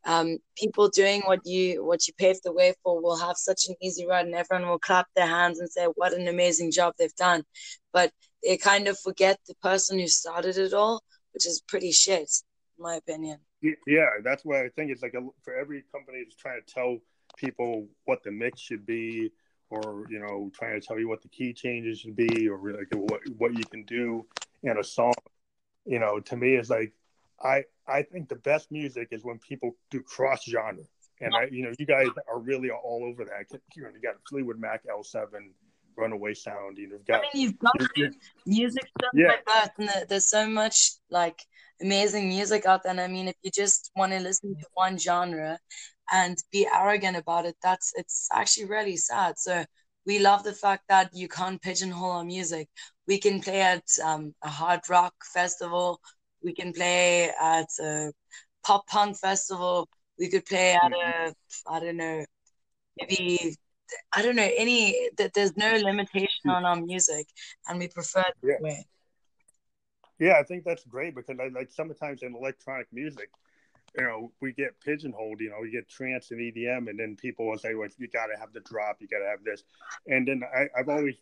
Um, 0.06 0.38
people 0.58 0.88
doing 0.88 1.22
what 1.26 1.46
you 1.46 1.84
what 1.84 2.08
you 2.08 2.14
paved 2.18 2.40
the 2.46 2.54
way 2.54 2.74
for 2.82 3.02
will 3.02 3.18
have 3.18 3.36
such 3.36 3.64
an 3.68 3.76
easy 3.82 4.08
ride, 4.08 4.26
and 4.26 4.36
everyone 4.36 4.70
will 4.70 4.80
clap 4.80 5.08
their 5.16 5.28
hands 5.28 5.60
and 5.60 5.70
say 5.70 5.88
what 5.96 6.14
an 6.14 6.30
amazing 6.30 6.72
job 6.72 6.94
they've 6.98 7.14
done. 7.16 7.44
But 7.92 8.12
they 8.42 8.56
kind 8.56 8.88
of 8.88 8.98
forget 9.00 9.38
the 9.48 9.56
person 9.56 10.00
who 10.00 10.08
started 10.08 10.58
it 10.58 10.74
all 10.74 11.02
which 11.38 11.46
is 11.46 11.62
pretty 11.68 11.92
shit, 11.92 12.32
in 12.78 12.84
my 12.84 12.96
opinion. 12.96 13.38
Yeah, 13.62 14.08
that's 14.24 14.44
why 14.44 14.66
I 14.66 14.70
think 14.76 14.90
it's 14.90 15.04
like 15.04 15.14
a, 15.14 15.22
for 15.44 15.56
every 15.56 15.84
company 15.92 16.24
that's 16.24 16.36
trying 16.36 16.60
to 16.66 16.74
tell 16.74 16.98
people 17.38 17.88
what 18.06 18.24
the 18.24 18.32
mix 18.32 18.60
should 18.60 18.86
be, 18.86 19.32
or 19.70 20.06
you 20.10 20.20
know, 20.20 20.52
trying 20.54 20.80
to 20.80 20.86
tell 20.86 21.00
you 21.00 21.08
what 21.08 21.22
the 21.22 21.30
key 21.30 21.54
changes 21.54 22.00
should 22.00 22.16
be, 22.16 22.50
or 22.50 22.58
like 22.58 22.88
what 22.94 23.22
what 23.38 23.58
you 23.58 23.64
can 23.66 23.84
do 23.84 24.26
in 24.64 24.78
a 24.78 24.84
song. 24.84 25.14
You 25.86 26.00
know, 26.00 26.20
to 26.20 26.36
me, 26.36 26.56
it's 26.56 26.70
like 26.70 26.94
I 27.42 27.64
I 27.88 28.02
think 28.02 28.30
the 28.30 28.36
best 28.36 28.72
music 28.72 29.10
is 29.12 29.24
when 29.24 29.40
people 29.40 29.76
do 29.90 30.02
cross 30.02 30.44
genre, 30.44 30.84
and 31.22 31.36
I 31.36 31.46
you 31.52 31.64
know 31.64 31.72
you 31.80 31.86
guys 31.86 32.08
are 32.28 32.40
really 32.40 32.70
all 32.70 33.06
over 33.06 33.24
that. 33.26 33.60
You 33.76 33.84
know, 33.84 33.90
you 33.94 34.02
got 34.02 34.16
Fleetwood 34.28 34.60
Mac 34.60 34.84
L7 34.86 35.26
runaway 35.98 36.34
sound. 36.34 36.78
You've 36.78 37.06
got. 37.06 37.20
I 37.20 37.22
mean, 37.34 37.44
you've 37.44 37.60
got 37.60 37.76
music 38.46 38.88
stuff 39.00 39.12
yeah. 39.14 39.28
like 39.28 39.46
that, 39.46 39.72
and 39.78 39.90
there's 40.10 40.30
so 40.30 40.48
much 40.48 40.92
like 41.10 41.42
amazing 41.82 42.30
music 42.30 42.66
out 42.66 42.84
there. 42.84 42.92
And 42.92 43.02
I 43.02 43.08
mean, 43.08 43.28
if 43.28 43.36
you 43.44 43.52
just 43.52 43.92
want 43.96 44.12
to 44.14 44.20
listen 44.20 44.56
to 44.56 44.66
one 44.74 44.98
genre 44.98 45.60
and 46.12 46.38
be 46.52 46.68
arrogant 46.74 47.18
about 47.18 47.46
it, 47.46 47.56
that's 47.62 47.94
it's 47.96 48.28
actually 48.34 48.66
really 48.66 48.98
sad. 48.98 49.38
So 49.38 49.66
we 50.06 50.20
love 50.20 50.44
the 50.44 50.54
fact 50.54 50.84
that 50.90 51.14
you 51.14 51.28
can't 51.28 51.62
pigeonhole 51.62 52.12
our 52.12 52.24
music. 52.24 52.70
We 53.08 53.20
can 53.20 53.42
play 53.42 53.62
at 53.62 53.84
um, 54.04 54.34
a 54.42 54.50
hard 54.50 54.82
rock 54.90 55.14
festival. 55.34 56.00
We 56.44 56.54
can 56.54 56.74
play 56.74 57.32
at 57.42 57.68
a 57.82 58.12
pop 58.66 58.88
punk 58.88 59.18
festival. 59.18 59.88
We 60.18 60.30
could 60.30 60.46
play 60.46 60.74
at 60.74 60.82
mm-hmm. 60.82 61.30
a, 61.30 61.72
I 61.72 61.80
don't 61.80 61.98
know, 61.98 62.26
maybe 63.00 63.56
I 64.14 64.22
don't 64.22 64.36
know 64.36 64.50
any 64.58 65.10
that 65.18 65.34
there's 65.34 65.56
no 65.56 65.76
limitation 65.78 66.50
on 66.50 66.66
our 66.66 66.76
music, 66.76 67.28
and 67.68 67.80
we 67.80 67.88
prefer 67.88 68.24
that 68.24 68.36
yeah. 68.44 68.56
way. 68.60 68.86
Yeah, 70.20 70.38
I 70.40 70.44
think 70.44 70.64
that's 70.64 70.84
great 70.86 71.16
because 71.16 71.38
I, 71.40 71.48
like 71.50 71.70
sometimes 71.72 72.24
in 72.24 72.36
electronic 72.36 72.88
music, 72.92 73.30
you 73.98 74.04
know, 74.04 74.32
we 74.42 74.54
get 74.54 74.80
pigeonholed. 74.82 75.40
You 75.40 75.50
know, 75.50 75.58
we 75.62 75.72
get 75.72 75.90
trance 75.90 76.32
and 76.32 76.40
EDM, 76.40 76.90
and 76.90 77.00
then 77.00 77.16
people 77.16 77.48
will 77.48 77.58
say, 77.58 77.76
"Well, 77.76 77.90
you 77.98 78.08
got 78.08 78.28
to 78.28 78.40
have 78.40 78.54
the 78.54 78.60
drop, 78.62 78.98
you 79.00 79.08
got 79.08 79.20
to 79.20 79.26
have 79.26 79.44
this," 79.44 79.64
and 80.08 80.28
then 80.28 80.44
I, 80.56 80.68
I've 80.78 80.90
always 80.90 81.16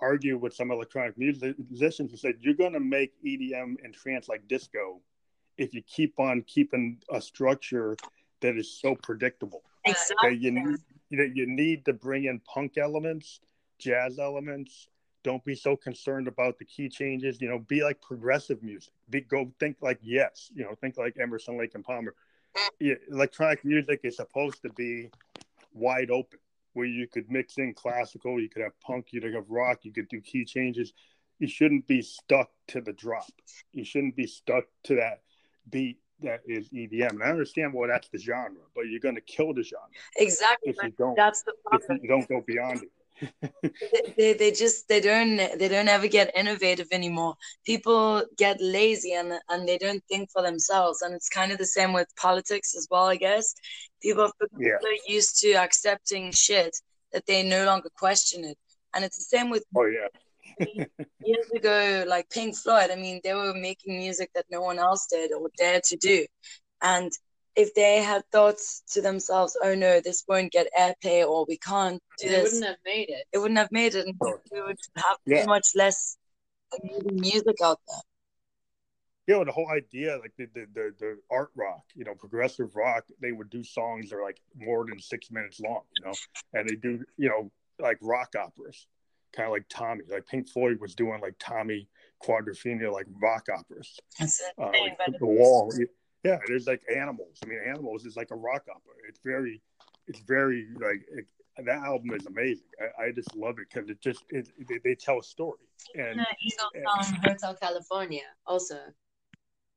argued 0.00 0.40
with 0.40 0.54
some 0.54 0.70
electronic 0.70 1.16
musicians 1.16 2.10
and 2.10 2.18
said, 2.18 2.34
"You're 2.40 2.54
going 2.54 2.74
to 2.74 2.80
make 2.80 3.12
EDM 3.24 3.76
and 3.82 3.94
trance 3.94 4.28
like 4.28 4.46
disco 4.48 5.00
if 5.56 5.74
you 5.74 5.82
keep 5.82 6.18
on 6.18 6.42
keeping 6.42 6.98
a 7.10 7.20
structure 7.20 7.96
that 8.40 8.56
is 8.56 8.70
so 8.80 8.94
predictable." 8.94 9.62
Exactly. 9.84 10.30
That 10.30 10.40
you, 10.40 10.78
you 11.08 11.18
know 11.18 11.24
you 11.24 11.46
need 11.46 11.84
to 11.86 11.92
bring 11.92 12.24
in 12.24 12.40
punk 12.40 12.78
elements 12.78 13.40
jazz 13.78 14.18
elements 14.18 14.88
don't 15.22 15.44
be 15.44 15.54
so 15.54 15.76
concerned 15.76 16.28
about 16.28 16.58
the 16.58 16.64
key 16.64 16.88
changes 16.88 17.40
you 17.40 17.48
know 17.48 17.58
be 17.58 17.82
like 17.82 18.00
progressive 18.00 18.62
music 18.62 18.92
be 19.08 19.20
go 19.20 19.50
think 19.60 19.76
like 19.80 19.98
yes 20.02 20.50
you 20.54 20.64
know 20.64 20.74
think 20.80 20.96
like 20.96 21.16
emerson 21.20 21.58
lake 21.58 21.74
and 21.74 21.84
palmer 21.84 22.14
yeah, 22.80 22.94
electronic 23.12 23.64
music 23.64 24.00
is 24.02 24.16
supposed 24.16 24.60
to 24.62 24.70
be 24.70 25.08
wide 25.72 26.10
open 26.10 26.38
where 26.72 26.86
you 26.86 27.06
could 27.06 27.30
mix 27.30 27.58
in 27.58 27.72
classical 27.74 28.40
you 28.40 28.48
could 28.48 28.62
have 28.62 28.78
punk 28.80 29.08
you 29.12 29.20
could 29.20 29.34
have 29.34 29.48
rock 29.48 29.78
you 29.82 29.92
could 29.92 30.08
do 30.08 30.20
key 30.20 30.44
changes 30.44 30.92
you 31.38 31.46
shouldn't 31.46 31.86
be 31.86 32.02
stuck 32.02 32.50
to 32.66 32.80
the 32.80 32.92
drop 32.92 33.30
you 33.72 33.84
shouldn't 33.84 34.16
be 34.16 34.26
stuck 34.26 34.64
to 34.82 34.96
that 34.96 35.20
beat 35.70 35.98
that 36.22 36.40
is 36.46 36.68
EDM. 36.68 37.10
And 37.10 37.22
I 37.22 37.26
understand 37.26 37.72
well 37.72 37.88
that's 37.88 38.08
the 38.08 38.18
genre, 38.18 38.60
but 38.74 38.82
you're 38.88 39.00
going 39.00 39.14
to 39.14 39.20
kill 39.20 39.52
the 39.54 39.62
genre. 39.62 39.86
Exactly. 40.16 40.70
If 40.70 40.76
you 40.82 40.90
don't, 40.90 41.16
that's 41.16 41.42
the 41.42 41.54
problem. 41.64 41.96
If 41.96 42.02
you 42.02 42.08
don't 42.08 42.28
go 42.28 42.42
beyond 42.46 42.82
it. 42.82 42.90
They, 44.16 44.32
they 44.34 44.50
just 44.50 44.88
they 44.88 45.00
don't 45.00 45.36
they 45.36 45.68
don't 45.68 45.88
ever 45.88 46.08
get 46.08 46.36
innovative 46.36 46.88
anymore. 46.92 47.34
People 47.64 48.22
get 48.36 48.60
lazy 48.60 49.12
and 49.12 49.32
and 49.48 49.68
they 49.68 49.78
don't 49.78 50.02
think 50.08 50.30
for 50.30 50.42
themselves. 50.42 51.02
And 51.02 51.14
it's 51.14 51.28
kind 51.28 51.52
of 51.52 51.58
the 51.58 51.66
same 51.66 51.92
with 51.92 52.08
politics 52.16 52.74
as 52.76 52.86
well 52.90 53.04
i 53.04 53.16
guess. 53.16 53.54
People 54.02 54.24
are 54.24 54.48
yeah. 54.58 54.78
so 54.80 54.88
used 55.06 55.40
to 55.40 55.52
accepting 55.52 56.32
shit 56.32 56.76
that 57.12 57.26
they 57.26 57.42
no 57.42 57.64
longer 57.64 57.90
question 57.96 58.44
it. 58.44 58.58
And 58.94 59.04
it's 59.04 59.18
the 59.18 59.36
same 59.36 59.50
with 59.50 59.64
oh 59.76 59.86
yeah. 59.86 60.08
Years 61.24 61.50
ago 61.54 62.04
like 62.06 62.28
pink 62.30 62.56
floyd 62.56 62.90
i 62.90 62.96
mean 62.96 63.20
they 63.22 63.34
were 63.34 63.54
making 63.54 63.96
music 63.96 64.30
that 64.34 64.44
no 64.50 64.60
one 64.60 64.78
else 64.78 65.06
did 65.10 65.32
or 65.32 65.48
dared 65.56 65.84
to 65.84 65.96
do. 65.96 66.26
And 66.82 67.12
if 67.56 67.74
they 67.74 68.02
had 68.02 68.22
thoughts 68.30 68.82
to 68.92 69.00
themselves, 69.00 69.56
"Oh 69.62 69.74
no, 69.74 70.00
this 70.00 70.24
won't 70.28 70.52
get 70.52 70.68
airplay, 70.78 71.26
or 71.26 71.44
we 71.46 71.58
can't 71.58 72.02
do 72.18 72.28
this," 72.28 72.38
It 72.38 72.42
wouldn't 72.42 72.64
have 72.64 72.76
made 72.84 73.08
it. 73.10 73.24
It 73.32 73.38
wouldn't 73.38 73.58
have 73.58 73.72
made 73.72 73.94
it, 73.94 74.06
and 74.06 74.14
we 74.52 74.62
would 74.62 74.78
have 74.96 75.18
yeah. 75.26 75.44
much 75.46 75.68
less 75.74 76.16
music 77.12 77.56
out 77.62 77.80
there. 77.88 78.00
Yeah, 79.26 79.44
the 79.44 79.52
whole 79.52 79.68
idea, 79.70 80.18
like 80.18 80.32
the, 80.36 80.46
the, 80.54 80.66
the 80.74 80.94
the 80.98 81.18
art 81.30 81.50
rock, 81.54 81.84
you 81.94 82.04
know, 82.04 82.14
progressive 82.14 82.74
rock, 82.74 83.04
they 83.20 83.32
would 83.32 83.50
do 83.50 83.62
songs 83.62 84.10
that 84.10 84.16
are 84.16 84.24
like 84.24 84.40
more 84.56 84.84
than 84.86 84.98
six 84.98 85.30
minutes 85.30 85.60
long, 85.60 85.82
you 85.96 86.06
know, 86.06 86.14
and 86.54 86.68
they 86.68 86.74
do, 86.74 87.04
you 87.16 87.28
know, 87.28 87.50
like 87.78 87.98
rock 88.00 88.34
operas, 88.36 88.86
kind 89.32 89.46
of 89.46 89.52
like 89.52 89.66
Tommy, 89.68 90.02
like 90.10 90.26
Pink 90.26 90.48
Floyd 90.48 90.80
was 90.80 90.94
doing 90.94 91.20
like 91.20 91.34
Tommy 91.38 91.88
Quadrophenia, 92.20 92.92
like 92.92 93.06
rock 93.22 93.46
operas. 93.56 93.98
That's 94.18 94.42
uh, 94.58 94.66
like 94.66 94.98
the 95.18 95.26
wall. 95.26 95.72
Yeah, 96.24 96.38
there's 96.46 96.66
like 96.66 96.82
animals. 96.94 97.38
I 97.42 97.46
mean, 97.46 97.60
animals 97.66 98.04
is 98.04 98.16
like 98.16 98.30
a 98.30 98.36
rock 98.36 98.64
opera. 98.68 98.92
It's 99.08 99.20
very, 99.24 99.62
it's 100.06 100.20
very 100.20 100.66
like 100.78 101.02
it, 101.12 101.26
that 101.64 101.82
album 101.82 102.12
is 102.12 102.26
amazing. 102.26 102.66
I, 102.80 103.04
I 103.04 103.12
just 103.12 103.34
love 103.34 103.58
it 103.58 103.68
because 103.72 103.88
it 103.88 104.00
just 104.00 104.24
it, 104.30 104.48
they, 104.68 104.78
they, 104.84 104.94
tell 104.94 105.18
a 105.18 105.22
story. 105.22 105.58
And, 105.94 106.20
Hotel 107.24 107.54
California 107.54 108.22
also. 108.46 108.78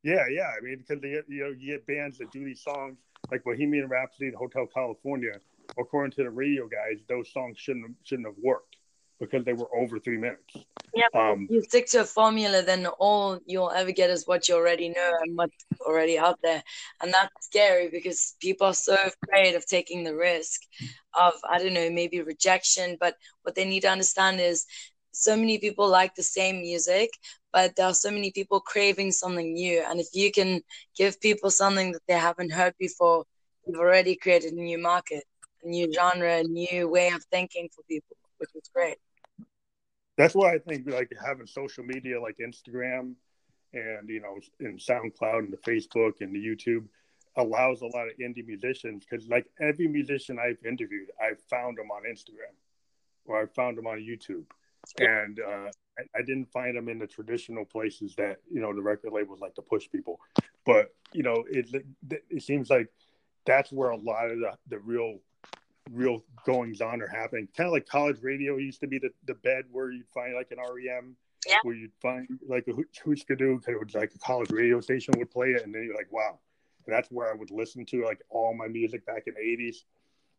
Yeah, 0.03 0.25
yeah. 0.29 0.51
I 0.57 0.61
mean, 0.61 0.79
because 0.79 1.01
they 1.01 1.17
you 1.29 1.43
know 1.43 1.53
you 1.57 1.71
get 1.71 1.87
bands 1.87 2.17
that 2.17 2.31
do 2.31 2.43
these 2.43 2.61
songs 2.61 2.97
like 3.31 3.43
Bohemian 3.43 3.87
Rhapsody 3.87 4.27
and 4.27 4.35
Hotel 4.35 4.67
California. 4.73 5.33
According 5.79 6.11
to 6.11 6.23
the 6.23 6.29
radio 6.29 6.67
guys, 6.67 6.99
those 7.07 7.31
songs 7.31 7.57
shouldn't 7.57 7.95
shouldn't 8.03 8.27
have 8.27 8.35
worked 8.43 8.75
because 9.26 9.45
they 9.45 9.53
were 9.53 9.67
over 9.76 9.99
three 9.99 10.17
minutes. 10.17 10.65
Yeah, 10.95 11.07
um, 11.15 11.47
you 11.49 11.61
stick 11.63 11.88
to 11.88 12.01
a 12.01 12.05
formula, 12.05 12.61
then 12.61 12.86
all 12.86 13.39
you'll 13.45 13.71
ever 13.71 13.91
get 13.91 14.11
is 14.11 14.28
what 14.28 14.47
you 14.47 14.55
already 14.55 14.89
know 14.89 15.11
and 15.21 15.36
what's 15.36 15.65
already 15.82 16.19
out 16.19 16.38
there, 16.43 16.61
and 17.01 17.11
that's 17.11 17.47
scary 17.47 17.89
because 17.89 18.36
people 18.39 18.67
are 18.67 18.74
so 18.74 18.95
afraid 18.95 19.55
of 19.55 19.65
taking 19.65 20.03
the 20.03 20.15
risk 20.15 20.61
of 21.19 21.34
I 21.49 21.57
don't 21.57 21.74
know 21.74 21.89
maybe 21.89 22.21
rejection. 22.21 22.97
But 22.99 23.15
what 23.41 23.55
they 23.55 23.65
need 23.65 23.82
to 23.82 23.89
understand 23.89 24.39
is 24.39 24.65
so 25.11 25.36
many 25.36 25.57
people 25.57 25.88
like 25.88 26.13
the 26.13 26.24
same 26.24 26.61
music, 26.61 27.09
but 27.51 27.76
there 27.76 27.88
are 27.88 27.93
so 27.93 28.11
many 28.11 28.32
people 28.32 28.59
craving 28.59 29.11
something 29.11 29.53
new, 29.53 29.84
and 29.89 29.99
if 29.99 30.07
you 30.13 30.32
can 30.32 30.61
give 30.95 31.19
people 31.21 31.49
something 31.49 31.91
that 31.93 32.03
they 32.07 32.13
haven't 32.13 32.51
heard 32.51 32.74
before, 32.78 33.26
you've 33.65 33.80
already 33.80 34.15
created 34.15 34.53
a 34.53 34.61
new 34.61 34.78
market, 34.78 35.24
a 35.63 35.67
new 35.67 35.91
genre, 35.91 36.38
a 36.38 36.43
new 36.43 36.88
way 36.88 37.09
of 37.09 37.24
thinking 37.32 37.67
for 37.76 37.82
people 37.89 38.15
which 38.38 38.49
is 38.55 38.69
great. 38.74 38.97
That's 40.18 40.36
why 40.36 40.53
I 40.53 40.59
think 40.59 40.89
like 40.89 41.11
having 41.24 41.47
social 41.47 41.84
media 41.84 42.22
like 42.22 42.38
Instagram 42.38 43.16
and 43.74 44.07
you 44.07 44.22
know 44.22 44.38
in 44.59 44.78
SoundCloud 44.78 45.39
and 45.39 45.53
the 45.53 45.57
Facebook 45.57 46.22
and 46.22 46.36
the 46.36 46.39
YouTube 46.39 46.86
allows 47.36 47.82
a 47.82 47.88
lot 47.88 48.07
of 48.07 48.18
indie 48.22 48.45
musicians 48.45 49.05
because 49.09 49.28
like 49.28 49.47
every 49.59 49.88
musician 49.88 50.38
I've 50.39 50.64
interviewed, 50.66 51.09
I've 51.22 51.41
found 51.49 51.78
them 51.78 51.89
on 51.89 52.03
Instagram 52.03 52.53
or 53.26 53.41
I 53.41 53.45
found 53.47 53.78
them 53.78 53.88
on 53.88 53.99
YouTube, 53.99 54.45
and 54.99 55.39
uh, 55.39 55.70
I, 55.97 56.20
I, 56.20 56.22
didn't 56.22 56.51
find 56.51 56.76
them 56.76 56.89
in 56.89 56.99
the 56.99 57.07
traditional 57.07 57.66
places 57.66 58.14
that 58.18 58.38
you 58.51 58.61
know 58.61 58.74
the 58.74 58.82
record 58.82 59.14
labels 59.14 59.39
like 59.39 59.55
to 59.55 59.61
push 59.61 59.89
people. 59.89 60.20
But 60.66 60.93
you 61.14 61.24
know, 61.24 61.43
it 61.49 61.70
it 62.30 62.43
seems 62.43 62.70
like 62.70 62.89
that's 63.45 63.72
where 63.72 63.89
a 63.89 63.97
lot 63.97 64.30
of 64.30 64.39
the, 64.39 64.51
the 64.68 64.80
real 64.80 65.20
real 65.91 66.23
goings 66.45 66.81
on 66.81 67.01
are 67.01 67.07
happening. 67.07 67.47
Kind 67.55 67.67
of 67.67 67.73
like 67.73 67.88
college 67.88 68.17
radio 68.21 68.57
used 68.57 68.81
to 68.81 68.88
be 68.88 68.99
the, 68.99 69.09
the 69.25 69.36
bed 69.36 69.65
where 69.71 69.91
you'd 69.91 70.09
find 70.13 70.34
like 70.34 70.51
an 70.51 70.57
REM, 70.57 71.15
yeah. 71.47 71.57
where 71.63 71.75
you'd 71.75 71.91
find 72.01 72.27
like 72.47 72.67
a 72.67 72.71
Dü, 72.71 72.86
because 73.05 73.65
it 73.67 73.86
was 73.86 73.93
like 73.93 74.13
a 74.15 74.19
college 74.19 74.51
radio 74.51 74.79
station 74.79 75.13
would 75.17 75.31
play 75.31 75.49
it, 75.49 75.63
and 75.63 75.73
then 75.73 75.84
you're 75.84 75.95
like, 75.95 76.11
wow. 76.11 76.39
And 76.86 76.93
that's 76.93 77.09
where 77.09 77.31
I 77.31 77.36
would 77.36 77.51
listen 77.51 77.86
to 77.86 78.03
like 78.03 78.21
all 78.29 78.53
my 78.53 78.67
music 78.67 79.05
back 79.05 79.23
in 79.27 79.36
the 79.36 79.39
80s 79.39 79.84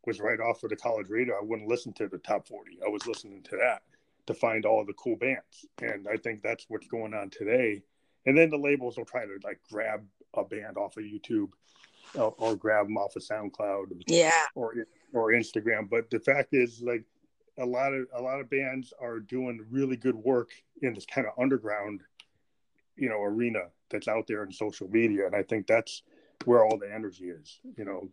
was 0.06 0.20
right 0.20 0.40
off 0.40 0.62
of 0.62 0.70
the 0.70 0.76
college 0.76 1.08
radio. 1.08 1.34
I 1.34 1.42
wouldn't 1.44 1.68
listen 1.68 1.92
to 1.94 2.08
the 2.08 2.18
top 2.18 2.46
40. 2.46 2.78
I 2.84 2.88
was 2.88 3.06
listening 3.06 3.42
to 3.44 3.56
that 3.56 3.82
to 4.26 4.34
find 4.34 4.64
all 4.64 4.84
the 4.84 4.92
cool 4.94 5.16
bands. 5.16 5.66
And 5.80 6.06
I 6.10 6.16
think 6.16 6.42
that's 6.42 6.66
what's 6.68 6.86
going 6.86 7.14
on 7.14 7.30
today. 7.30 7.82
And 8.26 8.36
then 8.36 8.50
the 8.50 8.58
labels 8.58 8.96
will 8.96 9.04
try 9.04 9.24
to 9.24 9.38
like 9.42 9.60
grab 9.70 10.04
a 10.34 10.44
band 10.44 10.76
off 10.76 10.96
of 10.96 11.04
YouTube 11.04 11.50
or, 12.14 12.34
or 12.38 12.56
grab 12.56 12.86
them 12.86 12.96
off 12.96 13.16
of 13.16 13.22
SoundCloud. 13.22 14.02
Yeah. 14.06 14.30
Or 14.54 14.74
or 15.14 15.32
Instagram. 15.32 15.88
But 15.88 16.10
the 16.10 16.20
fact 16.20 16.52
is, 16.52 16.82
like 16.82 17.04
a 17.58 17.64
lot 17.64 17.94
of 17.94 18.06
a 18.14 18.20
lot 18.20 18.40
of 18.40 18.50
bands 18.50 18.92
are 19.00 19.20
doing 19.20 19.64
really 19.70 19.96
good 19.96 20.16
work 20.16 20.50
in 20.82 20.92
this 20.92 21.06
kind 21.06 21.26
of 21.26 21.32
underground, 21.40 22.00
you 22.96 23.08
know, 23.08 23.22
arena 23.22 23.60
that's 23.90 24.08
out 24.08 24.26
there 24.26 24.44
in 24.44 24.52
social 24.52 24.88
media, 24.88 25.26
and 25.26 25.34
I 25.34 25.42
think 25.42 25.66
that's 25.66 26.02
where 26.44 26.64
all 26.64 26.78
the 26.78 26.92
energy 26.92 27.26
is. 27.26 27.60
You 27.78 27.84
know, 27.84 28.08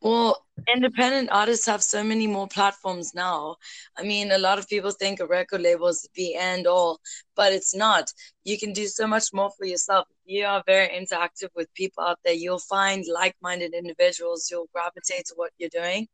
well, 0.00 0.46
independent 0.72 1.30
artists 1.30 1.66
have 1.66 1.82
so 1.82 2.02
many 2.02 2.26
more 2.26 2.48
platforms 2.48 3.12
now. 3.14 3.56
I 3.98 4.02
mean, 4.02 4.32
a 4.32 4.38
lot 4.38 4.58
of 4.58 4.68
people 4.68 4.90
think 4.90 5.20
a 5.20 5.26
record 5.26 5.60
label 5.60 5.88
is 5.88 6.08
the 6.14 6.36
end 6.36 6.66
all, 6.66 7.00
but 7.36 7.52
it's 7.52 7.74
not. 7.74 8.12
You 8.44 8.58
can 8.58 8.72
do 8.72 8.86
so 8.86 9.06
much 9.06 9.24
more 9.32 9.50
for 9.58 9.66
yourself. 9.66 10.08
You 10.24 10.46
are 10.46 10.62
very 10.66 10.88
interactive 10.88 11.48
with 11.54 11.72
people 11.74 12.02
out 12.02 12.18
there. 12.24 12.32
You'll 12.32 12.60
find 12.60 13.04
like 13.12 13.36
minded 13.42 13.74
individuals 13.74 14.48
who'll 14.48 14.70
gravitate 14.72 15.26
to 15.26 15.34
what 15.36 15.52
you're 15.58 15.68
doing. 15.70 16.08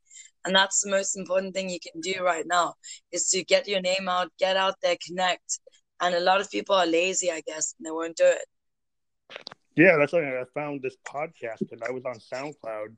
And 0.44 0.54
that's 0.54 0.82
the 0.82 0.90
most 0.90 1.16
important 1.16 1.54
thing 1.54 1.70
you 1.70 1.80
can 1.80 2.00
do 2.00 2.22
right 2.22 2.46
now 2.46 2.74
is 3.12 3.28
to 3.30 3.44
get 3.44 3.68
your 3.68 3.80
name 3.80 4.08
out, 4.08 4.30
get 4.38 4.56
out 4.56 4.76
there, 4.82 4.96
connect. 5.04 5.60
And 6.00 6.14
a 6.14 6.20
lot 6.20 6.40
of 6.40 6.50
people 6.50 6.74
are 6.74 6.86
lazy, 6.86 7.30
I 7.30 7.42
guess, 7.46 7.74
and 7.78 7.86
they 7.86 7.90
won't 7.90 8.16
do 8.16 8.26
it. 8.26 8.46
Yeah, 9.76 9.96
that's 9.98 10.12
why 10.12 10.20
I 10.20 10.44
found 10.54 10.82
this 10.82 10.96
podcast 11.06 11.70
and 11.70 11.82
I 11.86 11.90
was 11.90 12.04
on 12.04 12.14
SoundCloud 12.14 12.96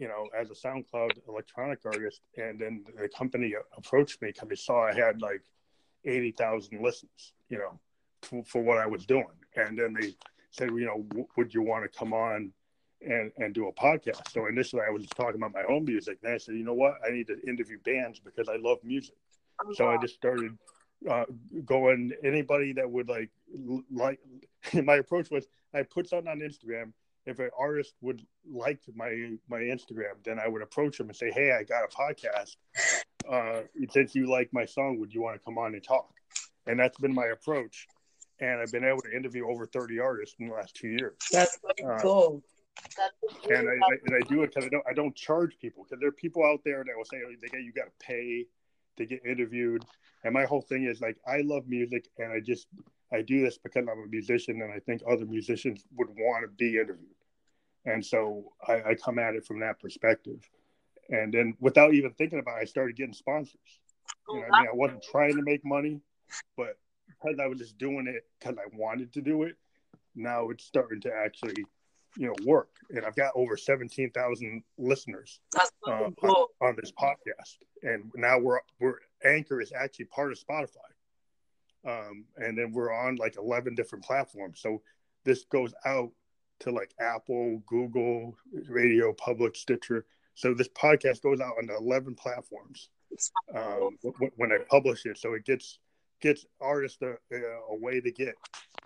you 0.00 0.08
know, 0.08 0.28
as 0.36 0.50
a 0.50 0.54
SoundCloud 0.54 1.10
electronic 1.28 1.80
artist, 1.84 2.22
and 2.38 2.58
then 2.58 2.84
the 2.98 3.08
company 3.08 3.54
approached 3.76 4.20
me 4.22 4.28
because 4.32 4.48
they 4.48 4.56
saw 4.56 4.86
I 4.86 4.94
had 4.94 5.20
like 5.20 5.42
eighty 6.06 6.32
thousand 6.32 6.82
listens, 6.82 7.34
you 7.50 7.58
know, 7.58 7.78
to, 8.22 8.42
for 8.44 8.62
what 8.62 8.78
I 8.78 8.86
was 8.86 9.04
doing, 9.04 9.26
and 9.56 9.78
then 9.78 9.94
they 10.00 10.14
said, 10.50 10.70
you 10.70 10.86
know, 10.86 11.04
w- 11.10 11.26
would 11.36 11.52
you 11.52 11.60
want 11.60 11.84
to 11.84 11.98
come 11.98 12.14
on 12.14 12.50
and 13.06 13.30
and 13.36 13.52
do 13.52 13.68
a 13.68 13.72
podcast? 13.74 14.32
So 14.32 14.46
initially, 14.46 14.80
I 14.88 14.90
was 14.90 15.02
just 15.02 15.14
talking 15.14 15.36
about 15.36 15.52
my 15.52 15.64
own 15.68 15.84
music. 15.84 16.18
and 16.24 16.32
I 16.32 16.38
said, 16.38 16.54
you 16.54 16.64
know 16.64 16.74
what, 16.74 16.94
I 17.06 17.10
need 17.10 17.26
to 17.26 17.38
interview 17.46 17.78
bands 17.84 18.18
because 18.18 18.48
I 18.48 18.56
love 18.56 18.78
music. 18.82 19.16
Oh, 19.62 19.72
so 19.74 19.88
I 19.90 19.98
just 19.98 20.14
started 20.14 20.56
uh, 21.10 21.24
going 21.66 22.12
anybody 22.24 22.72
that 22.72 22.90
would 22.90 23.10
like 23.10 23.30
like. 23.92 24.18
my 24.82 24.96
approach 24.96 25.30
was 25.30 25.46
I 25.74 25.82
put 25.82 26.08
something 26.08 26.28
on 26.28 26.40
Instagram 26.40 26.92
if 27.26 27.38
an 27.38 27.50
artist 27.58 27.94
would 28.00 28.22
like 28.50 28.80
my 28.94 29.32
my 29.48 29.58
Instagram, 29.58 30.14
then 30.24 30.38
I 30.38 30.48
would 30.48 30.62
approach 30.62 30.98
them 30.98 31.08
and 31.08 31.16
say, 31.16 31.30
"Hey, 31.30 31.52
I 31.52 31.64
got 31.64 31.84
a 31.84 31.88
podcast. 31.88 32.56
Uh, 33.30 33.62
since 33.90 34.14
you 34.14 34.30
like 34.30 34.48
my 34.52 34.64
song, 34.64 34.98
would 34.98 35.12
you 35.12 35.20
want 35.20 35.38
to 35.38 35.44
come 35.44 35.58
on 35.58 35.74
and 35.74 35.84
talk?" 35.84 36.10
And 36.66 36.78
that's 36.78 36.98
been 36.98 37.14
my 37.14 37.26
approach. 37.26 37.86
And 38.40 38.60
I've 38.60 38.72
been 38.72 38.84
able 38.84 39.02
to 39.02 39.14
interview 39.14 39.46
over 39.48 39.66
thirty 39.66 39.98
artists 39.98 40.36
in 40.38 40.48
the 40.48 40.54
last 40.54 40.74
two 40.74 40.88
years. 40.88 41.16
That's 41.30 41.58
uh, 41.86 41.98
cool. 42.00 42.42
and 43.50 43.68
I, 43.68 43.72
I, 43.72 43.96
and 44.06 44.16
I 44.16 44.28
do 44.28 44.42
it 44.42 44.48
because 44.54 44.64
I 44.64 44.68
don't 44.68 44.84
I 44.88 44.94
don't 44.94 45.14
charge 45.14 45.58
people 45.60 45.84
because 45.84 46.00
there 46.00 46.08
are 46.08 46.12
people 46.12 46.42
out 46.44 46.60
there 46.64 46.82
that 46.84 46.96
will 46.96 47.04
say 47.04 47.18
oh, 47.24 47.32
they 47.40 47.48
get 47.48 47.62
you 47.62 47.72
got 47.72 47.86
to 47.86 48.06
pay 48.06 48.46
to 48.96 49.04
get 49.04 49.24
interviewed. 49.26 49.84
And 50.24 50.32
my 50.32 50.44
whole 50.44 50.62
thing 50.62 50.84
is 50.84 51.00
like 51.00 51.18
I 51.26 51.42
love 51.42 51.68
music 51.68 52.08
and 52.18 52.32
I 52.32 52.40
just 52.40 52.66
I 53.12 53.22
do 53.22 53.42
this 53.42 53.58
because 53.58 53.86
I'm 53.90 54.04
a 54.04 54.06
musician 54.06 54.62
and 54.62 54.72
I 54.72 54.78
think 54.78 55.02
other 55.08 55.26
musicians 55.26 55.84
would 55.96 56.08
want 56.10 56.44
to 56.44 56.48
be 56.48 56.74
interviewed. 56.76 57.14
And 57.86 58.04
so 58.04 58.52
I, 58.66 58.82
I 58.90 58.94
come 58.94 59.18
at 59.18 59.34
it 59.34 59.46
from 59.46 59.60
that 59.60 59.80
perspective. 59.80 60.48
And 61.08 61.32
then 61.32 61.54
without 61.60 61.94
even 61.94 62.12
thinking 62.12 62.38
about 62.38 62.58
it, 62.58 62.62
I 62.62 62.64
started 62.66 62.96
getting 62.96 63.14
sponsors. 63.14 63.54
You 64.28 64.40
know, 64.40 64.46
I 64.52 64.60
mean, 64.60 64.68
I 64.72 64.74
wasn't 64.74 65.02
trying 65.02 65.34
to 65.36 65.42
make 65.42 65.64
money, 65.64 66.00
but 66.56 66.78
because 67.08 67.38
I 67.40 67.46
was 67.46 67.58
just 67.58 67.78
doing 67.78 68.06
it 68.06 68.26
because 68.38 68.56
I 68.58 68.76
wanted 68.76 69.12
to 69.14 69.20
do 69.20 69.42
it, 69.42 69.56
now 70.14 70.50
it's 70.50 70.64
starting 70.64 71.00
to 71.02 71.12
actually, 71.12 71.64
you 72.16 72.26
know, 72.26 72.34
work. 72.44 72.70
And 72.90 73.04
I've 73.04 73.16
got 73.16 73.32
over 73.34 73.56
17,000 73.56 74.62
listeners 74.78 75.40
uh, 75.58 76.10
cool. 76.20 76.50
on, 76.60 76.68
on, 76.68 76.76
this 76.80 76.92
podcast. 76.92 77.58
And 77.82 78.10
now 78.14 78.38
we're, 78.38 78.60
we're, 78.78 78.98
Anchor 79.24 79.60
is 79.60 79.72
actually 79.72 80.06
part 80.06 80.32
of 80.32 80.38
Spotify. 80.38 80.90
Um, 81.86 82.24
and 82.36 82.58
then 82.58 82.72
we're 82.72 82.92
on 82.92 83.16
like 83.16 83.36
11 83.36 83.74
different 83.74 84.04
platforms. 84.04 84.60
So 84.60 84.82
this 85.24 85.44
goes 85.44 85.72
out 85.84 86.10
to 86.60 86.70
like 86.70 86.92
Apple, 87.00 87.62
Google, 87.66 88.36
Radio 88.68 89.12
Public, 89.14 89.56
Stitcher. 89.56 90.04
So 90.34 90.54
this 90.54 90.68
podcast 90.68 91.22
goes 91.22 91.40
out 91.40 91.54
on 91.58 91.68
11 91.70 92.14
platforms 92.14 92.90
um, 93.54 93.98
when 94.36 94.52
I 94.52 94.58
publish 94.68 95.06
it. 95.06 95.18
So 95.18 95.34
it 95.34 95.44
gets 95.44 95.78
gets 96.20 96.44
artists 96.60 97.00
a, 97.02 97.14
a 97.70 97.76
way 97.76 98.00
to 98.00 98.10
get 98.10 98.34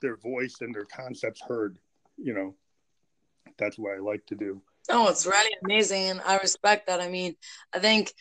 their 0.01 0.17
voice 0.17 0.57
and 0.61 0.75
their 0.75 0.85
concepts 0.85 1.41
heard. 1.41 1.79
You 2.17 2.35
know, 2.35 2.55
that's 3.59 3.79
what 3.79 3.95
I 3.95 3.99
like 3.99 4.25
to 4.27 4.35
do. 4.35 4.63
Oh, 4.89 5.09
it's 5.09 5.27
really 5.27 5.57
amazing, 5.65 6.11
and 6.11 6.21
I 6.21 6.37
respect 6.39 6.87
that. 6.89 7.01
I 7.01 7.09
mean, 7.09 7.37
I 7.73 7.79
think 7.79 8.13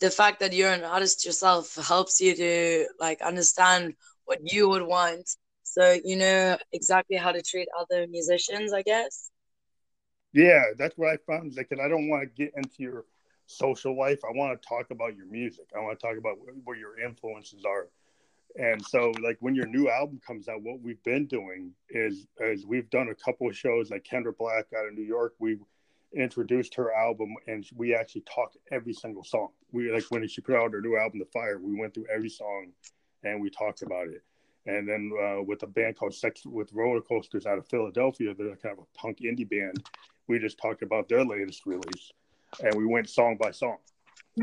the 0.00 0.10
fact 0.10 0.40
that 0.40 0.52
you're 0.52 0.72
an 0.72 0.82
artist 0.82 1.24
yourself 1.24 1.76
helps 1.76 2.20
you 2.20 2.34
to 2.34 2.86
like 2.98 3.22
understand 3.22 3.94
what 4.30 4.52
you 4.52 4.68
would 4.68 4.82
want, 4.82 5.28
so 5.64 5.98
you 6.04 6.16
know 6.16 6.56
exactly 6.72 7.16
how 7.16 7.32
to 7.32 7.42
treat 7.42 7.68
other 7.78 8.06
musicians. 8.06 8.72
I 8.72 8.82
guess. 8.82 9.30
Yeah, 10.32 10.62
that's 10.78 10.96
what 10.96 11.08
I 11.08 11.16
found. 11.26 11.56
Like, 11.56 11.68
and 11.72 11.80
I 11.80 11.88
don't 11.88 12.08
want 12.08 12.22
to 12.22 12.28
get 12.28 12.52
into 12.56 12.76
your 12.78 13.04
social 13.46 13.98
life. 13.98 14.20
I 14.24 14.30
want 14.32 14.60
to 14.60 14.68
talk 14.68 14.92
about 14.92 15.16
your 15.16 15.26
music. 15.26 15.64
I 15.76 15.80
want 15.80 15.98
to 15.98 16.06
talk 16.06 16.16
about 16.16 16.36
where 16.64 16.76
your 16.76 17.00
influences 17.00 17.64
are. 17.64 17.88
And 18.56 18.84
so, 18.84 19.12
like 19.20 19.36
when 19.40 19.56
your 19.56 19.66
new 19.66 19.90
album 19.90 20.20
comes 20.24 20.48
out, 20.48 20.62
what 20.62 20.80
we've 20.80 21.02
been 21.02 21.26
doing 21.26 21.72
is, 21.88 22.26
is 22.40 22.64
we've 22.64 22.88
done 22.90 23.08
a 23.08 23.14
couple 23.14 23.48
of 23.48 23.56
shows, 23.56 23.90
like 23.90 24.04
Kendra 24.04 24.36
Black 24.36 24.66
out 24.76 24.86
of 24.86 24.94
New 24.94 25.04
York. 25.04 25.34
We 25.40 25.58
introduced 26.14 26.74
her 26.76 26.92
album, 26.92 27.34
and 27.48 27.64
we 27.76 27.94
actually 27.94 28.22
talked 28.22 28.56
every 28.70 28.92
single 28.92 29.24
song. 29.24 29.48
We 29.72 29.92
like 29.92 30.04
when 30.10 30.26
she 30.28 30.40
put 30.40 30.56
out 30.56 30.72
her 30.72 30.80
new 30.80 30.96
album, 30.96 31.18
The 31.18 31.26
Fire. 31.26 31.58
We 31.58 31.78
went 31.78 31.94
through 31.94 32.06
every 32.12 32.30
song, 32.30 32.72
and 33.24 33.40
we 33.40 33.50
talked 33.50 33.82
about 33.82 34.08
it. 34.08 34.22
And 34.66 34.88
then 34.88 35.10
uh, 35.20 35.42
with 35.42 35.62
a 35.62 35.66
band 35.66 35.96
called 35.96 36.14
Sex 36.14 36.44
with 36.44 36.72
Roller 36.72 37.00
Coasters 37.00 37.46
out 37.46 37.58
of 37.58 37.66
Philadelphia, 37.68 38.34
they're 38.34 38.56
kind 38.56 38.78
of 38.78 38.84
a 38.84 38.98
punk 38.98 39.18
indie 39.20 39.48
band. 39.48 39.84
We 40.28 40.38
just 40.38 40.58
talked 40.58 40.82
about 40.82 41.08
their 41.08 41.24
latest 41.24 41.66
release 41.66 42.12
and 42.62 42.74
we 42.74 42.86
went 42.86 43.08
song 43.08 43.36
by 43.40 43.50
song. 43.50 43.78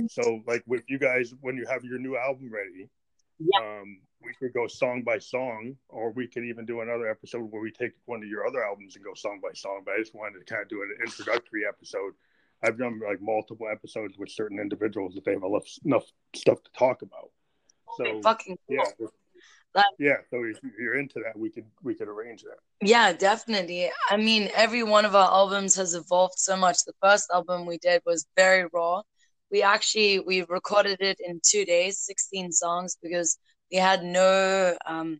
So, 0.09 0.43
like 0.45 0.63
with 0.67 0.83
you 0.87 0.99
guys, 0.99 1.33
when 1.41 1.55
you 1.55 1.65
have 1.69 1.83
your 1.83 1.97
new 1.97 2.17
album 2.17 2.51
ready, 2.51 2.89
yeah. 3.39 3.59
um, 3.59 3.99
we 4.21 4.33
could 4.33 4.53
go 4.53 4.67
song 4.67 5.03
by 5.03 5.17
song, 5.17 5.75
or 5.89 6.11
we 6.11 6.27
could 6.27 6.43
even 6.43 6.65
do 6.65 6.81
another 6.81 7.09
episode 7.09 7.51
where 7.51 7.61
we 7.61 7.71
take 7.71 7.93
one 8.05 8.21
of 8.21 8.29
your 8.29 8.45
other 8.45 8.63
albums 8.63 8.95
and 8.95 9.05
go 9.05 9.13
song 9.13 9.39
by 9.41 9.53
song. 9.53 9.81
But 9.85 9.95
I 9.95 9.99
just 9.99 10.13
wanted 10.13 10.39
to 10.39 10.45
kind 10.45 10.61
of 10.61 10.69
do 10.69 10.81
an 10.81 10.95
introductory 11.03 11.63
episode. 11.67 12.13
I've 12.63 12.77
done 12.77 12.99
like 13.07 13.21
multiple 13.21 13.67
episodes 13.71 14.17
with 14.17 14.29
certain 14.29 14.59
individuals 14.59 15.13
that 15.15 15.23
they 15.23 15.33
have 15.33 15.43
enough, 15.43 15.67
enough 15.85 16.05
stuff 16.35 16.61
to 16.63 16.71
talk 16.77 17.01
about. 17.01 17.31
So, 17.97 18.21
fucking 18.21 18.57
cool. 18.67 18.85
yeah, 19.75 19.83
yeah 19.99 20.17
so 20.29 20.43
if 20.43 20.59
you're 20.79 20.99
into 20.99 21.19
that 21.23 21.37
we 21.37 21.49
could 21.49 21.65
we 21.83 21.95
could 21.95 22.07
arrange 22.07 22.43
that. 22.43 22.57
Yeah 22.81 23.13
definitely. 23.13 23.89
I 24.09 24.17
mean 24.17 24.49
every 24.55 24.83
one 24.83 25.05
of 25.05 25.15
our 25.15 25.29
albums 25.31 25.75
has 25.75 25.93
evolved 25.93 26.37
so 26.37 26.55
much. 26.55 26.77
The 26.85 26.93
first 27.01 27.29
album 27.33 27.65
we 27.65 27.77
did 27.77 28.01
was 28.05 28.25
very 28.35 28.67
raw. 28.73 29.01
We 29.51 29.61
actually 29.63 30.19
we 30.19 30.43
recorded 30.43 31.01
it 31.01 31.17
in 31.19 31.41
two 31.43 31.65
days 31.65 31.99
16 31.99 32.51
songs 32.51 32.97
because 33.01 33.37
we 33.71 33.77
had 33.77 34.03
no 34.03 34.75
um 34.85 35.19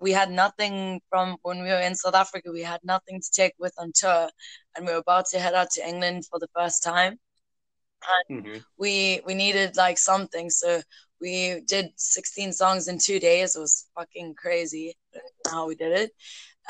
we 0.00 0.12
had 0.12 0.30
nothing 0.30 1.00
from 1.10 1.36
when 1.42 1.62
we 1.62 1.68
were 1.68 1.80
in 1.80 1.94
south 1.94 2.14
africa 2.14 2.50
we 2.50 2.62
had 2.62 2.80
nothing 2.84 3.20
to 3.20 3.30
take 3.30 3.52
with 3.58 3.74
on 3.78 3.92
tour. 3.94 4.28
And 4.74 4.86
we 4.86 4.92
were 4.92 4.98
about 4.98 5.26
to 5.26 5.38
head 5.38 5.54
out 5.54 5.70
to 5.72 5.86
england 5.86 6.24
for 6.30 6.38
the 6.38 6.48
first 6.56 6.82
time 6.82 7.18
and 8.28 8.44
mm-hmm. 8.44 8.58
we 8.78 9.20
we 9.26 9.34
needed 9.34 9.76
like 9.76 9.98
something 9.98 10.50
so 10.50 10.80
we 11.24 11.60
did 11.66 11.90
16 11.96 12.52
songs 12.52 12.86
in 12.86 12.98
two 12.98 13.18
days. 13.18 13.56
It 13.56 13.60
was 13.60 13.86
fucking 13.96 14.34
crazy 14.34 14.94
how 15.50 15.66
we 15.66 15.74
did 15.74 15.92
it. 15.92 16.10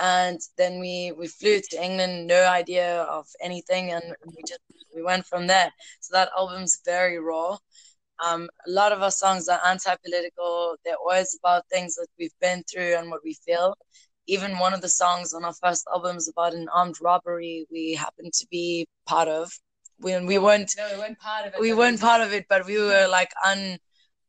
And 0.01 0.41
then 0.57 0.81
we 0.81 1.13
we 1.19 1.27
flew 1.29 1.61
to 1.61 1.85
England, 1.85 2.27
no 2.27 2.47
idea 2.47 3.03
of 3.03 3.27
anything, 3.41 3.93
and 3.93 4.05
we 4.27 4.43
just 4.47 4.61
we 4.95 5.03
went 5.03 5.27
from 5.27 5.47
there. 5.47 5.71
So 6.01 6.17
that 6.17 6.31
album's 6.37 6.81
very 6.85 7.19
raw. 7.19 7.57
Um, 8.25 8.49
a 8.67 8.71
lot 8.71 8.93
of 8.93 9.03
our 9.03 9.11
songs 9.11 9.49
are 9.49 9.61
anti-political. 9.65 10.77
They're 10.85 10.97
always 10.97 11.37
about 11.41 11.69
things 11.69 11.97
that 11.97 12.07
we've 12.19 12.39
been 12.41 12.63
through 12.65 12.97
and 12.97 13.11
what 13.11 13.23
we 13.25 13.35
feel. 13.47 13.77
Even 14.27 14.59
one 14.59 14.75
of 14.75 14.81
the 14.81 14.89
songs 14.89 15.33
on 15.33 15.45
our 15.45 15.55
first 15.63 15.85
album 15.93 16.17
is 16.17 16.29
about 16.29 16.55
an 16.55 16.69
armed 16.73 16.97
robbery 17.01 17.67
we 17.71 17.95
happened 17.95 18.33
to 18.35 18.47
be 18.51 18.87
part 19.07 19.29
of. 19.29 19.53
When 19.99 20.27
we 20.27 20.39
weren't, 20.39 20.73
no, 20.77 20.89
we 20.93 20.99
weren't 20.99 21.19
part 21.19 21.47
of 21.47 21.55
it. 21.55 21.61
We 21.61 21.73
weren't 21.73 22.01
part 22.01 22.21
of 22.21 22.33
it, 22.33 22.47
but 22.49 22.67
we 22.67 22.79
were 22.79 23.07
like 23.09 23.33
un 23.45 23.79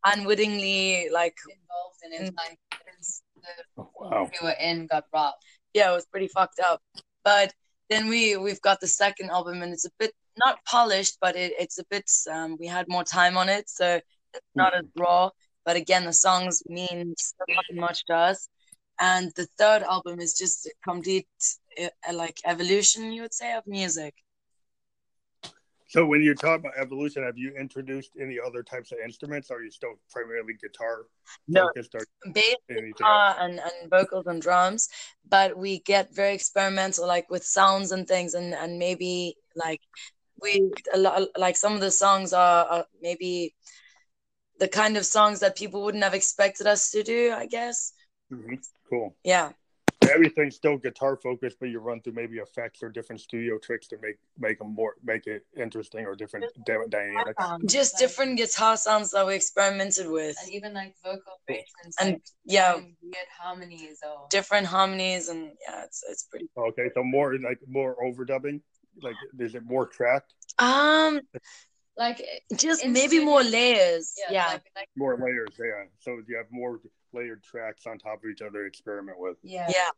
unwittingly 0.06 1.10
like 1.12 1.36
involved 1.50 2.00
in 2.06 2.28
it. 2.28 2.34
Like 2.36 2.60
the 3.36 3.82
oh, 3.82 3.90
wow. 4.00 4.30
we 4.32 4.48
were 4.48 4.56
in 4.62 4.88
got 4.88 5.06
robbed. 5.14 5.38
Yeah, 5.74 5.92
it 5.92 5.96
was 5.96 6.06
pretty 6.06 6.28
fucked 6.28 6.60
up. 6.60 6.82
But 7.24 7.54
then 7.90 8.08
we 8.08 8.38
we've 8.38 8.62
got 8.62 8.80
the 8.80 8.88
second 8.88 9.30
album 9.32 9.62
and 9.62 9.74
it's 9.74 9.86
a 9.86 9.92
bit 10.00 10.12
not 10.38 10.64
polished, 10.66 11.18
but 11.22 11.36
it, 11.36 11.54
it's 11.60 11.80
a 11.80 11.86
bit 11.90 12.10
um, 12.32 12.58
we 12.60 12.68
had 12.68 12.88
more 12.88 13.04
time 13.04 13.38
on 13.38 13.50
it, 13.50 13.70
so 13.70 13.96
it's 14.34 14.46
not 14.54 14.74
mm-hmm. 14.74 14.86
as 14.86 14.92
raw. 14.98 15.30
But 15.66 15.78
again, 15.78 16.06
the 16.06 16.14
songs 16.14 16.62
mean 16.68 17.16
so 17.18 17.46
much 17.74 18.06
to 18.06 18.16
us. 18.16 18.48
And 19.00 19.32
the 19.36 19.48
third 19.58 19.84
album 19.84 20.20
is 20.20 20.38
just 20.38 20.68
a 20.68 20.72
complete 20.88 21.28
uh, 21.82 22.14
like 22.14 22.38
evolution, 22.46 23.12
you 23.12 23.24
would 23.24 23.34
say, 23.34 23.54
of 23.54 23.64
music. 23.66 24.14
So 25.96 26.06
when 26.06 26.22
you 26.22 26.36
talk 26.36 26.60
about 26.60 26.74
evolution, 26.78 27.24
have 27.24 27.38
you 27.38 27.56
introduced 27.58 28.12
any 28.22 28.38
other 28.38 28.62
types 28.64 28.92
of 28.92 28.98
instruments? 29.02 29.50
Are 29.50 29.62
you 29.62 29.72
still 29.72 29.94
primarily 30.12 30.52
guitar 30.62 31.06
no, 31.48 31.70
bass, 32.34 32.56
guitar, 32.68 33.38
and, 33.40 33.62
and 33.62 33.90
vocals 33.90 34.28
and 34.28 34.42
drums. 34.42 34.90
But 35.26 35.58
we 35.58 35.80
get 35.80 36.14
very 36.14 36.34
experimental, 36.34 37.08
like 37.08 37.30
with 37.30 37.46
sounds 37.46 37.94
and 37.94 38.06
things, 38.06 38.34
and 38.34 38.54
and 38.54 38.78
maybe 38.78 39.38
like 39.56 39.80
we 40.42 40.70
a 40.94 40.98
lot 40.98 41.30
like 41.38 41.56
some 41.56 41.76
of 41.76 41.80
the 41.80 41.92
songs 41.92 42.34
are, 42.34 42.66
are 42.66 42.86
maybe 43.02 43.56
the 44.60 44.68
kind 44.68 44.98
of 44.98 45.06
songs 45.06 45.40
that 45.40 45.56
people 45.56 45.82
wouldn't 45.82 46.04
have 46.04 46.14
expected 46.14 46.68
us 46.68 46.92
to 46.92 47.04
do. 47.04 47.34
I 47.34 47.46
guess. 47.46 47.94
Mm-hmm. 48.34 48.56
Cool. 48.90 49.16
Yeah 49.24 49.54
everything's 50.14 50.56
still 50.56 50.78
guitar 50.78 51.16
focused, 51.16 51.58
but 51.60 51.70
you 51.70 51.80
run 51.80 52.02
through 52.02 52.14
maybe 52.14 52.38
effects 52.38 52.82
or 52.84 52.90
different 52.90 53.22
studio 53.22 53.58
tricks 53.58 53.88
to 53.88 53.98
make 54.02 54.18
make 54.38 54.60
them 54.60 54.74
more 54.74 54.96
make 55.04 55.28
it 55.28 55.46
interesting 55.58 56.06
or 56.06 56.16
different 56.16 56.46
dynamics. 56.90 57.42
Just 57.66 57.98
different 57.98 58.38
guitar 58.38 58.78
sounds 58.78 59.12
that 59.12 59.26
we 59.26 59.36
experimented 59.36 60.10
with, 60.10 60.36
and 60.44 60.52
even 60.52 60.74
like 60.74 60.96
vocal 61.04 61.40
arrangements 61.50 61.96
and 62.00 62.12
like 62.14 62.22
yeah, 62.46 62.76
weird 62.76 63.16
harmonies 63.40 64.00
or 64.04 64.28
different 64.30 64.68
harmonies, 64.68 65.30
and 65.30 65.52
yeah, 65.68 65.84
it's 65.84 66.04
it's 66.10 66.24
pretty. 66.24 66.48
Okay, 66.58 66.90
so 66.94 67.04
more 67.04 67.38
like 67.40 67.60
more 67.68 67.96
overdubbing. 68.04 68.62
Like, 69.02 69.16
is 69.40 69.56
it 69.56 69.64
more 69.66 69.86
tracked? 69.88 70.34
Um, 70.58 71.20
like 71.98 72.22
just 72.56 72.86
maybe 72.86 73.24
more 73.24 73.44
layers. 73.44 74.14
Yeah, 74.18 74.34
yeah. 74.34 74.48
Like, 74.48 74.64
like, 74.76 74.90
more 74.96 75.18
layers. 75.18 75.50
Yeah, 75.60 75.86
so 76.00 76.22
you 76.28 76.38
have 76.38 76.48
more 76.52 76.80
layered 77.14 77.44
tracks 77.44 77.86
on 77.88 77.98
top 77.98 78.24
of 78.24 78.30
each 78.30 78.42
other 78.42 78.66
experiment 78.66 79.20
with. 79.20 79.38
Yeah. 79.44 79.70
Yeah. 79.70 79.90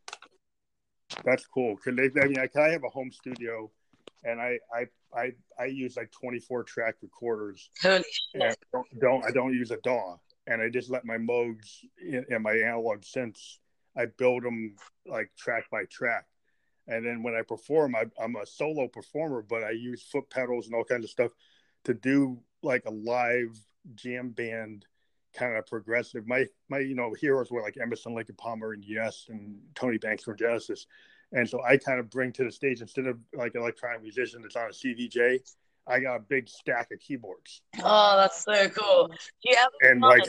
That's 1.24 1.46
cool. 1.46 1.76
Cause 1.78 1.96
they, 1.96 2.10
I 2.22 2.28
mean, 2.28 2.40
I, 2.40 2.50
I 2.60 2.70
have 2.70 2.84
a 2.84 2.90
home 2.90 3.12
studio, 3.12 3.72
and 4.24 4.42
I 4.42 4.60
I 4.74 4.88
I, 5.16 5.32
I 5.58 5.66
use 5.66 5.96
like 5.96 6.12
24 6.12 6.64
track 6.64 6.96
recorders. 7.02 7.70
Holy 7.82 8.04
shit! 8.34 8.58
Don't, 8.74 9.00
don't, 9.00 9.26
I 9.26 9.32
don't 9.32 9.54
use 9.54 9.72
a 9.72 9.78
DAW, 9.78 10.18
and 10.48 10.62
I 10.62 10.70
just 10.70 10.90
let 10.90 11.06
my 11.06 11.18
Moogs 11.18 11.86
and 12.30 12.44
my 12.44 12.54
analog 12.54 13.02
synths. 13.02 13.60
I 13.96 14.06
build 14.18 14.44
them 14.44 14.76
like 15.06 15.32
track 15.38 15.64
by 15.72 15.86
track, 15.90 16.26
and 16.88 17.06
then 17.06 17.24
when 17.24 17.36
I 17.36 17.42
perform, 17.42 17.96
I, 17.96 18.06
I'm 18.22 18.36
a 18.36 18.46
solo 18.46 18.88
performer, 18.88 19.44
but 19.48 19.64
I 19.64 19.72
use 19.72 20.04
foot 20.04 20.30
pedals 20.30 20.68
and 20.68 20.76
all 20.76 20.84
kinds 20.84 21.06
of 21.06 21.10
stuff 21.10 21.32
to 21.86 21.94
do 21.94 22.40
like 22.64 22.84
a 22.86 22.92
live 22.92 23.58
jam 23.96 24.30
band 24.30 24.86
kind 25.38 25.56
of 25.56 25.66
progressive. 25.68 26.28
My 26.28 26.46
my 26.70 26.80
you 26.80 26.96
know 26.96 27.14
heroes 27.20 27.52
were 27.52 27.62
like 27.62 27.78
Emerson, 27.82 28.16
Lake 28.16 28.30
and 28.30 28.38
Palmer, 28.38 28.74
and 28.74 28.84
Yes, 28.84 29.26
and 29.30 29.58
Tony 29.76 29.98
Banks 29.98 30.24
from 30.24 30.38
Genesis. 30.38 30.88
And 31.34 31.48
so 31.48 31.62
I 31.64 31.78
kind 31.78 32.00
of 32.00 32.10
bring 32.10 32.32
to 32.34 32.44
the 32.46 32.52
stage 32.52 32.82
instead 32.82 33.06
of 33.06 33.18
like 33.34 33.54
an 33.56 33.62
electronic 33.62 34.02
musician 34.02 34.42
that's 34.42 34.56
on 34.56 34.68
a 34.68 34.74
CDJ, 34.74 35.40
I 35.86 36.00
got 36.00 36.16
a 36.16 36.20
big 36.20 36.48
stack 36.48 36.92
of 36.92 37.00
keyboards. 37.00 37.62
Oh, 37.84 38.18
that's 38.18 38.44
so 38.44 38.70
cool. 38.70 39.12
Yeah, 39.44 39.66
and 39.82 40.02
like 40.02 40.24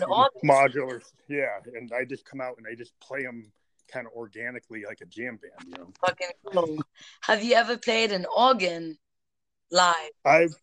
modular, 0.44 1.00
yeah. 1.28 1.58
And 1.74 1.92
I 1.92 2.04
just 2.04 2.24
come 2.24 2.40
out 2.40 2.56
and 2.58 2.66
I 2.70 2.74
just 2.74 2.98
play 3.00 3.22
them 3.22 3.50
kind 3.90 4.06
of 4.06 4.12
organically 4.12 4.84
like 4.86 5.00
a 5.00 5.06
jam 5.06 5.38
band, 5.40 5.52
you 5.66 5.78
know. 5.78 5.92
Fucking 6.00 6.28
cool. 6.52 6.78
Have 7.22 7.42
you 7.42 7.54
ever 7.54 7.76
played 7.78 8.12
an 8.12 8.26
organ 8.36 8.98
live? 9.70 9.94
I've 10.24 10.54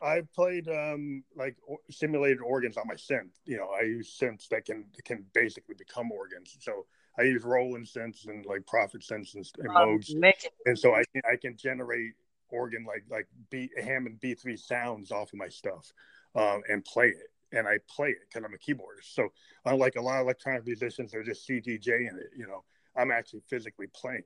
I 0.00 0.22
played 0.34 0.68
um, 0.68 1.24
like 1.36 1.56
simulated 1.90 2.40
organs 2.40 2.76
on 2.76 2.86
my 2.86 2.94
synth. 2.94 3.30
You 3.44 3.56
know, 3.56 3.68
I 3.68 3.82
use 3.82 4.16
synths 4.20 4.48
that 4.48 4.64
can 4.64 4.84
can 5.04 5.24
basically 5.34 5.74
become 5.74 6.12
organs. 6.12 6.56
So 6.60 6.86
I 7.18 7.22
use 7.22 7.42
Roland 7.42 7.86
synths 7.86 8.28
and 8.28 8.46
like 8.46 8.66
Prophet 8.66 9.02
synths 9.02 9.34
and, 9.34 9.44
and 9.58 9.72
modes, 9.72 10.14
and 10.66 10.78
so 10.78 10.94
I 10.94 11.02
can 11.12 11.22
I 11.30 11.36
can 11.36 11.56
generate 11.56 12.12
organ 12.50 12.84
like 12.86 13.04
like 13.10 13.26
B 13.50 13.70
Hammond 13.82 14.20
B 14.20 14.34
three 14.34 14.56
sounds 14.56 15.10
off 15.10 15.32
of 15.32 15.38
my 15.38 15.48
stuff, 15.48 15.92
um, 16.34 16.62
and 16.68 16.84
play 16.84 17.08
it. 17.08 17.32
And 17.50 17.66
I 17.66 17.78
play 17.88 18.10
it 18.10 18.18
because 18.28 18.44
I'm 18.44 18.54
a 18.54 18.58
keyboardist. 18.58 19.14
So 19.14 19.30
unlike 19.64 19.96
a 19.96 20.02
lot 20.02 20.20
of 20.20 20.26
electronic 20.26 20.66
musicians, 20.66 21.12
they're 21.12 21.24
just 21.24 21.48
CDJ 21.48 21.88
in 21.88 22.18
it. 22.18 22.30
You 22.36 22.46
know, 22.46 22.62
I'm 22.94 23.10
actually 23.10 23.40
physically 23.48 23.86
playing, 23.94 24.24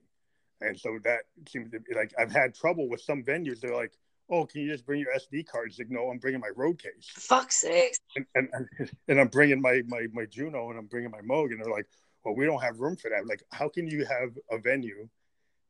and 0.61 0.79
so 0.79 0.99
that 1.05 1.20
seems 1.49 1.70
to 1.70 1.81
be 1.81 1.95
like 1.95 2.12
I've 2.18 2.33
had 2.33 2.55
trouble 2.55 2.91
with 2.91 3.01
some 3.01 3.23
venues. 3.23 3.61
They're 3.61 3.75
like, 3.75 3.93
oh, 4.33 4.47
can 4.47 4.62
you 4.62 4.72
just 4.72 4.87
bring 4.87 5.01
your 5.01 5.14
SD 5.14 5.47
cards? 5.47 5.78
Like, 5.78 5.91
no, 5.91 6.09
I'm 6.09 6.18
bringing 6.18 6.41
my 6.41 6.51
road 6.57 6.83
case. 6.83 7.07
Fuck's 7.11 7.57
sake. 7.57 7.95
And, 8.16 8.26
and, 8.35 8.66
and 9.07 9.20
I'm 9.20 9.28
bringing 9.28 9.61
my, 9.61 9.83
my, 9.87 10.07
my 10.12 10.24
Juno 10.24 10.70
and 10.70 10.78
I'm 10.78 10.87
bringing 10.87 11.11
my 11.11 11.20
Moog. 11.20 11.53
And 11.53 11.61
they're 11.61 11.72
like, 11.72 11.87
well, 12.24 12.35
we 12.35 12.47
don't 12.47 12.62
have 12.62 12.80
room 12.80 12.97
for 12.97 13.11
that. 13.11 13.26
Like, 13.26 13.43
how 13.53 13.68
can 13.68 13.87
you 13.87 14.07
have 14.07 14.30
a 14.51 14.59
venue 14.59 15.09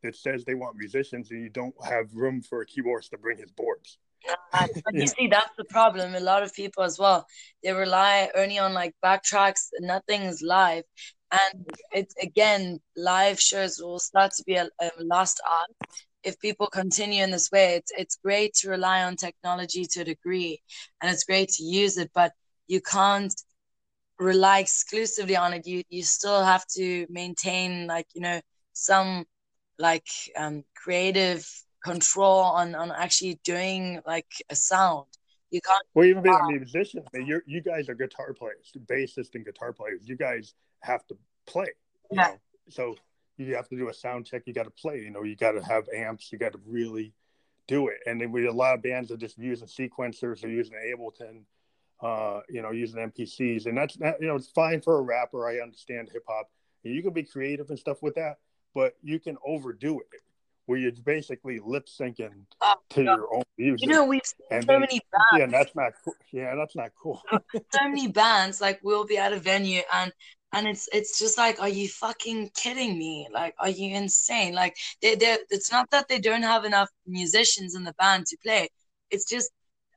that 0.05 0.15
says 0.15 0.45
they 0.45 0.55
want 0.55 0.77
musicians 0.77 1.31
and 1.33 1.43
you 1.43 1.49
don't 1.49 1.75
have 1.85 2.07
room 2.15 2.41
for 2.41 2.63
a 2.63 2.67
keyboardist 2.67 3.11
to 3.11 3.19
bring 3.19 3.37
his 3.37 3.51
boards? 3.51 3.99
But 4.53 4.95
you 4.95 5.07
see, 5.07 5.27
that's 5.29 5.51
the 5.57 5.65
problem. 5.65 6.15
A 6.15 6.21
lot 6.21 6.43
of 6.45 6.55
people 6.55 6.85
as 6.85 6.99
well, 6.99 7.27
they 7.65 7.73
rely 7.73 8.31
only 8.37 8.59
on 8.59 8.73
like 8.75 8.95
backtracks. 9.05 9.69
Nothing's 9.81 10.43
live. 10.43 10.85
And 11.33 11.67
it's 11.91 12.15
again, 12.23 12.79
live 12.95 13.41
shows 13.41 13.81
will 13.83 13.99
start 13.99 14.33
to 14.37 14.45
be 14.45 14.55
a, 14.57 14.69
a 14.81 14.91
lost 14.99 15.41
art 15.51 15.93
if 16.25 16.39
people 16.39 16.67
continue 16.67 17.23
in 17.23 17.31
this 17.31 17.51
way, 17.51 17.75
it's 17.75 17.93
it's 17.97 18.17
great 18.17 18.55
to 18.55 18.71
rely 18.71 19.03
on 19.03 19.17
technology 19.17 19.85
to 19.87 20.01
a 20.01 20.05
degree, 20.05 20.63
and 21.01 21.11
it's 21.11 21.25
great 21.25 21.49
to 21.51 21.65
use 21.65 21.99
it, 21.99 22.11
but 22.15 22.33
you 22.67 22.81
can't 22.81 23.35
rely 24.19 24.61
exclusively 24.61 25.37
on 25.37 25.53
it. 25.53 25.67
You 25.67 25.83
you 25.89 26.03
still 26.03 26.43
have 26.43 26.67
to 26.77 27.07
maintain 27.11 27.87
like 27.87 28.07
you 28.15 28.23
know 28.23 28.41
some 28.73 29.27
like 29.79 30.07
um, 30.37 30.65
creative 30.75 31.49
control 31.85 32.41
on 32.41 32.75
on 32.75 32.93
actually 32.93 33.41
doing 33.45 34.01
like 34.07 34.33
a 34.49 34.55
sound. 34.55 35.07
You 35.51 35.61
can't. 35.61 35.85
Well, 35.95 36.07
even 36.07 36.23
being 36.23 36.35
a 36.35 36.53
musician, 36.53 37.03
you 37.15 37.43
you 37.47 37.61
guys 37.61 37.89
are 37.89 37.95
guitar 37.95 38.33
players, 38.33 38.73
bassists 38.87 39.35
and 39.35 39.45
guitar 39.45 39.73
players. 39.73 40.01
You 40.05 40.17
guys 40.17 40.55
have 40.81 41.07
to 41.09 41.17
play. 41.47 41.69
yeah. 42.11 42.29
Know? 42.29 42.39
So 42.71 42.95
you 43.37 43.55
have 43.55 43.69
to 43.69 43.77
do 43.77 43.89
a 43.89 43.95
sound 43.95 44.27
check. 44.27 44.43
You 44.47 44.53
got 44.53 44.65
to 44.65 44.71
play. 44.71 45.01
You 45.01 45.11
know, 45.11 45.23
you 45.23 45.37
got 45.37 45.53
to 45.53 45.63
have 45.63 45.89
amps. 45.95 46.31
You 46.33 46.39
got 46.39 46.53
to 46.53 46.61
really 46.67 47.13
do 47.69 47.89
it. 47.89 47.99
And 48.07 48.21
then 48.21 48.33
we 48.33 48.47
a 48.47 48.53
lot 48.53 48.75
of 48.75 48.83
bands 48.83 49.11
are 49.11 49.17
just 49.17 49.39
using 49.39 49.69
sequencers 49.69 50.45
or 50.45 50.49
using 50.49 50.75
Ableton, 50.75 51.43
uh, 52.01 52.41
you 52.49 52.63
know, 52.63 52.71
using 52.71 52.99
MPCs, 53.11 53.67
and 53.67 53.77
that's 53.77 53.97
that. 53.97 54.17
You 54.21 54.29
know, 54.29 54.37
it's 54.37 54.51
fine 54.51 54.81
for 54.81 54.99
a 54.99 55.03
rapper. 55.03 55.47
I 55.47 55.59
understand 55.59 56.11
hip 56.13 56.25
hop. 56.29 56.51
You 56.83 57.03
can 57.03 57.13
be 57.13 57.23
creative 57.23 57.71
and 57.71 57.79
stuff 57.79 58.03
with 58.03 58.17
that, 58.17 58.39
but 58.75 58.95
you 59.03 59.21
can 59.21 59.37
overdo 59.47 60.01
it 60.01 60.21
where 60.67 60.79
you're 60.79 60.93
basically 60.93 61.61
lip 61.65 61.87
syncing 61.87 62.45
oh, 62.61 62.75
to 62.91 63.03
your 63.03 63.35
own 63.35 63.43
music. 63.59 63.87
You 63.87 63.93
know, 63.93 64.05
we've 64.05 64.23
seen 64.25 64.63
so 64.63 64.67
then, 64.67 64.81
many 64.81 65.01
bands. 65.13 65.27
Yeah, 65.39 65.47
that's 65.47 65.75
not 65.75 65.93
cool. 66.05 66.15
Yeah, 66.33 66.55
that's 66.57 66.77
not 66.77 66.91
cool. 67.01 67.23
so 67.31 67.89
many 67.89 68.09
bands, 68.09 68.61
like 68.61 68.81
we'll 68.83 69.05
be 69.05 69.19
at 69.19 69.33
a 69.33 69.39
venue 69.39 69.83
and 69.93 70.13
and 70.53 70.67
it's 70.69 70.89
it's 70.93 71.19
just 71.19 71.39
like 71.39 71.61
are 71.61 71.69
you 71.69 71.89
fucking 71.89 72.51
kidding 72.55 72.99
me? 72.99 73.29
Like 73.33 73.55
are 73.59 73.71
you 73.71 73.95
insane? 73.97 74.55
Like 74.55 74.77
they 75.03 75.15
they 75.15 75.39
it's 75.51 75.73
not 75.73 75.91
that 75.91 76.09
they 76.09 76.19
don't 76.19 76.43
have 76.43 76.65
enough 76.65 76.91
musicians 77.07 77.75
in 77.75 77.85
the 77.85 77.95
band 77.95 78.27
to 78.27 78.37
play. 78.43 78.69
It's 79.11 79.29
just 79.29 79.51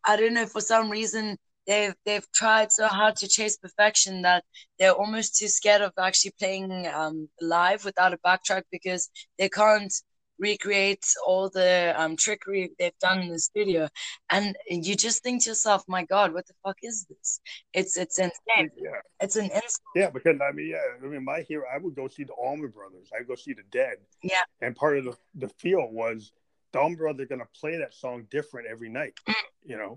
i 0.05 0.15
don't 0.15 0.33
know 0.33 0.45
for 0.45 0.61
some 0.61 0.89
reason 0.89 1.37
they've 1.67 1.95
they've 2.05 2.31
tried 2.33 2.71
so 2.71 2.87
hard 2.87 3.15
to 3.17 3.27
chase 3.27 3.57
perfection 3.57 4.21
that 4.21 4.43
they're 4.79 4.93
almost 4.93 5.35
too 5.37 5.47
scared 5.47 5.81
of 5.81 5.91
actually 5.99 6.31
playing 6.39 6.87
um, 6.93 7.27
live 7.41 7.83
without 7.85 8.13
a 8.13 8.17
backtrack 8.25 8.63
because 8.71 9.09
they 9.39 9.49
can't 9.49 9.93
recreate 10.39 11.05
all 11.25 11.49
the 11.49 11.93
um, 11.97 12.15
trickery 12.15 12.71
they've 12.77 12.97
done 12.99 13.21
in 13.21 13.29
the 13.29 13.39
studio 13.39 13.87
and 14.29 14.55
you 14.69 14.95
just 14.95 15.23
think 15.23 15.43
to 15.43 15.51
yourself 15.51 15.83
my 15.87 16.03
god 16.03 16.33
what 16.33 16.45
the 16.47 16.53
fuck 16.63 16.77
is 16.81 17.05
this? 17.05 17.39
It's 17.73 17.97
it's 17.97 18.19
insane. 18.19 18.69
Yeah. 18.77 18.99
It's 19.19 19.35
an 19.35 19.45
insult. 19.45 19.81
yeah 19.95 20.09
because 20.09 20.37
i 20.41 20.51
mean 20.51 20.67
yeah 20.67 20.77
i 21.03 21.05
mean 21.05 21.23
my 21.23 21.41
hero 21.41 21.65
i 21.73 21.77
would 21.77 21.95
go 21.95 22.07
see 22.07 22.23
the 22.23 22.33
allman 22.33 22.69
brothers. 22.69 23.09
I 23.13 23.19
would 23.19 23.27
go 23.27 23.35
see 23.35 23.53
the 23.53 23.63
dead. 23.71 23.97
Yeah. 24.21 24.41
And 24.61 24.75
part 24.75 24.97
of 24.97 25.05
the, 25.05 25.17
the 25.35 25.49
feel 25.49 25.87
was 25.89 26.31
the 26.73 26.79
allman 26.79 26.97
brothers 26.97 27.25
are 27.25 27.27
going 27.27 27.41
to 27.41 27.59
play 27.59 27.77
that 27.77 27.93
song 27.93 28.27
different 28.29 28.67
every 28.67 28.89
night 28.89 29.13
mm. 29.27 29.33
you 29.63 29.77
know? 29.77 29.95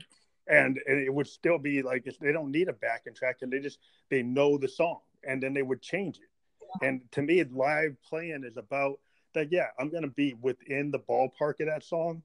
And, 0.50 0.80
and 0.86 0.98
it 0.98 1.12
would 1.12 1.26
still 1.26 1.58
be 1.58 1.82
like 1.82 2.08
they 2.20 2.32
don't 2.32 2.50
need 2.50 2.68
a 2.68 2.72
backing 2.72 3.12
track 3.14 3.38
and 3.42 3.52
they 3.52 3.58
just 3.58 3.80
they 4.08 4.22
know 4.22 4.56
the 4.56 4.68
song 4.68 5.00
and 5.26 5.42
then 5.42 5.52
they 5.52 5.62
would 5.62 5.82
change 5.82 6.16
it. 6.16 6.22
Yeah. 6.80 6.88
and 6.88 7.12
to 7.12 7.22
me 7.22 7.42
live 7.44 7.96
playing 8.08 8.44
is 8.44 8.56
about 8.56 8.98
yeah, 9.50 9.68
I'm 9.78 9.90
gonna 9.90 10.08
be 10.08 10.34
within 10.40 10.90
the 10.90 10.98
ballpark 10.98 11.60
of 11.60 11.66
that 11.66 11.84
song. 11.84 12.22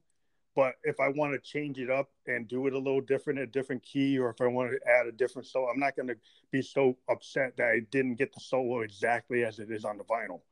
But 0.56 0.74
if 0.84 1.00
I 1.00 1.08
want 1.08 1.32
to 1.32 1.40
change 1.40 1.78
it 1.80 1.90
up 1.90 2.10
and 2.26 2.46
do 2.46 2.66
it 2.68 2.74
a 2.74 2.78
little 2.78 3.00
different, 3.00 3.40
a 3.40 3.46
different 3.46 3.82
key, 3.82 4.18
or 4.18 4.30
if 4.30 4.40
I 4.40 4.46
want 4.46 4.70
to 4.70 4.78
add 4.88 5.06
a 5.06 5.12
different 5.12 5.48
solo, 5.48 5.68
I'm 5.68 5.80
not 5.80 5.96
to 6.08 6.16
be 6.52 6.62
so 6.62 6.96
upset 7.08 7.56
that 7.56 7.66
I 7.66 7.80
didn't 7.90 8.14
get 8.16 8.32
the 8.32 8.40
solo 8.40 8.82
exactly 8.82 9.44
as 9.44 9.58
it 9.58 9.70
is 9.72 9.84
on 9.84 9.98
the 9.98 10.04
vinyl, 10.04 10.42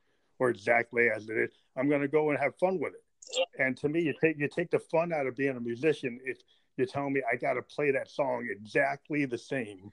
or 0.41 0.51
exactly 0.51 1.09
as 1.09 1.29
it 1.29 1.37
is. 1.37 1.51
I'm 1.77 1.89
to 2.01 2.09
go 2.09 2.31
and 2.31 2.39
have 2.41 2.59
fun 2.59 2.81
with 2.81 2.95
it. 2.95 3.05
And 3.63 3.77
to 3.79 3.89
me, 3.89 4.03
you 4.03 4.15
take 4.21 4.39
you 4.39 4.49
take 4.49 4.71
the 4.71 4.81
fun 4.81 5.13
out 5.13 5.27
of 5.27 5.37
being 5.37 5.57
a 5.57 5.61
musician. 5.61 6.19
If 6.25 6.39
you're 6.77 6.87
telling 6.87 7.13
me 7.13 7.23
I 7.31 7.37
got 7.37 7.55
to 7.55 7.63
play 7.63 7.93
that 7.93 8.11
song 8.11 8.49
exactly 8.51 9.25
the 9.25 9.39
same 9.39 9.91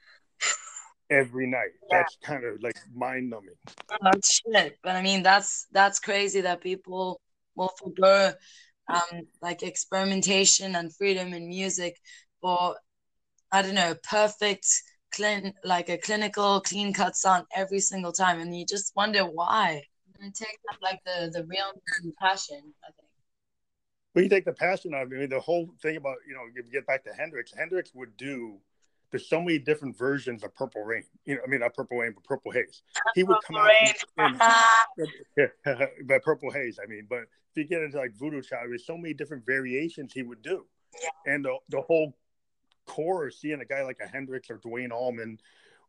every 1.10 1.48
night. 1.48 1.72
Yeah. 1.90 2.00
That's 2.00 2.18
kind 2.24 2.44
of 2.44 2.62
like 2.62 2.78
mind 2.94 3.30
numbing. 3.30 3.56
Oh 3.92 4.12
shit! 4.24 4.78
But 4.84 4.96
I 4.96 5.02
mean, 5.02 5.24
that's 5.24 5.68
that's 5.72 6.00
crazy 6.00 6.42
that 6.42 6.62
people 6.62 7.22
will 7.56 7.72
forgo 7.80 8.34
um, 8.88 9.22
like 9.42 9.64
experimentation 9.64 10.76
and 10.76 10.96
freedom 10.96 11.34
in 11.34 11.48
music 11.48 11.96
for 12.42 12.76
I 13.52 13.62
don't 13.62 13.76
know, 13.76 13.96
perfect 14.04 14.68
clean 15.12 15.54
like 15.64 15.90
a 15.90 15.98
clinical 15.98 16.62
clean 16.62 16.94
cut 16.94 17.16
sound 17.16 17.46
every 17.56 17.80
single 17.80 18.12
time, 18.12 18.40
and 18.40 18.56
you 18.56 18.66
just 18.66 18.94
wonder 18.96 19.24
why. 19.24 19.84
And 20.22 20.36
take 20.36 20.60
that 20.70 20.78
like 20.82 21.00
the 21.06 21.32
the 21.32 21.46
real 21.46 21.72
passion, 22.20 22.74
I 22.84 22.92
think. 22.92 23.10
Well, 24.14 24.24
you 24.24 24.30
take 24.30 24.44
the 24.44 24.54
passion 24.54 24.94
out 24.94 25.04
of 25.04 25.14
it. 25.14 25.16
I 25.16 25.20
mean, 25.20 25.30
the 25.30 25.40
whole 25.40 25.70
thing 25.82 25.96
about 25.96 26.18
you 26.28 26.34
know, 26.34 26.42
you 26.54 26.64
get 26.72 26.86
back 26.86 27.04
to 27.06 27.14
Hendrix. 27.14 27.54
Hendrix 27.56 27.92
would 27.94 28.18
do 28.18 28.60
there's 29.12 29.28
so 29.28 29.42
many 29.42 29.58
different 29.58 29.98
versions 29.98 30.44
of 30.44 30.54
Purple 30.54 30.84
Rain. 30.84 31.04
You 31.26 31.36
know, 31.36 31.42
I 31.46 31.50
mean 31.50 31.62
not 31.62 31.74
Purple 31.74 31.98
Rain, 31.98 32.14
but 32.14 32.24
Purple 32.24 32.52
Haze. 32.52 32.82
He 33.16 33.24
would 33.24 33.38
come 33.46 33.58
out, 33.58 33.72
and, 34.18 35.50
but 36.08 36.24
Purple 36.24 36.52
Haze. 36.52 36.80
I 36.82 36.88
mean, 36.88 37.08
but 37.10 37.20
if 37.20 37.56
you 37.56 37.64
get 37.66 37.82
into 37.82 37.98
like 37.98 38.14
Voodoo 38.18 38.42
Child, 38.42 38.70
there's 38.70 38.86
so 38.86 38.98
many 38.98 39.14
different 39.14 39.46
variations 39.46 40.14
he 40.14 40.24
would 40.24 40.42
do, 40.42 40.66
yeah. 41.02 41.34
and 41.34 41.46
the 41.46 41.58
the 41.70 41.82
whole 41.82 42.16
core 42.86 43.28
of 43.28 43.34
seeing 43.34 43.62
a 43.62 43.66
guy 43.66 43.84
like 43.84 44.00
a 44.04 44.08
Hendrix 44.08 44.50
or 44.50 44.58
Duane 44.58 44.92
Allman 44.92 45.40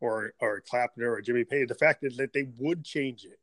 or 0.01 0.33
or 0.41 0.63
Clapton 0.69 1.05
or 1.05 1.21
Jimmy 1.21 1.45
Page. 1.45 1.69
The 1.69 1.75
fact 1.75 2.05
is 2.05 2.17
that 2.17 2.33
they 2.33 2.47
would 2.59 2.85
change 2.85 3.25
it, 3.25 3.39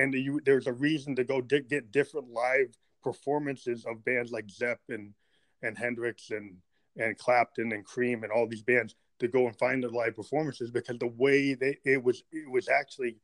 and 0.00 0.14
you, 0.14 0.40
there's 0.44 0.66
a 0.66 0.72
reason 0.72 1.16
to 1.16 1.24
go 1.24 1.40
di- 1.40 1.60
get 1.60 1.90
different 1.90 2.30
live 2.30 2.76
performances 3.02 3.84
of 3.84 4.04
bands 4.04 4.30
like 4.30 4.48
Zepp 4.48 4.80
and 4.88 5.14
and 5.62 5.76
Hendrix 5.76 6.30
and 6.30 6.58
and 6.96 7.16
Clapton 7.18 7.72
and 7.72 7.84
Cream 7.84 8.22
and 8.22 8.32
all 8.32 8.46
these 8.46 8.62
bands 8.62 8.94
to 9.20 9.28
go 9.28 9.46
and 9.46 9.56
find 9.56 9.82
the 9.82 9.88
live 9.88 10.16
performances 10.16 10.70
because 10.70 10.98
the 10.98 11.12
way 11.16 11.54
they 11.54 11.78
it 11.84 12.02
was 12.02 12.22
it 12.32 12.50
was 12.50 12.68
actually 12.68 13.16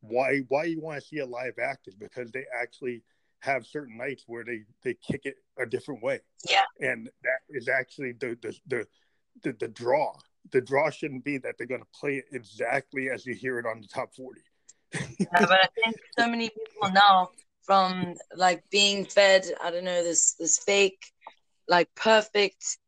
why 0.00 0.40
why 0.48 0.64
you 0.64 0.80
want 0.80 1.00
to 1.00 1.06
see 1.06 1.18
a 1.18 1.26
live 1.26 1.54
act 1.62 1.88
is 1.88 1.94
because 1.94 2.30
they 2.32 2.44
actually 2.60 3.02
have 3.40 3.66
certain 3.66 3.96
nights 3.96 4.24
where 4.26 4.44
they 4.44 4.62
they 4.82 4.94
kick 4.94 5.22
it 5.24 5.36
a 5.58 5.66
different 5.66 6.02
way. 6.02 6.20
Yeah. 6.48 6.64
And 6.80 7.08
that 7.22 7.40
is 7.48 7.68
actually 7.68 8.12
the 8.12 8.36
the 8.42 8.56
the 8.66 8.86
the, 9.42 9.52
the 9.58 9.68
draw. 9.68 10.12
The 10.52 10.60
draw 10.60 10.90
shouldn't 10.90 11.24
be 11.24 11.38
that 11.38 11.56
they're 11.58 11.66
going 11.66 11.80
to 11.82 11.98
play 11.98 12.16
it 12.16 12.26
exactly 12.32 13.10
as 13.10 13.26
you 13.26 13.34
hear 13.34 13.58
it 13.58 13.66
on 13.66 13.80
the 13.80 13.88
top 13.88 14.14
40. 14.14 14.40
yeah, 15.18 15.26
but 15.32 15.52
I 15.52 15.68
think 15.74 15.96
so 16.18 16.28
many 16.28 16.48
people 16.48 16.90
now 16.92 17.30
from 17.64 18.14
like 18.36 18.62
being 18.70 19.04
fed, 19.04 19.44
I 19.62 19.70
don't 19.70 19.84
know, 19.84 20.04
this 20.04 20.34
this 20.34 20.58
fake 20.58 21.12
like 21.68 21.88
perfect 21.96 22.78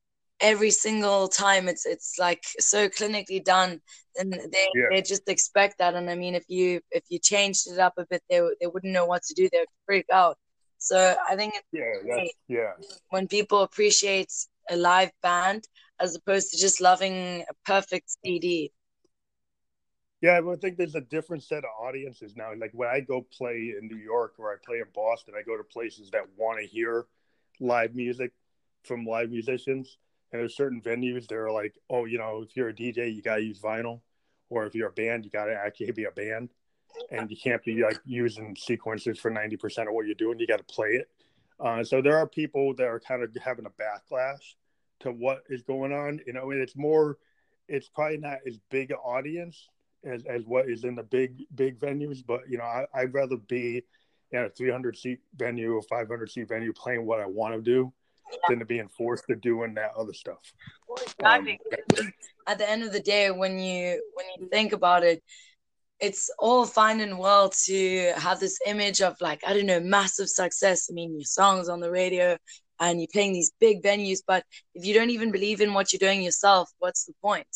every 0.40 0.70
single 0.70 1.28
time 1.28 1.68
it's 1.68 1.84
it's 1.84 2.14
like 2.18 2.42
so 2.58 2.88
clinically 2.88 3.44
done 3.44 3.80
and 4.16 4.32
they, 4.32 4.68
yeah. 4.74 4.86
they 4.90 5.02
just 5.02 5.28
expect 5.28 5.78
that. 5.78 5.94
And 5.94 6.08
i 6.10 6.14
mean 6.14 6.34
if 6.34 6.44
you 6.48 6.80
if 6.90 7.04
you 7.08 7.18
changed 7.18 7.68
it 7.70 7.78
up 7.78 7.94
a 7.98 8.06
bit 8.06 8.22
they, 8.30 8.40
they 8.60 8.66
wouldn't 8.66 8.92
know 8.92 9.06
what 9.06 9.22
to 9.24 9.34
do. 9.34 9.48
They 9.50 9.58
would 9.58 9.68
freak 9.86 10.06
out. 10.12 10.38
So 10.78 11.16
i 11.28 11.34
think 11.36 11.54
it's 11.56 11.66
yeah 11.72 12.24
yeah. 12.48 12.72
when 13.10 13.26
people 13.26 13.62
appreciate 13.62 14.32
a 14.70 14.76
live 14.76 15.10
band 15.22 15.64
as 16.00 16.14
opposed 16.14 16.52
to 16.52 16.58
just 16.58 16.80
loving 16.80 17.44
a 17.48 17.54
perfect 17.64 18.16
cd 18.24 18.72
yeah, 20.20 20.40
I 20.40 20.56
think 20.56 20.76
there's 20.76 20.96
a 20.96 21.00
different 21.00 21.44
set 21.44 21.58
of 21.58 21.70
audiences 21.80 22.34
now. 22.34 22.50
Like 22.58 22.72
when 22.74 22.88
I 22.88 22.98
go 22.98 23.24
play 23.32 23.74
in 23.80 23.86
New 23.86 23.98
York 23.98 24.34
or 24.38 24.52
I 24.52 24.56
play 24.66 24.78
in 24.78 24.86
Boston, 24.92 25.34
I 25.38 25.42
go 25.42 25.56
to 25.56 25.62
places 25.62 26.10
that 26.10 26.22
want 26.36 26.60
to 26.60 26.66
hear 26.66 27.06
live 27.60 27.94
music 27.94 28.32
from 28.82 29.04
live 29.04 29.30
musicians 29.30 29.96
and 30.32 30.40
there's 30.40 30.56
certain 30.56 30.80
venues 30.80 31.26
that 31.28 31.36
are 31.36 31.50
like, 31.50 31.74
oh, 31.90 32.04
you 32.04 32.18
know, 32.18 32.42
if 32.42 32.56
you're 32.56 32.68
a 32.68 32.74
DJ, 32.74 33.14
you 33.14 33.22
gotta 33.22 33.42
use 33.42 33.60
vinyl, 33.60 34.00
or 34.50 34.66
if 34.66 34.74
you're 34.74 34.88
a 34.88 34.92
band, 34.92 35.24
you 35.24 35.30
gotta 35.30 35.54
actually 35.54 35.90
be 35.92 36.04
a 36.04 36.10
band, 36.10 36.50
and 37.10 37.30
you 37.30 37.36
can't 37.36 37.62
be 37.64 37.82
like 37.82 38.00
using 38.04 38.56
sequences 38.56 39.18
for 39.18 39.30
ninety 39.30 39.56
percent 39.56 39.88
of 39.88 39.94
what 39.94 40.06
you're 40.06 40.14
doing. 40.14 40.38
You 40.38 40.46
got 40.46 40.58
to 40.58 40.74
play 40.74 40.90
it. 40.90 41.08
Uh, 41.60 41.82
so 41.82 42.00
there 42.00 42.16
are 42.16 42.26
people 42.26 42.74
that 42.74 42.86
are 42.86 43.00
kind 43.00 43.22
of 43.22 43.30
having 43.42 43.66
a 43.66 43.70
backlash 43.70 44.54
to 45.00 45.10
what 45.10 45.42
is 45.48 45.62
going 45.62 45.92
on. 45.92 46.20
You 46.26 46.32
know, 46.32 46.50
and 46.50 46.60
it's 46.60 46.76
more, 46.76 47.18
it's 47.68 47.88
probably 47.88 48.18
not 48.18 48.38
as 48.46 48.58
big 48.70 48.90
an 48.90 48.98
audience 48.98 49.68
as, 50.04 50.24
as 50.26 50.44
what 50.44 50.68
is 50.68 50.84
in 50.84 50.94
the 50.94 51.02
big 51.02 51.44
big 51.54 51.78
venues, 51.78 52.24
but 52.26 52.48
you 52.48 52.58
know, 52.58 52.64
I, 52.64 52.86
I'd 52.94 53.14
rather 53.14 53.36
be 53.36 53.82
in 54.30 54.44
a 54.44 54.50
300 54.50 54.96
seat 54.96 55.20
venue 55.36 55.74
or 55.74 55.82
500 55.82 56.30
seat 56.30 56.48
venue 56.48 56.72
playing 56.72 57.06
what 57.06 57.20
I 57.20 57.26
want 57.26 57.54
to 57.54 57.62
do. 57.62 57.92
Than 58.48 58.58
to 58.58 58.64
being 58.64 58.88
forced 58.88 59.24
to 59.28 59.36
doing 59.36 59.74
that 59.74 59.92
other 59.96 60.12
stuff. 60.12 60.40
exactly. 61.18 61.60
Um, 61.98 62.12
At 62.46 62.58
the 62.58 62.68
end 62.68 62.82
of 62.82 62.92
the 62.92 63.00
day, 63.00 63.30
when 63.30 63.58
you 63.58 64.02
when 64.14 64.26
you 64.38 64.48
think 64.48 64.72
about 64.72 65.04
it, 65.04 65.22
it's 66.00 66.30
all 66.38 66.64
fine 66.64 67.00
and 67.00 67.18
well 67.18 67.50
to 67.50 68.12
have 68.16 68.40
this 68.40 68.58
image 68.66 69.02
of 69.02 69.16
like 69.20 69.40
I 69.46 69.52
don't 69.52 69.66
know 69.66 69.80
massive 69.80 70.28
success. 70.28 70.88
I 70.90 70.94
mean, 70.94 71.12
your 71.14 71.24
songs 71.24 71.68
on 71.68 71.80
the 71.80 71.90
radio 71.90 72.36
and 72.80 73.00
you're 73.00 73.08
playing 73.12 73.32
these 73.32 73.52
big 73.58 73.82
venues, 73.82 74.20
but 74.26 74.44
if 74.74 74.84
you 74.84 74.94
don't 74.94 75.10
even 75.10 75.32
believe 75.32 75.60
in 75.60 75.74
what 75.74 75.92
you're 75.92 75.98
doing 75.98 76.22
yourself, 76.22 76.70
what's 76.78 77.04
the 77.04 77.14
point? 77.20 77.46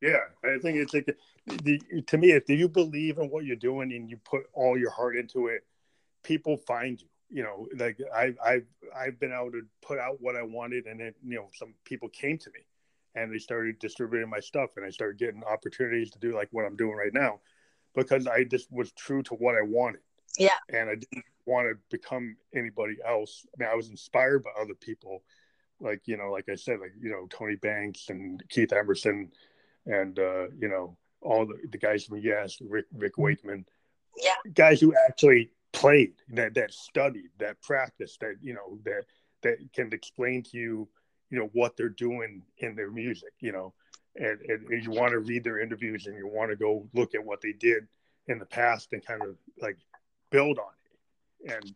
Yeah, 0.00 0.20
I 0.44 0.58
think 0.58 0.78
it's 0.78 0.94
like 0.94 1.14
the, 1.46 1.80
to 2.06 2.18
me, 2.18 2.30
if 2.30 2.46
do 2.46 2.54
you 2.54 2.68
believe 2.68 3.18
in 3.18 3.28
what 3.28 3.44
you're 3.44 3.56
doing 3.56 3.92
and 3.92 4.08
you 4.08 4.16
put 4.24 4.44
all 4.54 4.78
your 4.78 4.90
heart 4.90 5.16
into 5.16 5.48
it, 5.48 5.62
people 6.22 6.56
find 6.56 7.00
you. 7.00 7.08
You 7.30 7.44
know, 7.44 7.68
like 7.76 7.98
I, 8.14 8.34
I've 8.44 8.66
I've 8.96 9.20
been 9.20 9.32
able 9.32 9.52
to 9.52 9.62
put 9.82 9.98
out 9.98 10.20
what 10.20 10.36
I 10.36 10.42
wanted, 10.42 10.86
and 10.86 10.98
then 11.00 11.14
you 11.24 11.36
know 11.36 11.48
some 11.54 11.74
people 11.84 12.08
came 12.08 12.38
to 12.38 12.50
me, 12.50 12.60
and 13.14 13.32
they 13.32 13.38
started 13.38 13.78
distributing 13.78 14.28
my 14.28 14.40
stuff, 14.40 14.70
and 14.76 14.84
I 14.84 14.90
started 14.90 15.18
getting 15.18 15.44
opportunities 15.44 16.10
to 16.10 16.18
do 16.18 16.34
like 16.34 16.48
what 16.50 16.64
I'm 16.64 16.76
doing 16.76 16.96
right 16.96 17.14
now, 17.14 17.40
because 17.94 18.26
I 18.26 18.44
just 18.44 18.70
was 18.72 18.92
true 18.92 19.22
to 19.24 19.34
what 19.34 19.54
I 19.54 19.62
wanted. 19.62 20.00
Yeah, 20.38 20.58
and 20.72 20.90
I 20.90 20.94
didn't 20.94 21.24
want 21.46 21.68
to 21.68 21.74
become 21.90 22.36
anybody 22.54 22.96
else. 23.06 23.46
I 23.54 23.62
mean, 23.62 23.70
I 23.72 23.76
was 23.76 23.90
inspired 23.90 24.42
by 24.44 24.50
other 24.60 24.74
people, 24.74 25.22
like 25.80 26.02
you 26.06 26.16
know, 26.16 26.30
like 26.30 26.48
I 26.50 26.56
said, 26.56 26.80
like 26.80 26.92
you 27.00 27.10
know, 27.10 27.26
Tony 27.30 27.56
Banks 27.56 28.08
and 28.08 28.42
Keith 28.48 28.72
Emerson, 28.72 29.30
and 29.86 30.18
uh, 30.18 30.48
you 30.58 30.68
know, 30.68 30.96
all 31.20 31.46
the, 31.46 31.54
the 31.70 31.78
guys 31.78 32.04
from 32.04 32.18
Yes, 32.18 32.58
Rick 32.60 32.86
Rick. 32.92 33.18
Wakeman, 33.18 33.66
yeah, 34.22 34.34
guys 34.52 34.80
who 34.80 34.94
actually 35.08 35.50
played, 35.72 36.14
that 36.30 36.54
that 36.54 36.72
studied, 36.72 37.30
that 37.38 37.60
practiced, 37.62 38.20
that 38.20 38.36
you 38.40 38.54
know, 38.54 38.78
that 38.84 39.04
that 39.42 39.56
can 39.74 39.92
explain 39.92 40.42
to 40.42 40.56
you, 40.56 40.88
you 41.30 41.38
know, 41.38 41.50
what 41.52 41.76
they're 41.76 41.88
doing 41.88 42.42
in 42.58 42.74
their 42.74 42.90
music, 42.90 43.32
you 43.40 43.52
know, 43.52 43.72
and, 44.16 44.40
and, 44.48 44.66
and 44.68 44.84
you 44.84 44.90
want 44.90 45.12
to 45.12 45.20
read 45.20 45.44
their 45.44 45.60
interviews 45.60 46.06
and 46.06 46.16
you 46.16 46.26
want 46.26 46.50
to 46.50 46.56
go 46.56 46.86
look 46.94 47.14
at 47.14 47.24
what 47.24 47.40
they 47.40 47.52
did 47.52 47.86
in 48.28 48.38
the 48.38 48.46
past 48.46 48.92
and 48.92 49.04
kind 49.04 49.22
of 49.22 49.36
like 49.60 49.78
build 50.30 50.58
on 50.58 50.72
it, 51.44 51.54
and 51.54 51.74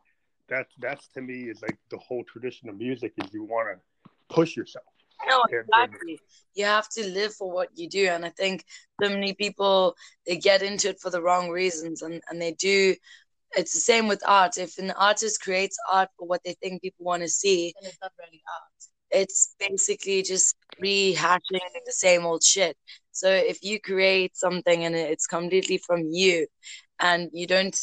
that's 0.48 0.72
that's 0.80 1.08
to 1.08 1.20
me 1.20 1.44
is 1.44 1.62
like 1.62 1.78
the 1.90 1.98
whole 1.98 2.24
tradition 2.24 2.68
of 2.68 2.76
music 2.76 3.12
is 3.18 3.32
you 3.32 3.44
want 3.44 3.68
to 3.68 4.10
push 4.28 4.56
yourself 4.56 4.84
no, 5.26 5.42
exactly. 5.48 6.20
You 6.54 6.64
have 6.64 6.88
to 6.90 7.06
live 7.08 7.34
for 7.34 7.50
what 7.50 7.68
you 7.74 7.88
do. 7.88 8.06
And 8.06 8.24
I 8.24 8.30
think 8.30 8.64
so 9.02 9.08
many 9.08 9.34
people 9.34 9.96
they 10.26 10.36
get 10.36 10.62
into 10.62 10.90
it 10.90 11.00
for 11.00 11.10
the 11.10 11.22
wrong 11.22 11.50
reasons 11.50 12.02
and, 12.02 12.22
and 12.28 12.40
they 12.40 12.52
do 12.52 12.94
it's 13.56 13.72
the 13.72 13.80
same 13.80 14.08
with 14.08 14.22
art. 14.26 14.58
If 14.58 14.78
an 14.78 14.90
artist 14.92 15.40
creates 15.40 15.76
art 15.90 16.08
for 16.18 16.26
what 16.26 16.42
they 16.44 16.54
think 16.62 16.82
people 16.82 17.04
want 17.04 17.22
to 17.22 17.28
see, 17.28 17.74
and 17.78 17.86
it's 17.86 17.98
not 18.02 18.12
really 18.18 18.42
art. 18.52 19.20
It's 19.22 19.54
basically 19.58 20.22
just 20.22 20.56
rehashing 20.82 21.40
the 21.86 21.92
same 21.92 22.24
old 22.24 22.42
shit. 22.42 22.76
So 23.12 23.30
if 23.30 23.62
you 23.62 23.80
create 23.80 24.36
something 24.36 24.84
and 24.84 24.96
it's 24.96 25.26
completely 25.26 25.78
from 25.78 26.02
you 26.10 26.48
and 26.98 27.30
you 27.32 27.46
don't 27.46 27.78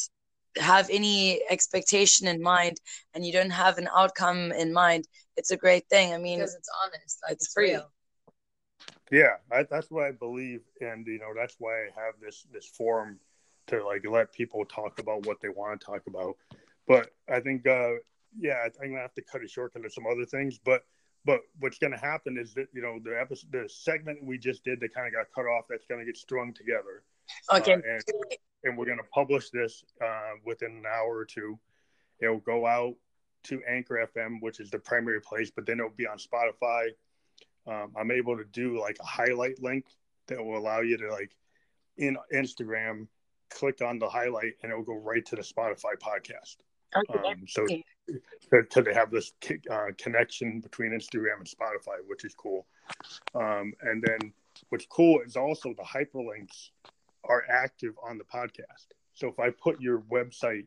have 0.58 0.90
any 0.90 1.42
expectation 1.48 2.26
in 2.26 2.42
mind 2.42 2.78
and 3.14 3.24
you 3.24 3.32
don't 3.32 3.50
have 3.50 3.78
an 3.78 3.88
outcome 3.96 4.52
in 4.52 4.72
mind, 4.74 5.08
it's 5.36 5.50
a 5.50 5.56
great 5.56 5.88
thing. 5.88 6.12
I 6.12 6.18
mean, 6.18 6.40
because 6.40 6.54
it's 6.54 6.68
honest, 6.84 7.18
like 7.22 7.32
it's, 7.32 7.46
it's 7.46 7.54
free. 7.54 7.70
Real. 7.70 7.90
Yeah, 9.10 9.36
I, 9.50 9.62
that's 9.64 9.90
what 9.90 10.04
I 10.04 10.12
believe, 10.12 10.62
and 10.80 11.06
you 11.06 11.18
know 11.18 11.32
that's 11.34 11.56
why 11.58 11.84
I 11.84 11.88
have 11.96 12.14
this 12.20 12.46
this 12.52 12.66
forum 12.66 13.18
to 13.68 13.84
like 13.84 14.04
let 14.08 14.32
people 14.32 14.64
talk 14.64 14.98
about 14.98 15.26
what 15.26 15.40
they 15.40 15.48
want 15.48 15.80
to 15.80 15.86
talk 15.86 16.02
about. 16.06 16.36
But 16.86 17.10
I 17.28 17.40
think, 17.40 17.66
uh, 17.66 17.92
yeah, 18.38 18.66
I'm 18.82 18.90
gonna 18.90 19.00
have 19.00 19.14
to 19.14 19.22
cut 19.22 19.42
it 19.42 19.50
short 19.50 19.72
because 19.72 19.82
there's 19.82 19.94
some 19.94 20.06
other 20.06 20.26
things. 20.26 20.58
But 20.58 20.84
but 21.24 21.40
what's 21.60 21.78
gonna 21.78 21.98
happen 21.98 22.38
is 22.38 22.54
that 22.54 22.66
you 22.72 22.82
know 22.82 22.98
the 23.02 23.18
episode, 23.20 23.52
the 23.52 23.68
segment 23.68 24.24
we 24.24 24.38
just 24.38 24.64
did 24.64 24.80
that 24.80 24.94
kind 24.94 25.06
of 25.06 25.12
got 25.12 25.26
cut 25.34 25.48
off, 25.48 25.66
that's 25.68 25.86
gonna 25.86 26.04
get 26.04 26.16
strung 26.16 26.52
together. 26.52 27.02
Okay. 27.52 27.74
Uh, 27.74 27.76
and, 27.76 28.02
and 28.64 28.78
we're 28.78 28.86
gonna 28.86 29.02
publish 29.14 29.50
this 29.50 29.84
uh, 30.04 30.32
within 30.44 30.72
an 30.72 30.84
hour 30.86 31.16
or 31.16 31.24
two. 31.24 31.58
It'll 32.20 32.38
go 32.38 32.66
out 32.66 32.94
to 33.44 33.60
Anchor 33.68 34.08
FM, 34.16 34.40
which 34.40 34.60
is 34.60 34.70
the 34.70 34.78
primary 34.78 35.20
place, 35.20 35.50
but 35.50 35.66
then 35.66 35.78
it'll 35.78 35.90
be 35.90 36.06
on 36.06 36.18
Spotify. 36.18 36.88
Um, 37.66 37.92
I'm 37.96 38.10
able 38.10 38.36
to 38.36 38.44
do 38.44 38.80
like 38.80 38.98
a 39.00 39.06
highlight 39.06 39.62
link 39.62 39.86
that 40.28 40.44
will 40.44 40.58
allow 40.58 40.80
you 40.80 40.96
to 40.98 41.10
like 41.10 41.32
in 41.96 42.16
Instagram 42.32 43.06
click 43.52 43.82
on 43.82 43.98
the 43.98 44.08
highlight 44.08 44.54
and 44.62 44.72
it'll 44.72 44.84
go 44.84 44.96
right 44.96 45.24
to 45.26 45.36
the 45.36 45.42
Spotify 45.42 45.94
podcast. 46.00 46.56
Okay. 46.94 47.28
Um, 47.28 47.44
so 47.48 47.66
to, 48.50 48.82
to, 48.82 48.94
have 48.94 49.10
this 49.10 49.32
uh, 49.70 49.86
connection 49.96 50.60
between 50.60 50.92
Instagram 50.92 51.38
and 51.38 51.46
Spotify, 51.46 51.96
which 52.06 52.24
is 52.24 52.34
cool. 52.34 52.66
Um, 53.34 53.72
and 53.82 54.02
then 54.02 54.32
what's 54.68 54.86
cool 54.86 55.20
is 55.24 55.36
also 55.36 55.74
the 55.74 55.82
hyperlinks 55.82 56.70
are 57.24 57.44
active 57.48 57.94
on 58.06 58.18
the 58.18 58.24
podcast. 58.24 58.88
So 59.14 59.28
if 59.28 59.38
I 59.38 59.50
put 59.50 59.80
your 59.80 60.00
website 60.00 60.66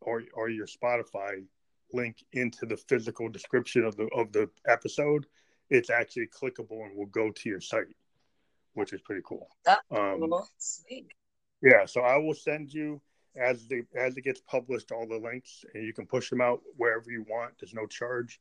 or 0.00 0.22
or 0.34 0.50
your 0.50 0.66
Spotify 0.66 1.44
link 1.92 2.16
into 2.32 2.66
the 2.66 2.76
physical 2.76 3.28
description 3.28 3.84
of 3.84 3.96
the 3.96 4.08
of 4.14 4.32
the 4.32 4.50
episode, 4.66 5.26
it's 5.70 5.90
actually 5.90 6.26
clickable 6.26 6.84
and 6.84 6.96
will 6.96 7.06
go 7.06 7.30
to 7.30 7.48
your 7.48 7.60
site, 7.60 7.86
which 8.74 8.92
is 8.92 9.00
pretty 9.00 9.22
cool. 9.24 9.48
That's 9.64 9.80
um, 9.90 10.20
cool. 10.20 10.48
Sweet. 10.58 11.06
Yeah, 11.66 11.84
so 11.84 12.02
I 12.02 12.16
will 12.16 12.34
send 12.34 12.72
you 12.72 13.00
as 13.34 13.66
the 13.66 13.82
as 13.96 14.16
it 14.16 14.22
gets 14.22 14.40
published 14.40 14.92
all 14.92 15.04
the 15.04 15.18
links, 15.18 15.64
and 15.74 15.84
you 15.84 15.92
can 15.92 16.06
push 16.06 16.30
them 16.30 16.40
out 16.40 16.60
wherever 16.76 17.10
you 17.10 17.24
want. 17.28 17.54
There's 17.58 17.74
no 17.74 17.86
charge. 17.86 18.40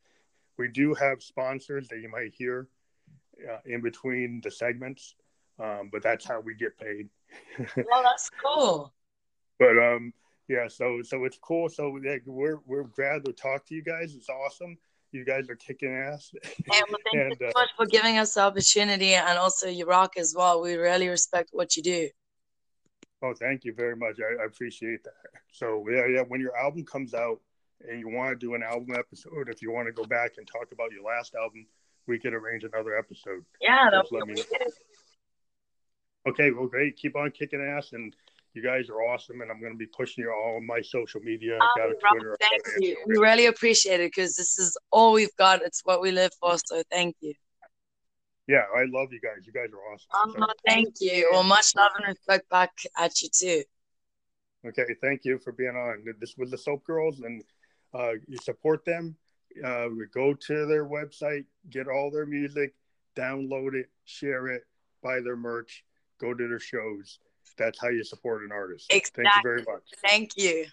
We 0.60 0.68
do 0.68 0.94
have 0.94 1.24
sponsors 1.24 1.88
that 1.88 2.02
you 2.02 2.10
might 2.10 2.36
hear 2.36 2.68
uh, 3.52 3.58
in 3.66 3.82
between 3.82 4.42
the 4.44 4.52
segments, 4.52 5.16
um, 5.60 5.90
but 5.92 6.04
that's 6.04 6.24
how 6.24 6.40
we 6.40 6.54
get 6.54 6.78
paid. 6.78 7.10
well, 7.58 8.04
that's 8.04 8.30
cool. 8.46 8.94
But 9.58 9.80
um, 9.80 10.14
yeah, 10.48 10.68
so 10.68 11.02
so 11.02 11.26
it's 11.26 11.40
cool. 11.42 11.68
So 11.68 11.98
yeah, 12.04 12.18
we're 12.28 12.60
we're 12.68 12.84
glad 12.84 13.26
to 13.26 13.34
talk 13.34 13.66
to 13.70 13.74
you 13.74 13.82
guys. 13.82 14.14
It's 14.14 14.30
awesome. 14.30 14.78
You 15.12 15.26
guys 15.26 15.50
are 15.50 15.56
kicking 15.56 15.96
ass. 15.96 16.30
And 16.44 16.54
well, 16.68 17.00
thank 17.12 17.14
and, 17.14 17.32
you 17.32 17.38
so 17.40 17.48
uh, 17.48 17.60
much 17.60 17.70
for 17.76 17.88
giving 17.88 18.20
us 18.20 18.36
the 18.36 18.42
opportunity, 18.42 19.16
and 19.16 19.40
also 19.40 19.68
you 19.68 19.88
rock 19.88 20.14
as 20.16 20.36
well. 20.38 20.62
We 20.62 20.76
really 20.76 21.08
respect 21.08 21.50
what 21.54 21.76
you 21.76 21.82
do. 21.82 22.10
Oh, 23.22 23.34
thank 23.34 23.64
you 23.64 23.74
very 23.74 23.96
much. 23.96 24.18
I, 24.20 24.44
I 24.44 24.46
appreciate 24.46 25.04
that. 25.04 25.14
So 25.52 25.86
yeah, 25.90 26.06
yeah. 26.08 26.24
When 26.28 26.42
your 26.42 26.56
album 26.58 26.84
comes 26.86 27.14
out 27.14 27.40
and 27.88 28.00
you 28.00 28.10
want 28.10 28.32
to 28.32 28.36
do 28.36 28.56
an 28.56 28.64
album 28.64 28.96
episode, 28.98 29.50
if 29.50 29.62
you 29.62 29.72
want 29.72 29.88
to 29.88 29.94
go 29.94 30.04
back 30.04 30.34
and 30.38 30.48
talk 30.48 30.72
about 30.72 30.92
your 30.92 31.04
last 31.04 31.36
album, 31.36 31.66
we 32.08 32.20
could 32.20 32.34
arrange 32.34 32.64
another 32.64 32.98
episode. 32.98 33.44
Yeah, 33.62 33.90
that's 33.92 34.12
let 34.12 34.28
me 34.28 34.36
know. 34.36 34.44
Okay, 36.28 36.52
well, 36.52 36.68
great. 36.68 36.98
Keep 36.98 37.16
on 37.16 37.32
kicking 37.32 37.62
ass, 37.62 37.94
and 37.94 38.16
you 38.54 38.64
guys 38.64 38.90
are 38.90 39.02
awesome, 39.02 39.42
and 39.42 39.52
I'm 39.52 39.60
going 39.60 39.74
to 39.74 39.78
be 39.78 39.86
pushing 39.86 40.24
you 40.24 40.32
all 40.32 40.56
on 40.58 40.66
my 40.66 40.82
social 40.82 41.22
media. 41.22 41.56
Um, 41.56 41.70
got 41.78 41.90
a 41.90 41.96
Twitter. 42.12 42.38
Thank 42.42 42.64
you. 42.80 42.98
We 43.06 43.18
really 43.18 43.46
appreciate 43.46 44.00
it 44.00 44.12
because 44.16 44.36
this 44.36 44.58
is 44.58 44.78
all 44.92 45.14
we've 45.14 45.36
got. 45.38 45.62
It's 45.62 45.82
what 45.84 46.02
we 46.02 46.12
live 46.12 46.32
for. 46.40 46.58
So 46.66 46.82
thank 46.90 47.16
you. 47.22 47.34
Yeah, 48.48 48.64
I 48.76 48.86
love 48.86 49.12
you 49.12 49.20
guys. 49.20 49.46
You 49.46 49.54
guys 49.54 49.70
are 49.74 49.94
awesome. 49.94 50.40
Um, 50.42 50.48
so. 50.48 50.54
Thank 50.68 50.96
you. 51.02 51.30
Well, 51.32 51.44
much 51.44 51.76
love 51.76 51.92
and 51.98 52.08
respect 52.08 52.50
back 52.50 52.72
at 52.98 53.22
you 53.22 53.30
too. 53.30 53.64
Okay, 54.68 54.96
thank 55.02 55.26
you 55.26 55.40
for 55.40 55.52
being 55.52 55.76
on. 55.76 56.04
This 56.20 56.36
was 56.38 56.52
the 56.52 56.58
Soap 56.58 56.84
Girls, 56.86 57.20
and 57.22 57.44
uh, 57.94 58.14
you 58.28 58.38
support 58.38 58.84
them. 58.86 59.16
Uh, 59.64 59.88
go 60.14 60.34
to 60.34 60.66
their 60.66 60.86
website, 60.86 61.46
get 61.70 61.88
all 61.88 62.12
their 62.12 62.26
music, 62.26 62.74
download 63.16 63.74
it, 63.74 63.90
share 64.04 64.48
it, 64.48 64.64
buy 65.02 65.22
their 65.22 65.38
merch, 65.38 65.84
go 66.20 66.34
to 66.34 66.48
their 66.48 66.60
shows 66.60 67.20
that's 67.58 67.80
how 67.80 67.90
you 67.90 68.04
support 68.04 68.44
an 68.44 68.52
artist. 68.52 68.88
Exactly. 68.90 69.24
Thank 69.24 69.36
you 69.36 69.42
very 69.44 69.64
much. 69.64 69.84
Thank 70.06 70.32
you. 70.38 70.66